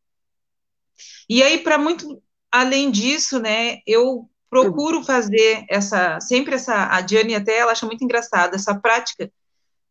E 1.28 1.42
aí, 1.42 1.58
para 1.58 1.76
muito 1.76 2.22
além 2.50 2.90
disso, 2.90 3.38
né, 3.38 3.80
eu 3.86 4.28
procuro 4.62 5.02
fazer 5.02 5.64
essa, 5.68 6.20
sempre 6.20 6.54
essa, 6.54 6.88
a 6.94 7.00
Diane 7.00 7.34
até 7.34 7.58
ela 7.58 7.72
acha 7.72 7.86
muito 7.86 8.04
engraçado, 8.04 8.54
essa 8.54 8.78
prática 8.78 9.30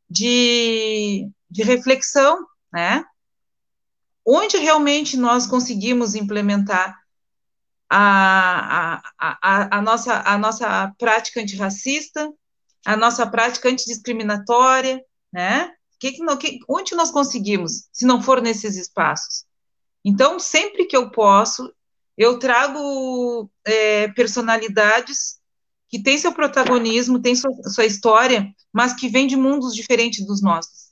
de, 0.10 1.30
de 1.50 1.64
reflexão, 1.64 2.46
né? 2.72 3.04
Onde 4.26 4.58
realmente 4.58 5.18
nós 5.18 5.46
conseguimos 5.46 6.16
implementar 6.16 6.98
a, 7.90 9.02
a, 9.20 9.38
a, 9.42 9.78
a, 9.78 9.82
nossa, 9.82 10.22
a 10.26 10.38
nossa 10.38 10.94
prática 10.98 11.42
antirracista, 11.42 12.32
a 12.86 12.96
nossa 12.96 13.28
prática 13.28 13.70
antidiscriminatória, 13.70 15.04
né? 15.32 15.72
Que, 16.00 16.14
que, 16.14 16.60
onde 16.70 16.96
nós 16.96 17.12
conseguimos, 17.12 17.88
se 17.92 18.06
não 18.06 18.22
for 18.22 18.42
nesses 18.42 18.76
espaços? 18.78 19.46
Então, 20.06 20.40
sempre 20.40 20.86
que 20.86 20.96
eu 20.96 21.10
posso, 21.10 21.74
eu 22.18 22.38
trago 22.40 23.50
é, 23.66 24.08
personalidades 24.10 25.40
que 25.90 26.02
têm 26.02 26.18
seu 26.18 26.34
protagonismo, 26.34 27.22
têm 27.22 27.36
sua, 27.36 27.52
sua 27.70 27.86
história, 27.86 28.48
mas 28.72 28.94
que 28.94 29.08
vêm 29.08 29.28
de 29.28 29.36
mundos 29.36 29.76
diferentes 29.76 30.26
dos 30.26 30.42
nossos, 30.42 30.92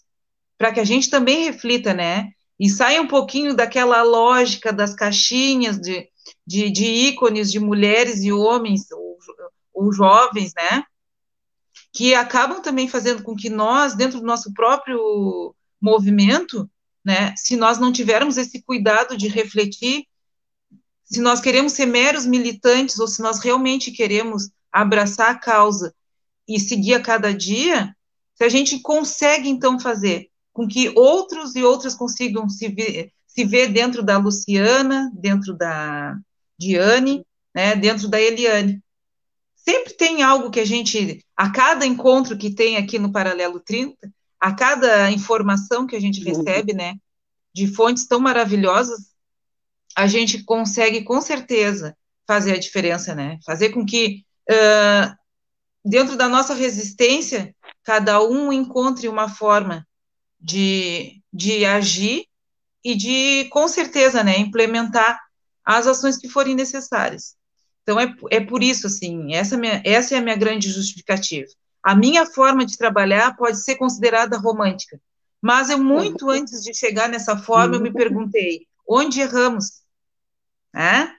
para 0.58 0.72
que 0.72 0.80
a 0.80 0.84
gente 0.84 1.10
também 1.10 1.46
reflita, 1.46 1.94
né? 1.94 2.30
E 2.60 2.70
saia 2.70 3.02
um 3.02 3.08
pouquinho 3.08 3.56
daquela 3.56 4.04
lógica 4.04 4.72
das 4.72 4.94
caixinhas 4.94 5.80
de, 5.80 6.08
de, 6.46 6.70
de 6.70 6.86
ícones 6.86 7.52
de 7.52 7.60
mulheres 7.60 8.24
e 8.24 8.32
homens, 8.32 8.92
ou, 8.92 9.18
ou 9.74 9.92
jovens, 9.92 10.54
né? 10.56 10.84
Que 11.92 12.14
acabam 12.14 12.62
também 12.62 12.88
fazendo 12.88 13.24
com 13.24 13.36
que 13.36 13.50
nós, 13.50 13.96
dentro 13.96 14.20
do 14.20 14.26
nosso 14.26 14.54
próprio 14.54 15.56
movimento, 15.82 16.70
né, 17.04 17.34
se 17.36 17.56
nós 17.56 17.80
não 17.80 17.92
tivermos 17.92 18.38
esse 18.38 18.62
cuidado 18.62 19.18
de 19.18 19.28
refletir 19.28 20.06
se 21.12 21.20
nós 21.20 21.42
queremos 21.42 21.74
ser 21.74 21.86
meros 21.86 22.26
militantes 22.26 22.98
ou 22.98 23.08
se 23.08 23.22
nós 23.22 23.40
realmente 23.40 23.92
queremos 23.92 24.50
abraçar 24.72 25.32
a 25.32 25.38
causa 25.38 25.94
e 26.48 26.58
seguir 26.58 26.94
a 26.94 27.02
cada 27.02 27.34
dia, 27.34 27.94
se 28.36 28.46
a 28.46 28.50
gente 28.50 28.80
consegue 28.80 29.50
então 29.50 29.78
fazer 29.78 30.30
com 30.54 30.66
que 30.66 30.90
outros 30.98 31.56
e 31.56 31.64
outras 31.64 31.94
consigam 31.96 32.48
se 32.48 32.70
ver, 32.70 33.12
se 33.28 33.44
ver 33.44 33.68
dentro 33.68 34.02
da 34.02 34.18
Luciana, 34.18 35.12
dentro 35.14 35.54
da 35.54 36.18
Diane, 36.58 37.26
né, 37.54 37.76
dentro 37.76 38.08
da 38.08 38.20
Eliane. 38.20 38.82
Sempre 39.56 39.94
tem 39.94 40.24
algo 40.24 40.50
que 40.50 40.62
a 40.62 40.66
gente, 40.66 41.24
a 41.36 41.50
cada 41.52 41.86
encontro 41.86 42.38
que 42.38 42.50
tem 42.56 42.78
aqui 42.78 42.98
no 42.98 43.12
Paralelo 43.12 43.60
30, 43.60 43.96
a 44.40 44.54
cada 44.54 45.12
informação 45.12 45.86
que 45.86 45.96
a 45.96 46.00
gente 46.00 46.22
uhum. 46.22 46.38
recebe, 46.38 46.74
né, 46.74 46.96
de 47.54 47.68
fontes 47.68 48.08
tão 48.08 48.20
maravilhosas, 48.20 49.11
a 49.96 50.08
gente 50.08 50.44
consegue 50.44 51.04
com 51.04 51.22
certeza 51.22 51.96
fazer 52.28 52.54
a 52.54 52.60
diferença, 52.60 53.14
né? 53.14 53.38
Fazer 53.46 53.70
com 53.70 53.86
que 53.86 54.24
uh, 54.50 55.16
dentro 55.84 56.16
da 56.16 56.30
nossa 56.30 56.54
resistência 56.54 57.56
cada 57.84 58.22
um 58.24 58.54
encontre 58.54 59.08
uma 59.08 59.28
forma 59.28 59.86
de, 60.40 61.22
de 61.34 61.66
agir 61.66 62.26
e 62.84 62.96
de 62.96 63.46
com 63.50 63.68
certeza, 63.68 64.24
né, 64.24 64.38
implementar 64.40 65.20
as 65.64 65.86
ações 65.88 66.18
que 66.18 66.30
forem 66.30 66.56
necessárias. 66.56 67.36
Então 67.84 68.00
é, 68.00 68.14
é 68.30 68.40
por 68.40 68.64
isso 68.64 68.88
assim, 68.88 69.34
essa, 69.34 69.56
é 69.56 69.58
minha, 69.58 69.82
essa 69.86 70.16
é 70.16 70.18
a 70.18 70.22
minha 70.22 70.36
grande 70.36 70.70
justificativa. 70.70 71.48
A 71.84 71.96
minha 71.96 72.26
forma 72.26 72.66
de 72.66 72.78
trabalhar 72.78 73.36
pode 73.36 73.64
ser 73.64 73.76
considerada 73.76 74.38
romântica, 74.38 75.00
mas 75.42 75.70
eu 75.70 75.80
muito 75.80 76.26
uhum. 76.26 76.32
antes 76.32 76.64
de 76.64 76.74
chegar 76.74 77.10
nessa 77.10 77.36
forma 77.38 77.76
eu 77.76 77.82
me 77.82 77.92
perguntei 77.92 78.68
onde 78.88 79.22
erramos, 79.22 79.81
né? 80.74 81.14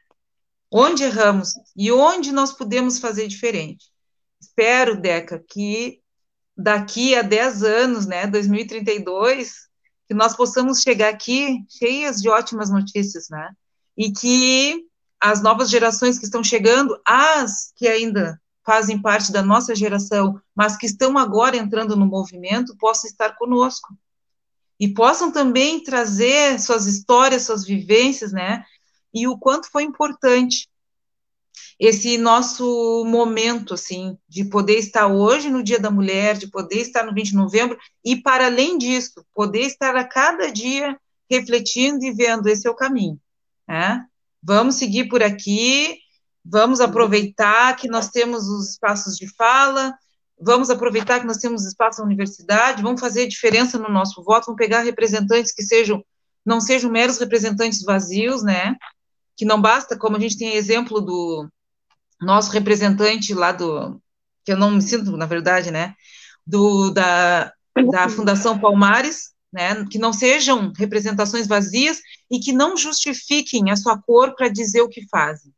Onde 0.70 1.04
erramos 1.04 1.52
e 1.76 1.92
onde 1.92 2.32
nós 2.32 2.52
podemos 2.52 2.98
fazer 2.98 3.28
diferente. 3.28 3.86
Espero, 4.40 5.00
Deca, 5.00 5.42
que 5.48 6.00
daqui 6.56 7.14
a 7.14 7.22
10 7.22 7.62
anos, 7.62 8.06
né, 8.06 8.26
2032, 8.26 9.68
que 10.08 10.14
nós 10.14 10.36
possamos 10.36 10.80
chegar 10.80 11.08
aqui 11.08 11.58
cheias 11.68 12.20
de 12.20 12.28
ótimas 12.28 12.70
notícias, 12.70 13.28
né? 13.30 13.50
E 13.96 14.12
que 14.12 14.84
as 15.20 15.42
novas 15.42 15.70
gerações 15.70 16.18
que 16.18 16.24
estão 16.24 16.42
chegando, 16.42 17.00
as 17.06 17.72
que 17.76 17.86
ainda 17.86 18.40
fazem 18.64 19.00
parte 19.00 19.32
da 19.32 19.42
nossa 19.42 19.74
geração, 19.74 20.40
mas 20.54 20.76
que 20.76 20.86
estão 20.86 21.18
agora 21.18 21.56
entrando 21.56 21.96
no 21.96 22.06
movimento, 22.06 22.76
possam 22.76 23.10
estar 23.10 23.36
conosco. 23.36 23.96
E 24.78 24.88
possam 24.92 25.30
também 25.30 25.82
trazer 25.82 26.58
suas 26.60 26.86
histórias, 26.86 27.42
suas 27.42 27.64
vivências, 27.64 28.32
né? 28.32 28.64
E 29.12 29.26
o 29.26 29.36
quanto 29.38 29.70
foi 29.70 29.82
importante 29.82 30.68
esse 31.78 32.16
nosso 32.16 33.04
momento, 33.06 33.74
assim, 33.74 34.16
de 34.28 34.44
poder 34.44 34.78
estar 34.78 35.08
hoje 35.08 35.50
no 35.50 35.62
Dia 35.62 35.80
da 35.80 35.90
Mulher, 35.90 36.36
de 36.36 36.46
poder 36.46 36.76
estar 36.76 37.04
no 37.04 37.12
20 37.12 37.30
de 37.30 37.36
novembro, 37.36 37.78
e 38.04 38.16
para 38.16 38.46
além 38.46 38.78
disso, 38.78 39.24
poder 39.34 39.62
estar 39.62 39.96
a 39.96 40.04
cada 40.04 40.50
dia 40.50 40.96
refletindo 41.30 42.04
e 42.04 42.12
vendo 42.12 42.48
esse 42.48 42.68
é 42.68 42.70
o 42.70 42.76
caminho, 42.76 43.18
né? 43.66 44.06
Vamos 44.42 44.76
seguir 44.76 45.08
por 45.08 45.22
aqui, 45.22 45.98
vamos 46.44 46.80
aproveitar 46.80 47.74
que 47.76 47.88
nós 47.88 48.10
temos 48.10 48.48
os 48.48 48.70
espaços 48.70 49.16
de 49.16 49.26
fala, 49.34 49.94
vamos 50.40 50.70
aproveitar 50.70 51.20
que 51.20 51.26
nós 51.26 51.38
temos 51.38 51.64
espaço 51.64 52.00
na 52.00 52.06
universidade, 52.06 52.82
vamos 52.82 53.00
fazer 53.00 53.26
diferença 53.26 53.78
no 53.78 53.88
nosso 53.88 54.22
voto, 54.22 54.46
vamos 54.46 54.58
pegar 54.58 54.82
representantes 54.82 55.52
que 55.52 55.62
sejam, 55.62 56.04
não 56.44 56.60
sejam 56.60 56.90
meros 56.90 57.18
representantes 57.18 57.82
vazios, 57.82 58.42
né? 58.42 58.76
Que 59.42 59.44
não 59.44 59.60
basta, 59.60 59.98
como 59.98 60.16
a 60.16 60.20
gente 60.20 60.38
tem 60.38 60.54
exemplo 60.54 61.00
do 61.00 61.48
nosso 62.20 62.52
representante 62.52 63.34
lá 63.34 63.50
do, 63.50 64.00
que 64.44 64.52
eu 64.52 64.56
não 64.56 64.70
me 64.70 64.80
sinto, 64.80 65.16
na 65.16 65.26
verdade, 65.26 65.72
né, 65.72 65.96
do, 66.46 66.90
da, 66.90 67.52
da 67.90 68.08
Fundação 68.08 68.56
Palmares, 68.56 69.32
né, 69.52 69.84
que 69.90 69.98
não 69.98 70.12
sejam 70.12 70.72
representações 70.76 71.48
vazias 71.48 72.00
e 72.30 72.38
que 72.38 72.52
não 72.52 72.76
justifiquem 72.76 73.68
a 73.68 73.74
sua 73.74 74.00
cor 74.00 74.36
para 74.36 74.46
dizer 74.46 74.82
o 74.82 74.88
que 74.88 75.08
fazem, 75.08 75.52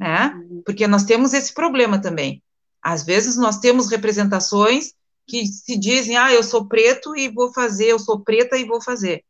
né? 0.00 0.28
Uhum. 0.34 0.62
Porque 0.64 0.86
nós 0.86 1.04
temos 1.04 1.34
esse 1.34 1.52
problema 1.52 2.00
também. 2.00 2.42
Às 2.82 3.04
vezes 3.04 3.36
nós 3.36 3.58
temos 3.58 3.90
representações 3.90 4.94
que 5.26 5.44
se 5.46 5.76
dizem, 5.76 6.16
ah, 6.16 6.32
eu 6.32 6.42
sou 6.42 6.66
preto 6.66 7.14
e 7.14 7.28
vou 7.28 7.52
fazer, 7.52 7.88
eu 7.88 7.98
sou 7.98 8.18
preta 8.18 8.56
e 8.56 8.64
vou 8.64 8.80
fazer. 8.80 9.22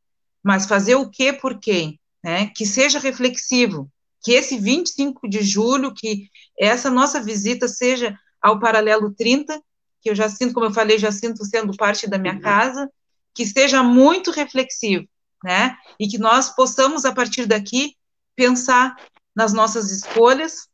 Mas 0.44 0.64
fazer 0.64 0.94
o 0.94 1.10
que 1.10 1.32
por 1.32 1.58
quem? 1.58 1.98
Né? 2.22 2.52
Que 2.54 2.64
seja 2.64 3.00
reflexivo, 3.00 3.90
que 4.26 4.32
esse 4.32 4.58
25 4.58 5.28
de 5.28 5.40
julho, 5.40 5.94
que 5.94 6.28
essa 6.58 6.90
nossa 6.90 7.22
visita 7.22 7.68
seja 7.68 8.18
ao 8.42 8.58
Paralelo 8.58 9.14
30, 9.14 9.62
que 10.00 10.10
eu 10.10 10.16
já 10.16 10.28
sinto, 10.28 10.52
como 10.52 10.66
eu 10.66 10.72
falei, 10.72 10.98
já 10.98 11.12
sinto 11.12 11.44
sendo 11.44 11.76
parte 11.76 12.10
da 12.10 12.18
minha 12.18 12.34
uhum. 12.34 12.40
casa, 12.40 12.90
que 13.32 13.46
seja 13.46 13.84
muito 13.84 14.32
reflexivo, 14.32 15.06
né? 15.44 15.76
E 15.96 16.08
que 16.08 16.18
nós 16.18 16.50
possamos, 16.50 17.04
a 17.04 17.14
partir 17.14 17.46
daqui, 17.46 17.94
pensar 18.34 18.96
nas 19.32 19.52
nossas 19.52 19.92
escolhas 19.92 20.66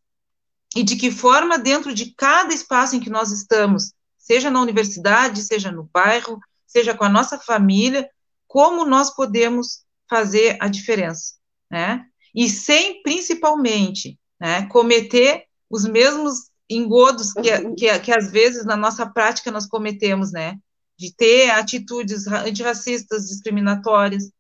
e 0.75 0.83
de 0.83 0.97
que 0.97 1.11
forma, 1.11 1.59
dentro 1.59 1.93
de 1.93 2.15
cada 2.15 2.55
espaço 2.55 2.97
em 2.97 3.01
que 3.01 3.11
nós 3.11 3.31
estamos, 3.31 3.93
seja 4.17 4.51
na 4.51 4.63
universidade, 4.63 5.43
seja 5.43 5.71
no 5.71 5.91
bairro, 5.93 6.41
seja 6.67 6.97
com 6.97 7.05
a 7.05 7.11
nossa 7.11 7.39
família, 7.39 8.09
como 8.49 8.87
nós 8.87 9.15
podemos 9.15 9.85
fazer 10.09 10.57
a 10.59 10.69
diferença, 10.69 11.35
né? 11.71 12.07
E 12.35 12.49
sem, 12.49 13.03
principalmente, 13.03 14.19
né, 14.41 14.67
cometer 14.69 15.45
os 15.69 15.85
mesmos 15.85 16.51
engodos 16.69 17.33
que, 17.33 17.51
uhum. 17.53 17.75
que, 17.75 17.99
que 18.01 18.13
às 18.13 18.31
vezes 18.31 18.65
na 18.65 18.77
nossa 18.77 19.07
prática 19.07 19.51
nós 19.51 19.67
cometemos, 19.67 20.33
né? 20.33 20.59
De 20.97 21.15
ter 21.15 21.51
atitudes 21.51 22.27
antirracistas, 22.27 23.29
discriminatórias. 23.29 24.31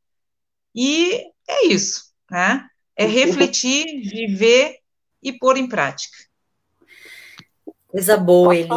E 0.74 1.26
é 1.48 1.66
isso, 1.66 2.12
né? 2.30 2.66
É 2.96 3.04
uhum. 3.04 3.10
refletir, 3.10 3.84
viver 4.08 4.78
e 5.22 5.32
pôr 5.32 5.56
em 5.56 5.68
prática. 5.68 6.16
Coisa 7.88 8.16
boa, 8.16 8.56
Eli. 8.56 8.68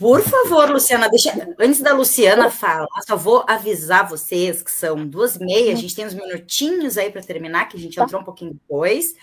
Por 0.00 0.22
favor, 0.22 0.70
Luciana, 0.70 1.10
deixa. 1.10 1.54
Antes 1.58 1.82
da 1.82 1.92
Luciana 1.92 2.50
falar, 2.50 2.88
só 3.06 3.18
vou 3.18 3.44
avisar 3.46 4.08
vocês 4.08 4.62
que 4.62 4.70
são 4.70 5.06
duas 5.06 5.36
e 5.36 5.44
meia, 5.44 5.74
a 5.74 5.76
gente 5.76 5.94
tem 5.94 6.06
uns 6.06 6.14
minutinhos 6.14 6.96
aí 6.96 7.12
para 7.12 7.20
terminar, 7.20 7.68
que 7.68 7.76
a 7.76 7.80
gente 7.80 8.00
entrou 8.00 8.22
um 8.22 8.24
pouquinho 8.24 8.54
depois. 8.54 9.14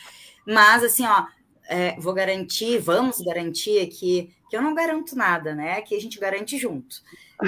Mas 0.45 0.83
assim, 0.83 1.03
ó, 1.03 1.25
é, 1.67 1.99
vou 1.99 2.13
garantir, 2.13 2.77
vamos 2.77 3.19
garantir 3.21 3.79
aqui, 3.79 4.31
que 4.51 4.55
eu 4.55 4.61
não 4.61 4.75
garanto 4.75 5.15
nada, 5.15 5.55
né? 5.55 5.81
Que 5.81 5.95
a 5.95 5.99
gente 5.99 6.19
garante 6.19 6.59
junto. 6.59 6.97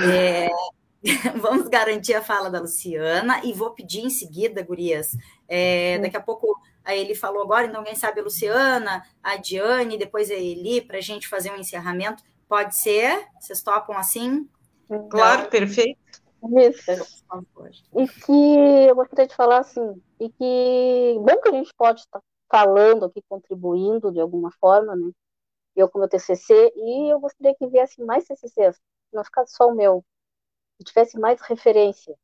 É, 0.04 0.50
vamos 1.40 1.68
garantir 1.68 2.16
a 2.16 2.24
fala 2.24 2.50
da 2.50 2.60
Luciana 2.60 3.42
e 3.44 3.54
vou 3.54 3.70
pedir 3.76 4.00
em 4.00 4.10
seguida, 4.10 4.64
Gurias. 4.64 5.16
É, 5.48 6.00
daqui 6.00 6.18
a 6.18 6.22
pouco 6.22 6.60
a 6.84 6.96
Eli 6.96 7.14
falou 7.14 7.44
agora, 7.44 7.68
então 7.68 7.84
quem 7.84 7.94
sabe 7.94 8.22
a 8.22 8.24
Luciana, 8.24 9.04
a 9.22 9.36
Diane, 9.36 10.00
depois 10.00 10.32
a 10.32 10.34
Eli, 10.34 10.82
para 10.82 10.98
a 10.98 11.02
gente 11.02 11.28
fazer 11.28 11.52
um 11.52 11.58
encerramento. 11.58 12.24
Pode 12.50 12.76
ser? 12.76 13.28
Vocês 13.40 13.62
topam 13.62 13.96
assim? 13.96 14.50
Claro, 15.12 15.42
então, 15.42 15.52
perfeito. 15.52 16.00
Isso. 16.58 16.92
E 17.96 18.08
que 18.08 18.90
eu 18.90 18.96
gostaria 18.96 19.28
de 19.28 19.36
falar 19.36 19.60
assim, 19.60 20.02
e 20.20 20.30
que 20.32 21.20
bom 21.20 21.40
que 21.42 21.50
a 21.50 21.52
gente 21.52 21.72
pode 21.76 22.00
estar 22.00 22.20
falando 22.50 23.06
aqui, 23.06 23.22
contribuindo 23.30 24.12
de 24.12 24.20
alguma 24.20 24.52
forma, 24.60 24.96
né? 24.96 25.12
Eu 25.76 25.88
com 25.88 26.00
meu 26.00 26.10
TCC, 26.10 26.74
e 26.76 27.14
eu 27.14 27.20
gostaria 27.20 27.54
que 27.56 27.68
viesse 27.68 28.02
mais 28.04 28.26
TCCs, 28.26 28.82
não 29.14 29.24
ficasse 29.24 29.54
só 29.54 29.68
o 29.68 29.76
meu, 29.76 30.04
que 30.78 30.86
tivesse 30.86 31.20
mais 31.20 31.40
referência. 31.42 32.16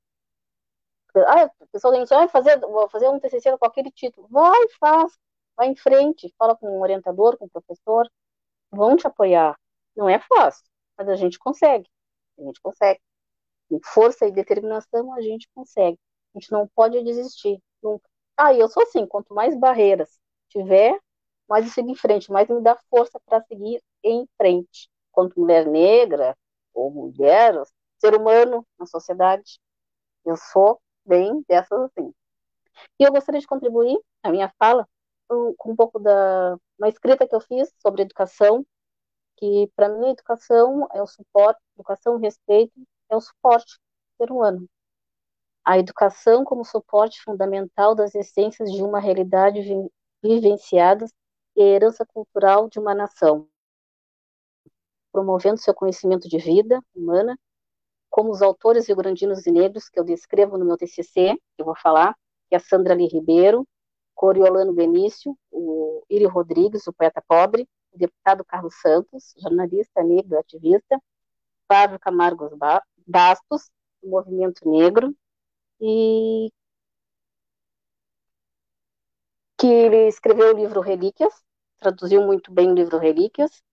Ah, 1.15 1.45
o 1.59 1.67
pessoal 1.67 1.93
diz, 1.93 2.11
ah, 2.11 2.27
fazer, 2.27 2.59
vou 2.59 2.89
fazer 2.89 3.07
um 3.09 3.19
TCC 3.19 3.55
com 3.57 3.65
aquele 3.65 3.91
título. 3.91 4.27
Vai, 4.29 4.67
faz, 4.79 5.13
vai 5.55 5.67
em 5.67 5.75
frente, 5.75 6.33
fala 6.37 6.55
com 6.57 6.67
um 6.67 6.81
orientador, 6.81 7.37
com 7.37 7.45
um 7.45 7.49
professor, 7.49 8.09
vão 8.71 8.97
te 8.97 9.05
apoiar. 9.05 9.55
Não 9.95 10.09
é 10.09 10.19
fácil, 10.19 10.65
mas 10.97 11.07
a 11.09 11.15
gente 11.15 11.39
consegue. 11.39 11.89
A 12.39 12.43
gente 12.43 12.61
consegue. 12.61 13.01
Com 13.69 13.79
força 13.83 14.25
e 14.27 14.31
determinação, 14.31 15.13
a 15.13 15.21
gente 15.21 15.49
consegue. 15.55 15.99
A 16.35 16.39
gente 16.39 16.51
não 16.51 16.67
pode 16.75 17.01
desistir, 17.03 17.61
nunca. 17.81 18.07
Ah, 18.37 18.53
eu 18.53 18.67
sou 18.69 18.83
assim, 18.83 19.05
quanto 19.07 19.33
mais 19.33 19.57
barreiras 19.57 20.19
tiver, 20.49 20.99
mais 21.47 21.65
eu 21.65 21.71
sigo 21.71 21.89
em 21.89 21.95
frente, 21.95 22.31
mais 22.31 22.49
me 22.49 22.61
dá 22.61 22.75
força 22.89 23.19
para 23.25 23.41
seguir 23.43 23.81
em 24.03 24.27
frente. 24.37 24.89
Quanto 25.11 25.39
mulher 25.39 25.65
negra, 25.65 26.37
ou 26.73 26.91
mulher, 26.91 27.55
ser 27.99 28.15
humano 28.15 28.65
na 28.77 28.85
sociedade, 28.85 29.59
eu 30.25 30.35
sou 30.37 30.81
bem 31.05 31.43
dessas 31.47 31.79
assim. 31.81 32.13
E 32.99 33.03
eu 33.03 33.11
gostaria 33.11 33.39
de 33.39 33.47
contribuir 33.47 33.97
a 34.23 34.31
minha 34.31 34.51
fala 34.59 34.87
com 35.27 35.71
um 35.71 35.75
pouco 35.75 35.99
da 35.99 36.57
uma 36.77 36.89
escrita 36.89 37.27
que 37.27 37.35
eu 37.35 37.41
fiz 37.41 37.73
sobre 37.79 38.01
educação 38.03 38.65
que 39.37 39.69
para 39.75 39.89
mim 39.89 40.07
a 40.07 40.11
educação 40.11 40.87
é 40.93 41.01
o 41.01 41.07
suporte, 41.07 41.59
educação 41.75 42.17
respeito 42.17 42.73
é 43.09 43.15
o 43.15 43.21
suporte 43.21 43.75
do 43.75 44.25
ser 44.25 44.31
humano. 44.31 44.67
A 45.63 45.79
educação 45.79 46.43
como 46.43 46.63
suporte 46.63 47.21
fundamental 47.21 47.95
das 47.95 48.13
essências 48.13 48.71
de 48.71 48.83
uma 48.83 48.99
realidade 48.99 49.61
vi 49.61 49.91
vivenciadas 50.23 51.11
e 51.55 51.61
a 51.61 51.65
herança 51.65 52.05
cultural 52.05 52.67
de 52.67 52.79
uma 52.79 52.95
nação, 52.95 53.47
promovendo 55.11 55.57
seu 55.57 55.73
conhecimento 55.73 56.27
de 56.27 56.37
vida 56.37 56.81
humana, 56.95 57.37
como 58.09 58.31
os 58.31 58.41
autores 58.41 58.87
rio-grandinos 58.87 59.45
e 59.45 59.51
negros 59.51 59.87
que 59.87 59.99
eu 59.99 60.03
descrevo 60.03 60.57
no 60.57 60.65
meu 60.65 60.77
TCC, 60.77 61.35
que 61.35 61.61
eu 61.61 61.65
vou 61.65 61.75
falar, 61.75 62.15
que 62.49 62.55
é 62.55 62.57
a 62.57 62.61
Sandra 62.61 62.93
Lee 62.93 63.07
Ribeiro, 63.07 63.67
Coriolano 64.15 64.73
Benício, 64.73 65.37
o 65.51 66.03
Iri 66.09 66.25
Rodrigues, 66.25 66.87
o 66.87 66.93
poeta 66.93 67.21
pobre, 67.27 67.67
deputado 67.97 68.45
Carlos 68.45 68.75
Santos, 68.81 69.33
jornalista 69.37 70.03
negro 70.03 70.37
ativista, 70.37 71.01
Flávio 71.67 71.99
Camargo 71.99 72.49
Bastos, 73.05 73.69
do 74.01 74.09
Movimento 74.09 74.69
Negro, 74.69 75.15
e 75.79 76.51
que 79.57 79.67
ele 79.67 80.07
escreveu 80.07 80.53
o 80.53 80.57
livro 80.57 80.81
Relíquias, 80.81 81.33
traduziu 81.77 82.21
muito 82.21 82.51
bem 82.51 82.71
o 82.71 82.75
livro 82.75 82.97
Relíquias, 82.97 83.63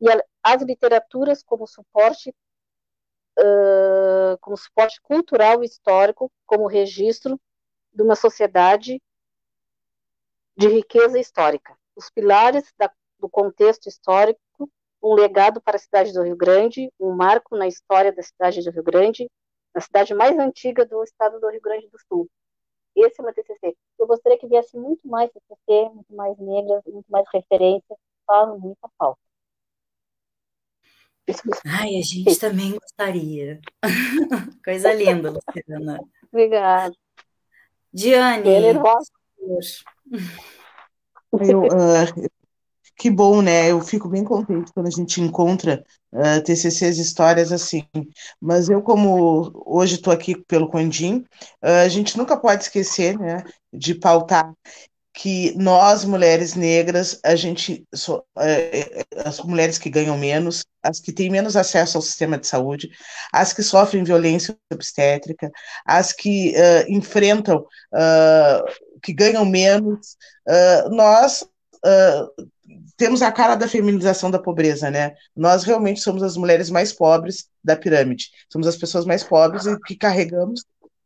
e 0.00 0.06
as 0.42 0.62
literaturas 0.62 1.42
como 1.42 1.66
suporte 1.66 2.34
uh, 3.38 4.38
como 4.40 4.56
suporte 4.56 5.00
cultural 5.00 5.62
e 5.62 5.66
histórico, 5.66 6.30
como 6.46 6.66
registro 6.66 7.40
de 7.92 8.02
uma 8.02 8.16
sociedade 8.16 9.00
de 10.56 10.68
riqueza 10.68 11.18
histórica. 11.18 11.76
Os 11.94 12.10
pilares 12.10 12.72
da 12.76 12.90
do 13.22 13.28
contexto 13.28 13.88
histórico, 13.88 14.40
um 15.00 15.14
legado 15.14 15.60
para 15.60 15.76
a 15.76 15.80
cidade 15.80 16.12
do 16.12 16.22
Rio 16.22 16.36
Grande, 16.36 16.92
um 16.98 17.12
marco 17.14 17.56
na 17.56 17.68
história 17.68 18.12
da 18.12 18.22
cidade 18.22 18.62
do 18.62 18.70
Rio 18.70 18.82
Grande, 18.82 19.30
na 19.72 19.80
cidade 19.80 20.12
mais 20.12 20.36
antiga 20.38 20.84
do 20.84 21.02
estado 21.04 21.40
do 21.40 21.48
Rio 21.48 21.60
Grande 21.60 21.88
do 21.88 21.98
Sul. 22.08 22.28
Esse 22.94 23.20
é 23.20 23.22
o 23.22 23.24
meu 23.24 23.32
TCC. 23.32 23.76
Eu 23.98 24.06
gostaria 24.06 24.38
que 24.38 24.46
viesse 24.46 24.76
muito 24.76 25.06
mais 25.08 25.30
TCC, 25.30 25.88
muito 25.94 26.14
mais 26.14 26.36
negras, 26.38 26.82
muito 26.86 27.06
mais 27.08 27.24
referências, 27.32 27.98
faz 28.26 28.60
muita 28.60 28.90
falta. 28.98 29.20
Ai, 31.64 31.96
a 31.96 32.02
gente 32.02 32.38
também 32.38 32.76
gostaria. 32.76 33.60
Coisa 34.64 34.92
linda, 34.92 35.30
Luciana. 35.30 36.00
Obrigada. 36.30 36.94
Diane. 37.92 38.50
Eu, 41.32 41.66
uh, 41.66 42.41
que 43.02 43.10
bom, 43.10 43.42
né? 43.42 43.68
Eu 43.68 43.80
fico 43.80 44.08
bem 44.08 44.22
contente 44.22 44.72
quando 44.72 44.86
a 44.86 44.90
gente 44.90 45.20
encontra 45.20 45.84
uh, 46.12 46.40
TCCs 46.44 46.98
histórias 46.98 47.50
assim. 47.50 47.84
Mas 48.40 48.68
eu, 48.68 48.80
como 48.80 49.50
hoje 49.66 49.96
estou 49.96 50.12
aqui 50.12 50.36
pelo 50.36 50.68
Condim, 50.68 51.16
uh, 51.64 51.82
a 51.84 51.88
gente 51.88 52.16
nunca 52.16 52.36
pode 52.36 52.62
esquecer, 52.62 53.18
né, 53.18 53.42
de 53.72 53.96
pautar 53.96 54.54
que 55.12 55.52
nós, 55.58 56.04
mulheres 56.04 56.54
negras, 56.54 57.18
a 57.24 57.34
gente, 57.34 57.84
so, 57.92 58.18
uh, 58.18 59.18
as 59.24 59.40
mulheres 59.40 59.78
que 59.78 59.90
ganham 59.90 60.16
menos, 60.16 60.64
as 60.80 61.00
que 61.00 61.10
têm 61.10 61.28
menos 61.28 61.56
acesso 61.56 61.98
ao 61.98 62.02
sistema 62.02 62.38
de 62.38 62.46
saúde, 62.46 62.88
as 63.32 63.52
que 63.52 63.64
sofrem 63.64 64.04
violência 64.04 64.56
obstétrica, 64.72 65.50
as 65.84 66.12
que 66.12 66.54
uh, 66.54 66.88
enfrentam, 66.88 67.66
uh, 67.92 69.00
que 69.02 69.12
ganham 69.12 69.44
menos, 69.44 70.16
nós 70.90 71.44
temos 72.96 73.22
a 73.22 73.32
cara 73.32 73.54
da 73.54 73.68
feminização 73.68 74.30
da 74.30 74.38
pobreza, 74.38 74.90
né? 74.90 75.14
Nós 75.34 75.64
realmente 75.64 76.00
somos 76.00 76.22
as 76.22 76.36
mulheres 76.36 76.70
mais 76.70 76.92
pobres 76.92 77.48
da 77.62 77.76
pirâmide. 77.76 78.30
Somos 78.48 78.66
as 78.66 78.76
pessoas 78.76 79.04
mais 79.04 79.24
pobres 79.24 79.66
e 79.66 79.78
que 79.80 79.96
carregamos 79.96 80.64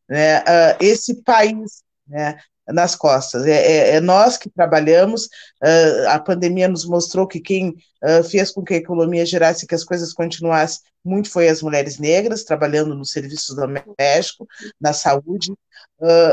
né, 0.08 0.40
uh, 0.40 0.76
esse 0.80 1.22
país, 1.22 1.82
né? 2.06 2.36
nas 2.68 2.96
costas. 2.96 3.46
É, 3.46 3.52
é, 3.52 3.90
é 3.96 4.00
nós 4.00 4.36
que 4.36 4.50
trabalhamos. 4.50 5.26
Uh, 5.62 6.08
a 6.08 6.18
pandemia 6.18 6.68
nos 6.68 6.84
mostrou 6.84 7.26
que 7.26 7.40
quem 7.40 7.70
uh, 7.70 8.24
fez 8.24 8.50
com 8.50 8.64
que 8.64 8.74
a 8.74 8.78
economia 8.78 9.24
gerasse, 9.24 9.66
que 9.66 9.74
as 9.74 9.84
coisas 9.84 10.12
continuassem, 10.12 10.80
muito 11.04 11.30
foi 11.30 11.48
as 11.48 11.62
mulheres 11.62 11.98
negras 11.98 12.42
trabalhando 12.42 12.94
nos 12.94 13.12
serviços 13.12 13.54
domésticos, 13.54 14.48
na 14.80 14.92
saúde. 14.92 15.54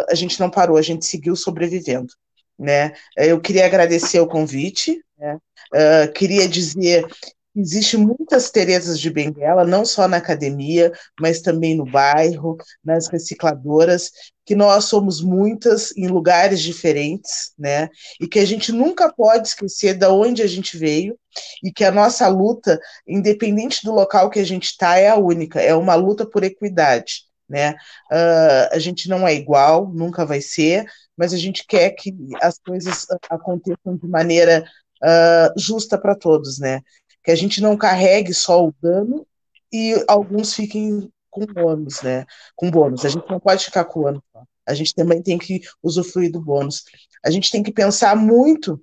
A 0.09 0.15
gente 0.15 0.39
não 0.39 0.49
parou, 0.49 0.77
a 0.77 0.81
gente 0.81 1.05
seguiu 1.05 1.35
sobrevivendo. 1.35 2.11
Né? 2.57 2.93
Eu 3.15 3.39
queria 3.39 3.67
agradecer 3.67 4.19
o 4.19 4.27
convite. 4.27 4.99
Né? 5.23 6.07
queria 6.13 6.47
dizer 6.47 7.07
Existem 7.55 7.99
muitas 7.99 8.49
Terezas 8.49 8.99
de 8.99 9.11
Benguela, 9.11 9.63
não 9.63 9.85
só 9.85 10.07
na 10.07 10.17
academia, 10.17 10.91
mas 11.19 11.39
também 11.39 11.75
no 11.75 11.85
bairro, 11.85 12.57
nas 12.83 13.07
recicladoras, 13.07 14.09
que 14.43 14.55
nós 14.55 14.85
somos 14.85 15.21
muitas 15.21 15.95
em 15.95 16.07
lugares 16.07 16.59
diferentes, 16.61 17.53
né? 17.57 17.89
E 18.19 18.27
que 18.27 18.39
a 18.39 18.45
gente 18.45 18.71
nunca 18.71 19.13
pode 19.13 19.49
esquecer 19.49 19.93
de 19.93 20.07
onde 20.07 20.41
a 20.41 20.47
gente 20.47 20.77
veio 20.77 21.15
e 21.63 21.71
que 21.71 21.85
a 21.85 21.91
nossa 21.91 22.27
luta, 22.27 22.79
independente 23.07 23.81
do 23.83 23.93
local 23.93 24.31
que 24.31 24.39
a 24.39 24.43
gente 24.45 24.65
está, 24.65 24.97
é 24.97 25.09
a 25.09 25.15
única, 25.17 25.61
é 25.61 25.75
uma 25.75 25.93
luta 25.93 26.25
por 26.25 26.43
equidade, 26.43 27.25
né? 27.47 27.73
Uh, 28.11 28.67
a 28.71 28.79
gente 28.79 29.07
não 29.07 29.27
é 29.27 29.33
igual, 29.35 29.91
nunca 29.93 30.25
vai 30.25 30.41
ser, 30.41 30.85
mas 31.15 31.33
a 31.33 31.37
gente 31.37 31.65
quer 31.67 31.91
que 31.91 32.11
as 32.41 32.57
coisas 32.57 33.05
aconteçam 33.29 33.95
de 33.95 34.07
maneira 34.07 34.65
uh, 35.03 35.59
justa 35.59 35.97
para 35.97 36.15
todos, 36.15 36.59
né? 36.59 36.81
que 37.23 37.31
a 37.31 37.35
gente 37.35 37.61
não 37.61 37.77
carregue 37.77 38.33
só 38.33 38.65
o 38.65 38.73
dano 38.81 39.25
e 39.71 40.03
alguns 40.07 40.53
fiquem 40.53 41.09
com 41.31 41.45
bônus, 41.45 42.01
né? 42.01 42.25
Com 42.55 42.69
bônus. 42.69 43.05
A 43.05 43.09
gente 43.09 43.27
não 43.29 43.39
pode 43.39 43.65
ficar 43.65 43.85
com 43.85 44.01
o 44.01 44.07
ano. 44.07 44.23
A 44.67 44.73
gente 44.73 44.93
também 44.93 45.21
tem 45.21 45.37
que 45.37 45.61
usufruir 45.81 46.31
do 46.31 46.41
bônus. 46.41 46.83
A 47.25 47.31
gente 47.31 47.49
tem 47.49 47.63
que 47.63 47.71
pensar 47.71 48.15
muito 48.15 48.79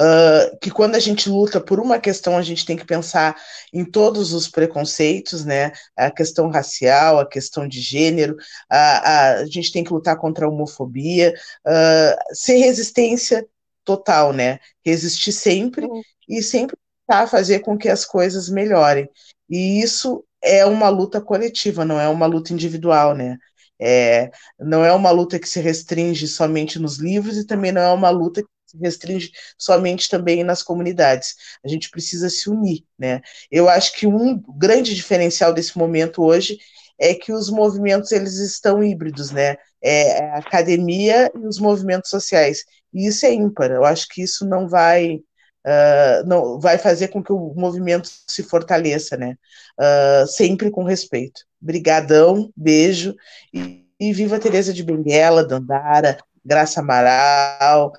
Uh, 0.00 0.58
que 0.60 0.68
quando 0.68 0.96
a 0.96 0.98
gente 0.98 1.30
luta 1.30 1.60
por 1.60 1.78
uma 1.78 2.00
questão, 2.00 2.36
a 2.36 2.42
gente 2.42 2.66
tem 2.66 2.76
que 2.76 2.84
pensar 2.84 3.40
em 3.72 3.84
todos 3.84 4.32
os 4.32 4.48
preconceitos, 4.48 5.44
né? 5.44 5.70
A 5.96 6.10
questão 6.10 6.48
racial, 6.48 7.20
a 7.20 7.28
questão 7.28 7.68
de 7.68 7.80
gênero, 7.80 8.34
a, 8.68 8.78
a, 8.78 9.32
a 9.34 9.46
gente 9.46 9.70
tem 9.70 9.84
que 9.84 9.92
lutar 9.92 10.18
contra 10.18 10.44
a 10.44 10.48
homofobia, 10.48 11.32
uh, 11.64 12.34
ser 12.34 12.56
resistência 12.56 13.46
total, 13.84 14.32
né? 14.32 14.58
Resistir 14.84 15.32
sempre 15.32 15.86
uhum. 15.86 16.02
e 16.28 16.42
sempre 16.42 16.76
tentar 17.06 17.26
fazer 17.26 17.60
com 17.60 17.76
que 17.76 17.88
as 17.88 18.04
coisas 18.04 18.48
melhorem. 18.48 19.08
E 19.48 19.80
isso 19.82 20.24
é 20.42 20.64
uma 20.64 20.88
luta 20.88 21.20
coletiva, 21.20 21.84
não 21.84 22.00
é 22.00 22.08
uma 22.08 22.26
luta 22.26 22.52
individual, 22.52 23.14
né? 23.14 23.36
É, 23.80 24.30
não 24.58 24.84
é 24.84 24.92
uma 24.92 25.10
luta 25.10 25.38
que 25.38 25.48
se 25.48 25.58
restringe 25.60 26.28
somente 26.28 26.78
nos 26.78 26.98
livros 26.98 27.36
e 27.38 27.46
também 27.46 27.72
não 27.72 27.80
é 27.80 27.92
uma 27.92 28.10
luta 28.10 28.42
que 28.42 28.48
se 28.66 28.78
restringe 28.78 29.32
somente 29.58 30.08
também 30.08 30.44
nas 30.44 30.62
comunidades. 30.62 31.34
A 31.64 31.68
gente 31.68 31.90
precisa 31.90 32.28
se 32.28 32.48
unir, 32.50 32.84
né? 32.98 33.20
Eu 33.50 33.68
acho 33.68 33.94
que 33.98 34.06
um 34.06 34.38
grande 34.58 34.94
diferencial 34.94 35.52
desse 35.52 35.76
momento 35.78 36.22
hoje 36.22 36.58
é 37.00 37.14
que 37.14 37.32
os 37.32 37.50
movimentos 37.50 38.12
eles 38.12 38.34
estão 38.36 38.84
híbridos, 38.84 39.30
né? 39.30 39.56
É 39.82 40.28
a 40.32 40.38
academia 40.38 41.32
e 41.34 41.46
os 41.46 41.58
movimentos 41.58 42.10
sociais. 42.10 42.64
E 42.92 43.08
isso 43.08 43.24
é 43.24 43.32
ímpar. 43.32 43.70
Eu 43.70 43.84
acho 43.84 44.06
que 44.08 44.22
isso 44.22 44.46
não 44.46 44.68
vai 44.68 45.20
uh, 45.66 46.26
não, 46.26 46.60
vai 46.60 46.76
fazer 46.76 47.08
com 47.08 47.22
que 47.22 47.32
o 47.32 47.54
movimento 47.56 48.10
se 48.28 48.42
fortaleça, 48.42 49.16
né? 49.16 49.36
Uh, 49.78 50.26
sempre 50.26 50.70
com 50.70 50.84
respeito. 50.84 51.42
Brigadão, 51.58 52.52
beijo 52.54 53.14
e, 53.52 53.86
e 53.98 54.12
viva 54.12 54.38
Teresa 54.38 54.72
de 54.72 54.82
Benguela, 54.82 55.46
Dandara, 55.46 56.18
Graça 56.44 56.80
Amaral, 56.80 57.92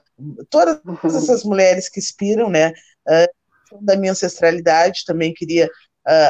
todas 0.49 0.79
essas 1.15 1.43
mulheres 1.43 1.89
que 1.89 1.99
inspiram, 1.99 2.49
né? 2.49 2.71
Uh, 3.07 3.81
da 3.81 3.95
minha 3.95 4.11
ancestralidade, 4.11 5.05
também 5.05 5.33
queria 5.33 5.69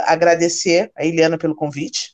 agradecer 0.06 0.92
a 0.96 1.06
Eliana 1.06 1.38
pelo 1.38 1.56
convite 1.56 2.14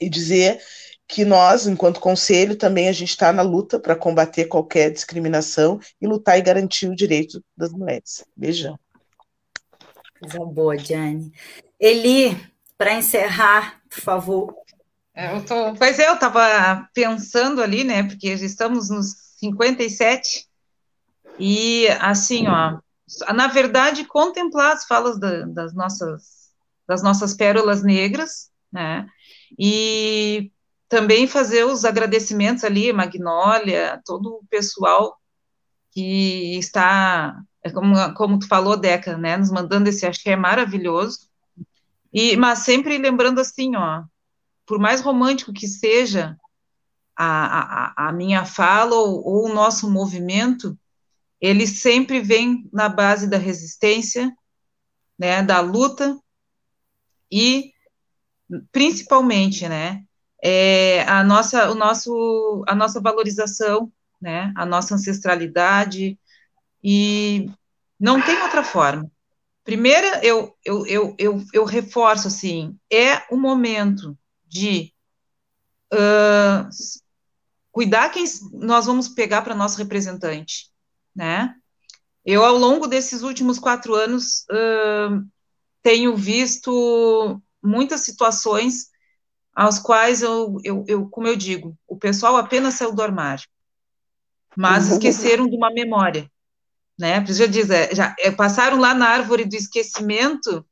e 0.00 0.08
dizer 0.08 0.60
que 1.06 1.24
nós, 1.24 1.66
enquanto 1.66 2.00
conselho, 2.00 2.56
também 2.56 2.88
a 2.88 2.92
gente 2.92 3.10
está 3.10 3.32
na 3.32 3.42
luta 3.42 3.80
para 3.80 3.96
combater 3.96 4.44
qualquer 4.46 4.90
discriminação 4.90 5.80
e 6.00 6.06
lutar 6.06 6.38
e 6.38 6.42
garantir 6.42 6.88
o 6.88 6.94
direito 6.94 7.42
das 7.56 7.72
mulheres. 7.72 8.24
Beijão. 8.36 8.78
Coisa 10.20 10.38
boa, 10.44 10.78
Jane. 10.78 11.32
Eli, 11.80 12.38
para 12.78 12.94
encerrar, 12.94 13.80
por 13.90 14.00
favor. 14.00 14.54
É, 15.14 15.34
eu 15.34 15.44
tô, 15.44 15.74
pois 15.74 15.98
é, 15.98 16.08
eu 16.08 16.14
estava 16.14 16.88
pensando 16.94 17.60
ali, 17.60 17.82
né, 17.82 18.04
porque 18.04 18.36
já 18.36 18.46
estamos 18.46 18.88
nos 18.88 19.12
57, 19.38 20.46
e 21.38 21.88
assim, 22.00 22.46
ó, 22.46 22.78
na 23.32 23.48
verdade, 23.48 24.04
contemplar 24.04 24.74
as 24.74 24.84
falas 24.84 25.18
da, 25.18 25.46
das, 25.46 25.74
nossas, 25.74 26.50
das 26.86 27.02
nossas 27.02 27.34
pérolas 27.34 27.82
negras, 27.82 28.50
né, 28.70 29.06
e 29.58 30.50
também 30.88 31.26
fazer 31.26 31.64
os 31.64 31.84
agradecimentos 31.84 32.64
ali, 32.64 32.92
Magnólia, 32.92 34.00
todo 34.04 34.34
o 34.36 34.46
pessoal 34.48 35.16
que 35.92 36.58
está, 36.58 37.42
é 37.62 37.70
como, 37.70 38.14
como 38.14 38.38
tu 38.38 38.48
falou, 38.48 38.76
Deca, 38.76 39.16
né, 39.16 39.36
nos 39.36 39.50
mandando 39.50 39.88
esse 39.88 40.06
axé 40.06 40.36
maravilhoso, 40.36 41.28
e, 42.12 42.36
mas 42.36 42.60
sempre 42.60 42.98
lembrando 42.98 43.40
assim, 43.40 43.76
ó, 43.76 44.02
por 44.66 44.78
mais 44.78 45.00
romântico 45.00 45.52
que 45.52 45.68
seja 45.68 46.36
a, 47.16 48.04
a, 48.04 48.08
a 48.08 48.12
minha 48.12 48.44
fala 48.44 48.96
ou, 48.96 49.24
ou 49.24 49.46
o 49.46 49.54
nosso 49.54 49.90
movimento, 49.90 50.76
ele 51.40 51.66
sempre 51.66 52.20
vem 52.20 52.68
na 52.72 52.88
base 52.88 53.28
da 53.28 53.36
resistência, 53.36 54.32
né, 55.18 55.42
da 55.42 55.60
luta 55.60 56.18
e 57.30 57.72
principalmente, 58.72 59.68
né, 59.68 60.02
é, 60.42 61.02
a 61.02 61.22
nossa, 61.22 61.70
o 61.70 61.74
nosso, 61.74 62.64
a 62.66 62.74
nossa 62.74 63.00
valorização, 63.00 63.92
né, 64.20 64.52
a 64.56 64.64
nossa 64.64 64.94
ancestralidade, 64.94 66.18
e 66.82 67.50
não 67.98 68.20
tem 68.22 68.40
outra 68.42 68.64
forma. 68.64 69.10
Primeiro, 69.64 70.06
eu, 70.22 70.56
eu, 70.64 70.86
eu, 70.86 71.14
eu, 71.18 71.44
eu 71.52 71.64
reforço, 71.64 72.28
assim, 72.28 72.76
é 72.90 73.22
o 73.30 73.36
momento 73.36 74.18
de 74.46 74.92
uh, 75.92 76.68
cuidar 77.70 78.08
quem 78.08 78.24
nós 78.52 78.86
vamos 78.86 79.08
pegar 79.08 79.42
para 79.42 79.54
nosso 79.54 79.78
representante, 79.78 80.70
né? 81.14 81.54
Eu, 82.24 82.44
ao 82.44 82.56
longo 82.56 82.86
desses 82.86 83.22
últimos 83.22 83.58
quatro 83.58 83.94
anos, 83.94 84.44
uh, 84.50 85.24
tenho 85.82 86.16
visto 86.16 87.40
muitas 87.62 88.00
situações 88.00 88.88
aos 89.54 89.78
quais 89.78 90.22
eu, 90.22 90.56
eu, 90.64 90.84
eu, 90.86 91.08
como 91.08 91.26
eu 91.26 91.36
digo, 91.36 91.76
o 91.86 91.96
pessoal 91.96 92.36
apenas 92.36 92.74
saiu 92.74 92.94
do 92.94 93.02
armário, 93.02 93.46
mas 94.56 94.86
uhum. 94.86 94.92
esqueceram 94.94 95.48
de 95.48 95.56
uma 95.56 95.70
memória, 95.70 96.30
né? 96.98 97.24
Já 97.26 97.46
diz, 97.46 97.70
é, 97.70 97.94
já 97.94 98.14
é, 98.18 98.30
passaram 98.30 98.78
lá 98.78 98.94
na 98.94 99.08
árvore 99.08 99.44
do 99.44 99.54
esquecimento, 99.54 100.64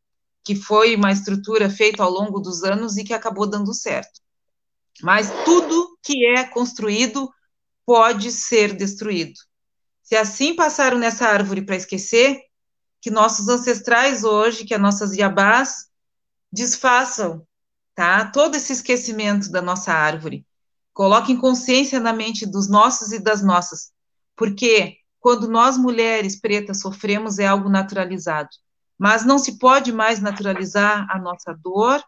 que 0.44 0.54
foi 0.54 0.94
uma 0.94 1.12
estrutura 1.12 1.68
feita 1.68 2.02
ao 2.02 2.10
longo 2.10 2.40
dos 2.40 2.64
anos 2.64 2.96
e 2.96 3.04
que 3.04 3.12
acabou 3.12 3.46
dando 3.46 3.74
certo. 3.74 4.20
Mas 5.02 5.30
tudo 5.44 5.98
que 6.02 6.26
é 6.26 6.44
construído 6.44 7.30
pode 7.84 8.32
ser 8.32 8.74
destruído. 8.74 9.38
Se 10.02 10.16
assim 10.16 10.54
passaram 10.56 10.98
nessa 10.98 11.28
árvore 11.28 11.62
para 11.62 11.76
esquecer, 11.76 12.40
que 13.00 13.10
nossos 13.10 13.48
ancestrais 13.48 14.24
hoje, 14.24 14.64
que 14.64 14.74
as 14.74 14.80
nossas 14.80 15.14
iabás, 15.14 15.87
desfaçam 16.52 17.46
tá? 17.98 18.26
Todo 18.26 18.54
esse 18.54 18.72
esquecimento 18.72 19.50
da 19.50 19.60
nossa 19.60 19.92
árvore. 19.92 20.46
Coloquem 20.94 21.36
consciência 21.36 21.98
na 21.98 22.12
mente 22.12 22.46
dos 22.46 22.68
nossos 22.68 23.10
e 23.10 23.18
das 23.18 23.42
nossas, 23.42 23.90
porque 24.36 24.98
quando 25.18 25.48
nós 25.48 25.76
mulheres 25.76 26.40
pretas 26.40 26.80
sofremos 26.80 27.40
é 27.40 27.46
algo 27.48 27.68
naturalizado, 27.68 28.50
mas 28.96 29.24
não 29.24 29.36
se 29.36 29.58
pode 29.58 29.90
mais 29.90 30.20
naturalizar 30.20 31.08
a 31.10 31.18
nossa 31.18 31.52
dor, 31.52 32.00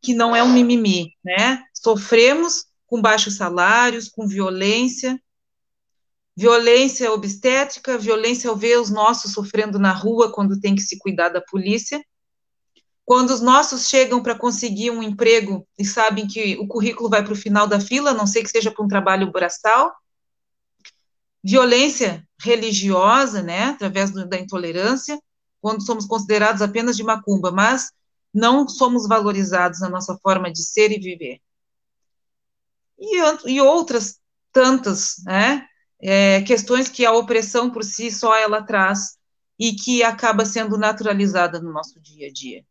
que 0.00 0.14
não 0.14 0.36
é 0.36 0.42
um 0.42 0.52
mimimi, 0.52 1.10
né? 1.24 1.64
Sofremos 1.74 2.66
com 2.86 3.02
baixos 3.02 3.34
salários, 3.34 4.08
com 4.08 4.24
violência, 4.24 5.20
violência 6.36 7.12
obstétrica, 7.12 7.98
violência 7.98 8.48
ao 8.48 8.56
ver 8.56 8.78
os 8.78 8.88
nossos 8.88 9.32
sofrendo 9.32 9.80
na 9.80 9.90
rua 9.90 10.32
quando 10.32 10.60
tem 10.60 10.76
que 10.76 10.82
se 10.82 10.96
cuidar 10.96 11.30
da 11.30 11.40
polícia, 11.40 12.00
quando 13.08 13.30
os 13.30 13.40
nossos 13.40 13.88
chegam 13.88 14.22
para 14.22 14.34
conseguir 14.34 14.90
um 14.90 15.02
emprego 15.02 15.66
e 15.78 15.82
sabem 15.82 16.26
que 16.26 16.58
o 16.58 16.68
currículo 16.68 17.08
vai 17.08 17.24
para 17.24 17.32
o 17.32 17.36
final 17.36 17.66
da 17.66 17.80
fila, 17.80 18.10
a 18.10 18.14
não 18.14 18.26
sei 18.26 18.42
que 18.42 18.50
seja 18.50 18.70
para 18.70 18.84
um 18.84 18.88
trabalho 18.88 19.32
braçal, 19.32 19.96
violência 21.42 22.22
religiosa, 22.38 23.42
né, 23.42 23.64
através 23.70 24.10
do, 24.10 24.28
da 24.28 24.38
intolerância, 24.38 25.18
quando 25.58 25.86
somos 25.86 26.04
considerados 26.04 26.60
apenas 26.60 26.98
de 26.98 27.02
macumba, 27.02 27.50
mas 27.50 27.90
não 28.32 28.68
somos 28.68 29.08
valorizados 29.08 29.80
na 29.80 29.88
nossa 29.88 30.14
forma 30.22 30.52
de 30.52 30.62
ser 30.62 30.92
e 30.92 31.00
viver. 31.00 31.40
E, 32.98 33.16
e 33.46 33.58
outras 33.62 34.20
tantas, 34.52 35.14
né? 35.24 35.66
É, 35.98 36.42
questões 36.42 36.90
que 36.90 37.06
a 37.06 37.12
opressão 37.12 37.70
por 37.70 37.82
si 37.82 38.12
só 38.12 38.36
ela 38.36 38.62
traz 38.62 39.16
e 39.58 39.72
que 39.72 40.02
acaba 40.02 40.44
sendo 40.44 40.76
naturalizada 40.76 41.58
no 41.58 41.72
nosso 41.72 41.98
dia 42.02 42.28
a 42.28 42.30
dia. 42.30 42.66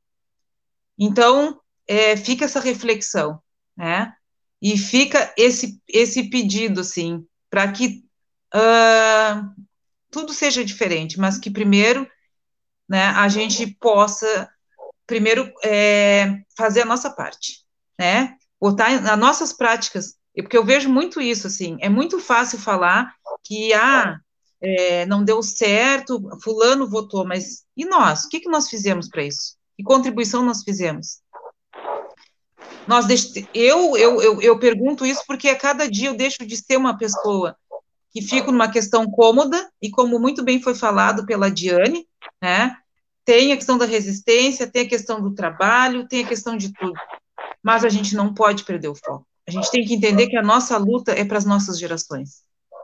Então, 0.98 1.60
é, 1.88 2.18
fica 2.18 2.46
essa 2.46 2.60
reflexão, 2.60 3.42
né? 3.76 4.14
E 4.62 4.78
fica 4.78 5.34
esse, 5.38 5.80
esse 5.88 6.30
pedido, 6.30 6.82
assim, 6.82 7.26
para 7.50 7.72
que 7.72 8.04
uh, 8.54 9.64
tudo 10.12 10.34
seja 10.34 10.66
diferente, 10.66 11.20
mas 11.20 11.38
que 11.38 11.52
primeiro 11.52 12.10
né, 12.90 13.06
a 13.08 13.28
gente 13.28 13.68
possa, 13.80 14.50
primeiro, 15.06 15.52
é, 15.64 16.42
fazer 16.56 16.82
a 16.82 16.86
nossa 16.86 17.10
parte, 17.10 17.66
né? 18.00 18.36
Botar 18.60 19.02
nas 19.02 19.20
nossas 19.20 19.54
práticas, 19.54 20.16
porque 20.36 20.58
eu 20.58 20.66
vejo 20.66 20.90
muito 20.90 21.20
isso, 21.22 21.48
assim, 21.48 21.78
é 21.80 21.90
muito 21.90 22.20
fácil 22.20 22.60
falar 22.60 23.14
que, 23.44 23.74
ah, 23.74 24.20
é, 24.62 25.06
não 25.06 25.24
deu 25.24 25.44
certo, 25.44 26.22
fulano 26.42 26.90
votou, 26.90 27.26
mas 27.26 27.66
e 27.76 27.86
nós? 27.86 28.24
O 28.24 28.30
que, 28.30 28.40
que 28.40 28.50
nós 28.50 28.70
fizemos 28.70 29.10
para 29.10 29.24
isso? 29.24 29.57
Que 29.78 29.84
contribuição 29.84 30.44
nós 30.44 30.64
fizemos? 30.64 31.22
Nós 32.88 33.06
eu, 33.54 33.96
eu, 33.96 34.22
eu, 34.22 34.42
eu 34.42 34.60
pergunto 34.60 35.06
isso 35.06 35.22
porque 35.28 35.50
a 35.50 35.56
cada 35.58 35.90
dia 35.90 36.10
eu 36.10 36.18
deixo 36.18 36.46
de 36.46 36.58
ser 36.58 36.78
uma 36.78 36.98
pessoa 36.98 37.56
que 38.12 38.22
fico 38.22 38.52
numa 38.52 38.72
questão 38.72 39.06
cômoda, 39.06 39.70
e 39.82 39.92
como 39.92 40.20
muito 40.20 40.44
bem 40.44 40.62
foi 40.62 40.74
falado 40.74 41.26
pela 41.26 41.52
Diane, 41.52 42.08
né, 42.42 42.76
tem 43.24 43.52
a 43.52 43.56
questão 43.56 43.78
da 43.78 43.86
resistência, 43.86 44.66
tem 44.66 44.84
a 44.84 44.90
questão 44.90 45.22
do 45.22 45.36
trabalho, 45.36 46.08
tem 46.08 46.24
a 46.24 46.28
questão 46.28 46.58
de 46.58 46.74
tudo. 46.74 47.00
Mas 47.62 47.84
a 47.84 47.90
gente 47.90 48.16
não 48.16 48.34
pode 48.34 48.64
perder 48.64 48.88
o 48.88 48.96
foco. 48.96 49.28
A 49.48 49.52
gente 49.52 49.70
tem 49.70 49.86
que 49.86 49.94
entender 49.94 50.28
que 50.28 50.38
a 50.38 50.42
nossa 50.42 50.78
luta 50.78 51.12
é 51.12 51.24
para 51.24 51.38
as 51.38 51.46
nossas 51.46 51.78
gerações. 51.78 52.42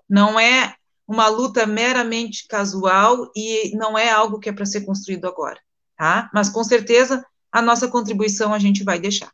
Não 0.08 0.40
é 0.40 0.76
uma 1.08 1.28
luta 1.28 1.66
meramente 1.66 2.48
casual 2.48 3.32
e 3.36 3.76
não 3.76 3.98
é 3.98 4.10
algo 4.10 4.40
que 4.40 4.50
é 4.50 4.54
para 4.54 4.66
ser 4.66 4.82
construído 4.82 5.26
agora, 5.26 5.60
tá? 5.98 6.30
Mas 6.34 6.50
com 6.50 6.64
certeza 6.64 7.26
a 7.52 7.62
nossa 7.62 7.88
contribuição 7.88 8.54
a 8.54 8.60
gente 8.60 8.84
vai 8.84 9.00
deixar. 9.00 9.32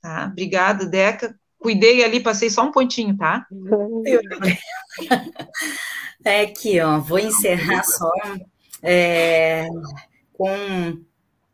Tá? 0.00 0.28
Obrigada, 0.30 0.86
Deca. 0.86 1.38
Cuidei 1.58 2.04
ali, 2.04 2.20
passei 2.20 2.50
só 2.50 2.64
um 2.64 2.72
pontinho, 2.72 3.16
tá? 3.16 3.46
É 6.24 6.40
aqui, 6.40 6.80
ó. 6.80 6.98
Vou 6.98 7.20
encerrar 7.20 7.84
só 7.84 8.10
é, 8.82 9.68
com 10.32 11.00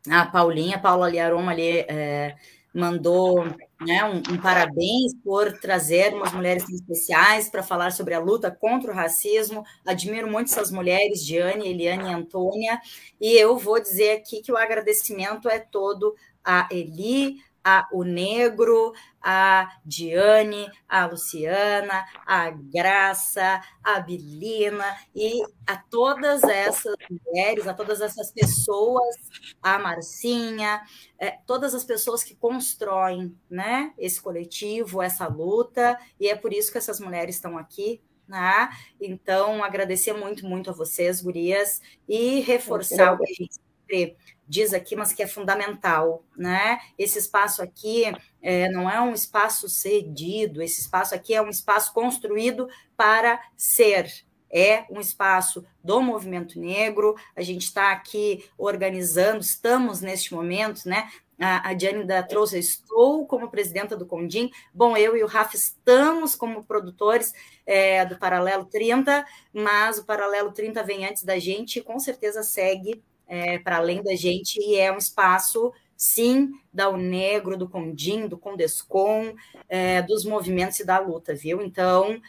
a 0.09 0.25
Paulinha, 0.25 0.79
Paula 0.79 1.09
Liaroma 1.09 1.51
ali 1.51 1.85
é, 1.87 2.35
mandou 2.73 3.45
né, 3.85 4.03
um, 4.05 4.17
um, 4.33 4.37
parabéns 4.41 5.13
por 5.23 5.51
trazermos 5.59 6.31
mulheres 6.33 6.67
especiais 6.69 7.49
para 7.49 7.63
falar 7.63 7.91
sobre 7.91 8.13
a 8.13 8.19
luta 8.19 8.49
contra 8.49 8.91
o 8.91 8.95
racismo. 8.95 9.63
Admiro 9.85 10.29
muito 10.29 10.51
essas 10.51 10.71
mulheres, 10.71 11.25
Diane, 11.25 11.67
Eliane 11.67 12.09
e 12.09 12.13
Antônia, 12.13 12.79
e 13.19 13.37
eu 13.37 13.57
vou 13.57 13.81
dizer 13.81 14.17
aqui 14.17 14.41
que 14.41 14.51
o 14.51 14.57
agradecimento 14.57 15.49
é 15.49 15.59
todo 15.59 16.15
a 16.43 16.67
Eli, 16.71 17.37
a 17.63 17.87
O 17.91 18.03
Negro, 18.03 18.93
a 19.23 19.71
Diane, 19.85 20.69
a 20.87 21.05
Luciana, 21.05 22.05
a 22.25 22.49
Graça, 22.49 23.61
a 23.81 23.99
Bilina 24.01 24.85
e 25.15 25.41
a 25.65 25.77
todas 25.77 26.43
essas 26.43 26.95
mulheres, 27.09 27.65
a 27.65 27.73
todas 27.73 28.01
essas 28.01 28.31
pessoas, 28.31 29.15
a 29.61 29.79
Marcinha, 29.79 30.81
é, 31.17 31.31
todas 31.47 31.73
as 31.73 31.85
pessoas 31.85 32.23
que 32.23 32.35
constroem 32.35 33.33
né, 33.49 33.93
esse 33.97 34.21
coletivo, 34.21 35.01
essa 35.01 35.27
luta, 35.27 35.97
e 36.19 36.27
é 36.27 36.35
por 36.35 36.51
isso 36.51 36.71
que 36.71 36.77
essas 36.77 36.99
mulheres 36.99 37.35
estão 37.35 37.57
aqui. 37.57 38.01
Né? 38.27 38.69
Então, 38.99 39.63
agradecer 39.63 40.13
muito, 40.13 40.45
muito 40.45 40.69
a 40.69 40.73
vocês, 40.73 41.21
gurias, 41.21 41.81
e 42.07 42.39
reforçar 42.41 43.13
o 43.13 43.17
que 43.17 43.31
a 43.31 43.33
gente 43.33 43.59
sempre 43.83 44.17
diz 44.47 44.73
aqui, 44.73 44.95
mas 44.95 45.13
que 45.13 45.23
é 45.23 45.27
fundamental, 45.27 46.23
né? 46.37 46.79
Esse 46.97 47.19
espaço 47.19 47.61
aqui 47.61 48.03
é, 48.41 48.69
não 48.69 48.89
é 48.89 48.99
um 49.01 49.13
espaço 49.13 49.69
cedido, 49.69 50.61
esse 50.61 50.81
espaço 50.81 51.15
aqui 51.15 51.33
é 51.33 51.41
um 51.41 51.49
espaço 51.49 51.93
construído 51.93 52.67
para 52.95 53.41
ser. 53.57 54.11
É 54.55 54.85
um 54.91 54.99
espaço 54.99 55.65
do 55.83 55.99
movimento 55.99 56.59
negro, 56.59 57.15
a 57.35 57.41
gente 57.41 57.63
está 57.63 57.91
aqui 57.91 58.45
organizando, 58.55 59.41
estamos 59.41 59.99
neste 59.99 60.31
momento, 60.31 60.87
né? 60.87 61.09
A, 61.39 61.69
a 61.69 61.73
Diane 61.73 62.05
da 62.05 62.21
trouxe, 62.21 62.59
estou 62.59 63.25
como 63.25 63.49
presidenta 63.49 63.97
do 63.97 64.05
Condim. 64.05 64.51
Bom, 64.71 64.95
eu 64.95 65.17
e 65.17 65.23
o 65.23 65.27
Rafa 65.27 65.55
estamos 65.55 66.35
como 66.35 66.63
produtores 66.63 67.33
é, 67.65 68.05
do 68.05 68.19
Paralelo 68.19 68.65
30, 68.65 69.25
mas 69.51 69.97
o 69.97 70.05
Paralelo 70.05 70.51
30 70.51 70.83
vem 70.83 71.07
antes 71.07 71.23
da 71.23 71.39
gente 71.39 71.79
e 71.79 71.81
com 71.81 71.97
certeza 71.97 72.43
segue 72.43 73.03
é, 73.27 73.59
para 73.59 73.77
além 73.77 74.03
da 74.03 74.15
gente, 74.15 74.59
e 74.59 74.75
é 74.75 74.91
um 74.91 74.97
espaço, 74.97 75.71
sim, 75.95 76.51
da 76.71 76.89
Unegro, 76.89 77.57
do 77.57 77.69
Condim, 77.69 78.27
do 78.27 78.37
Condescom, 78.37 79.33
é, 79.67 80.01
dos 80.01 80.25
movimentos 80.25 80.79
e 80.79 80.85
da 80.85 80.99
luta, 80.99 81.33
viu? 81.33 81.61
Então, 81.61 82.21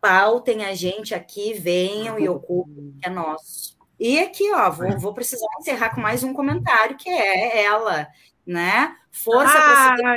pautem 0.00 0.64
a 0.64 0.74
gente 0.74 1.14
aqui, 1.14 1.54
venham 1.54 2.18
e 2.18 2.28
ocupem, 2.28 2.94
é 3.02 3.10
nosso. 3.10 3.76
E 3.98 4.20
aqui, 4.20 4.52
ó, 4.52 4.70
vou, 4.70 4.98
vou 4.98 5.12
precisar 5.12 5.46
encerrar 5.58 5.94
com 5.94 6.00
mais 6.00 6.22
um 6.22 6.32
comentário, 6.32 6.96
que 6.96 7.08
é 7.08 7.64
ela, 7.64 8.06
né? 8.46 8.96
Força 9.10 9.52
para 9.52 10.14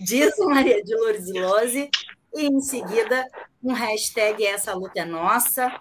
diz 0.00 0.36
Maria 0.38 0.82
de 0.82 0.94
Lourdes 0.94 1.32
Lose, 1.32 1.90
e 2.34 2.46
em 2.46 2.60
seguida 2.60 3.24
um 3.62 3.72
hashtag 3.72 4.44
Essa 4.44 4.74
Luta 4.74 5.00
é 5.00 5.04
Nossa, 5.04 5.80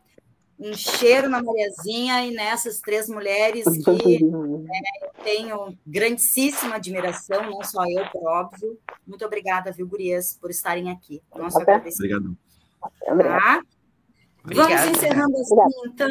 um 0.57 0.73
cheiro 0.73 1.29
na 1.29 1.43
Mariazinha 1.43 2.25
e 2.25 2.31
nessas 2.31 2.79
três 2.79 3.09
mulheres 3.09 3.65
que 3.65 4.15
é, 4.15 5.05
eu 5.05 5.23
tenho 5.23 5.77
grandíssima 5.85 6.75
admiração, 6.75 7.49
não 7.49 7.63
só 7.63 7.83
eu, 7.85 8.09
por 8.09 8.25
óbvio. 8.27 8.79
Muito 9.05 9.25
obrigada, 9.25 9.71
viu, 9.71 9.87
Gurias, 9.87 10.37
por 10.39 10.49
estarem 10.49 10.89
aqui. 10.89 11.21
Nosso 11.35 11.57
Obrigado. 11.59 12.35
Tá? 13.03 13.61
Vamos 14.43 14.97
encerrando 14.97 15.35
assim, 15.37 15.55
então, 15.87 16.09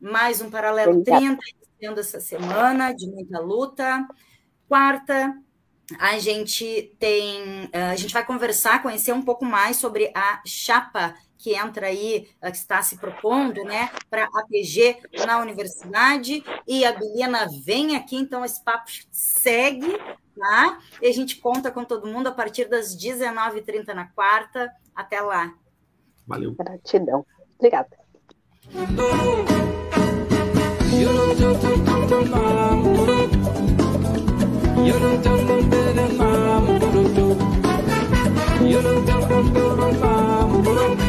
mais 0.00 0.40
um 0.40 0.50
Paralelo 0.50 1.04
30, 1.04 1.38
iniciando 1.76 2.00
essa 2.00 2.20
semana 2.20 2.92
de 2.92 3.06
muita 3.06 3.38
luta. 3.38 4.06
Quarta, 4.66 5.36
a 5.98 6.18
gente 6.18 6.96
tem, 6.98 7.70
a 7.72 7.94
gente 7.94 8.12
vai 8.12 8.24
conversar, 8.24 8.82
conhecer 8.82 9.12
um 9.12 9.22
pouco 9.22 9.44
mais 9.44 9.76
sobre 9.76 10.10
a 10.14 10.40
chapa 10.44 11.14
que 11.46 11.54
entra 11.54 11.86
aí, 11.86 12.28
que 12.42 12.48
está 12.48 12.82
se 12.82 12.98
propondo, 12.98 13.62
né, 13.62 13.88
para 14.10 14.24
APG 14.24 14.96
na 15.24 15.38
universidade, 15.38 16.42
e 16.66 16.84
a 16.84 16.90
Bilina 16.90 17.46
vem 17.64 17.94
aqui, 17.94 18.16
então 18.16 18.44
esse 18.44 18.64
papo 18.64 18.90
segue, 19.12 19.96
tá? 20.36 20.80
E 21.00 21.06
a 21.06 21.12
gente 21.12 21.36
conta 21.36 21.70
com 21.70 21.84
todo 21.84 22.08
mundo 22.08 22.26
a 22.26 22.32
partir 22.32 22.68
das 22.68 22.96
19h30 22.96 23.94
na 23.94 24.06
quarta. 24.06 24.72
Até 24.92 25.20
lá. 25.20 25.54
Valeu. 26.26 26.52
Gratidão. 26.52 27.24
Obrigada. 27.56 27.96
You 38.66 41.05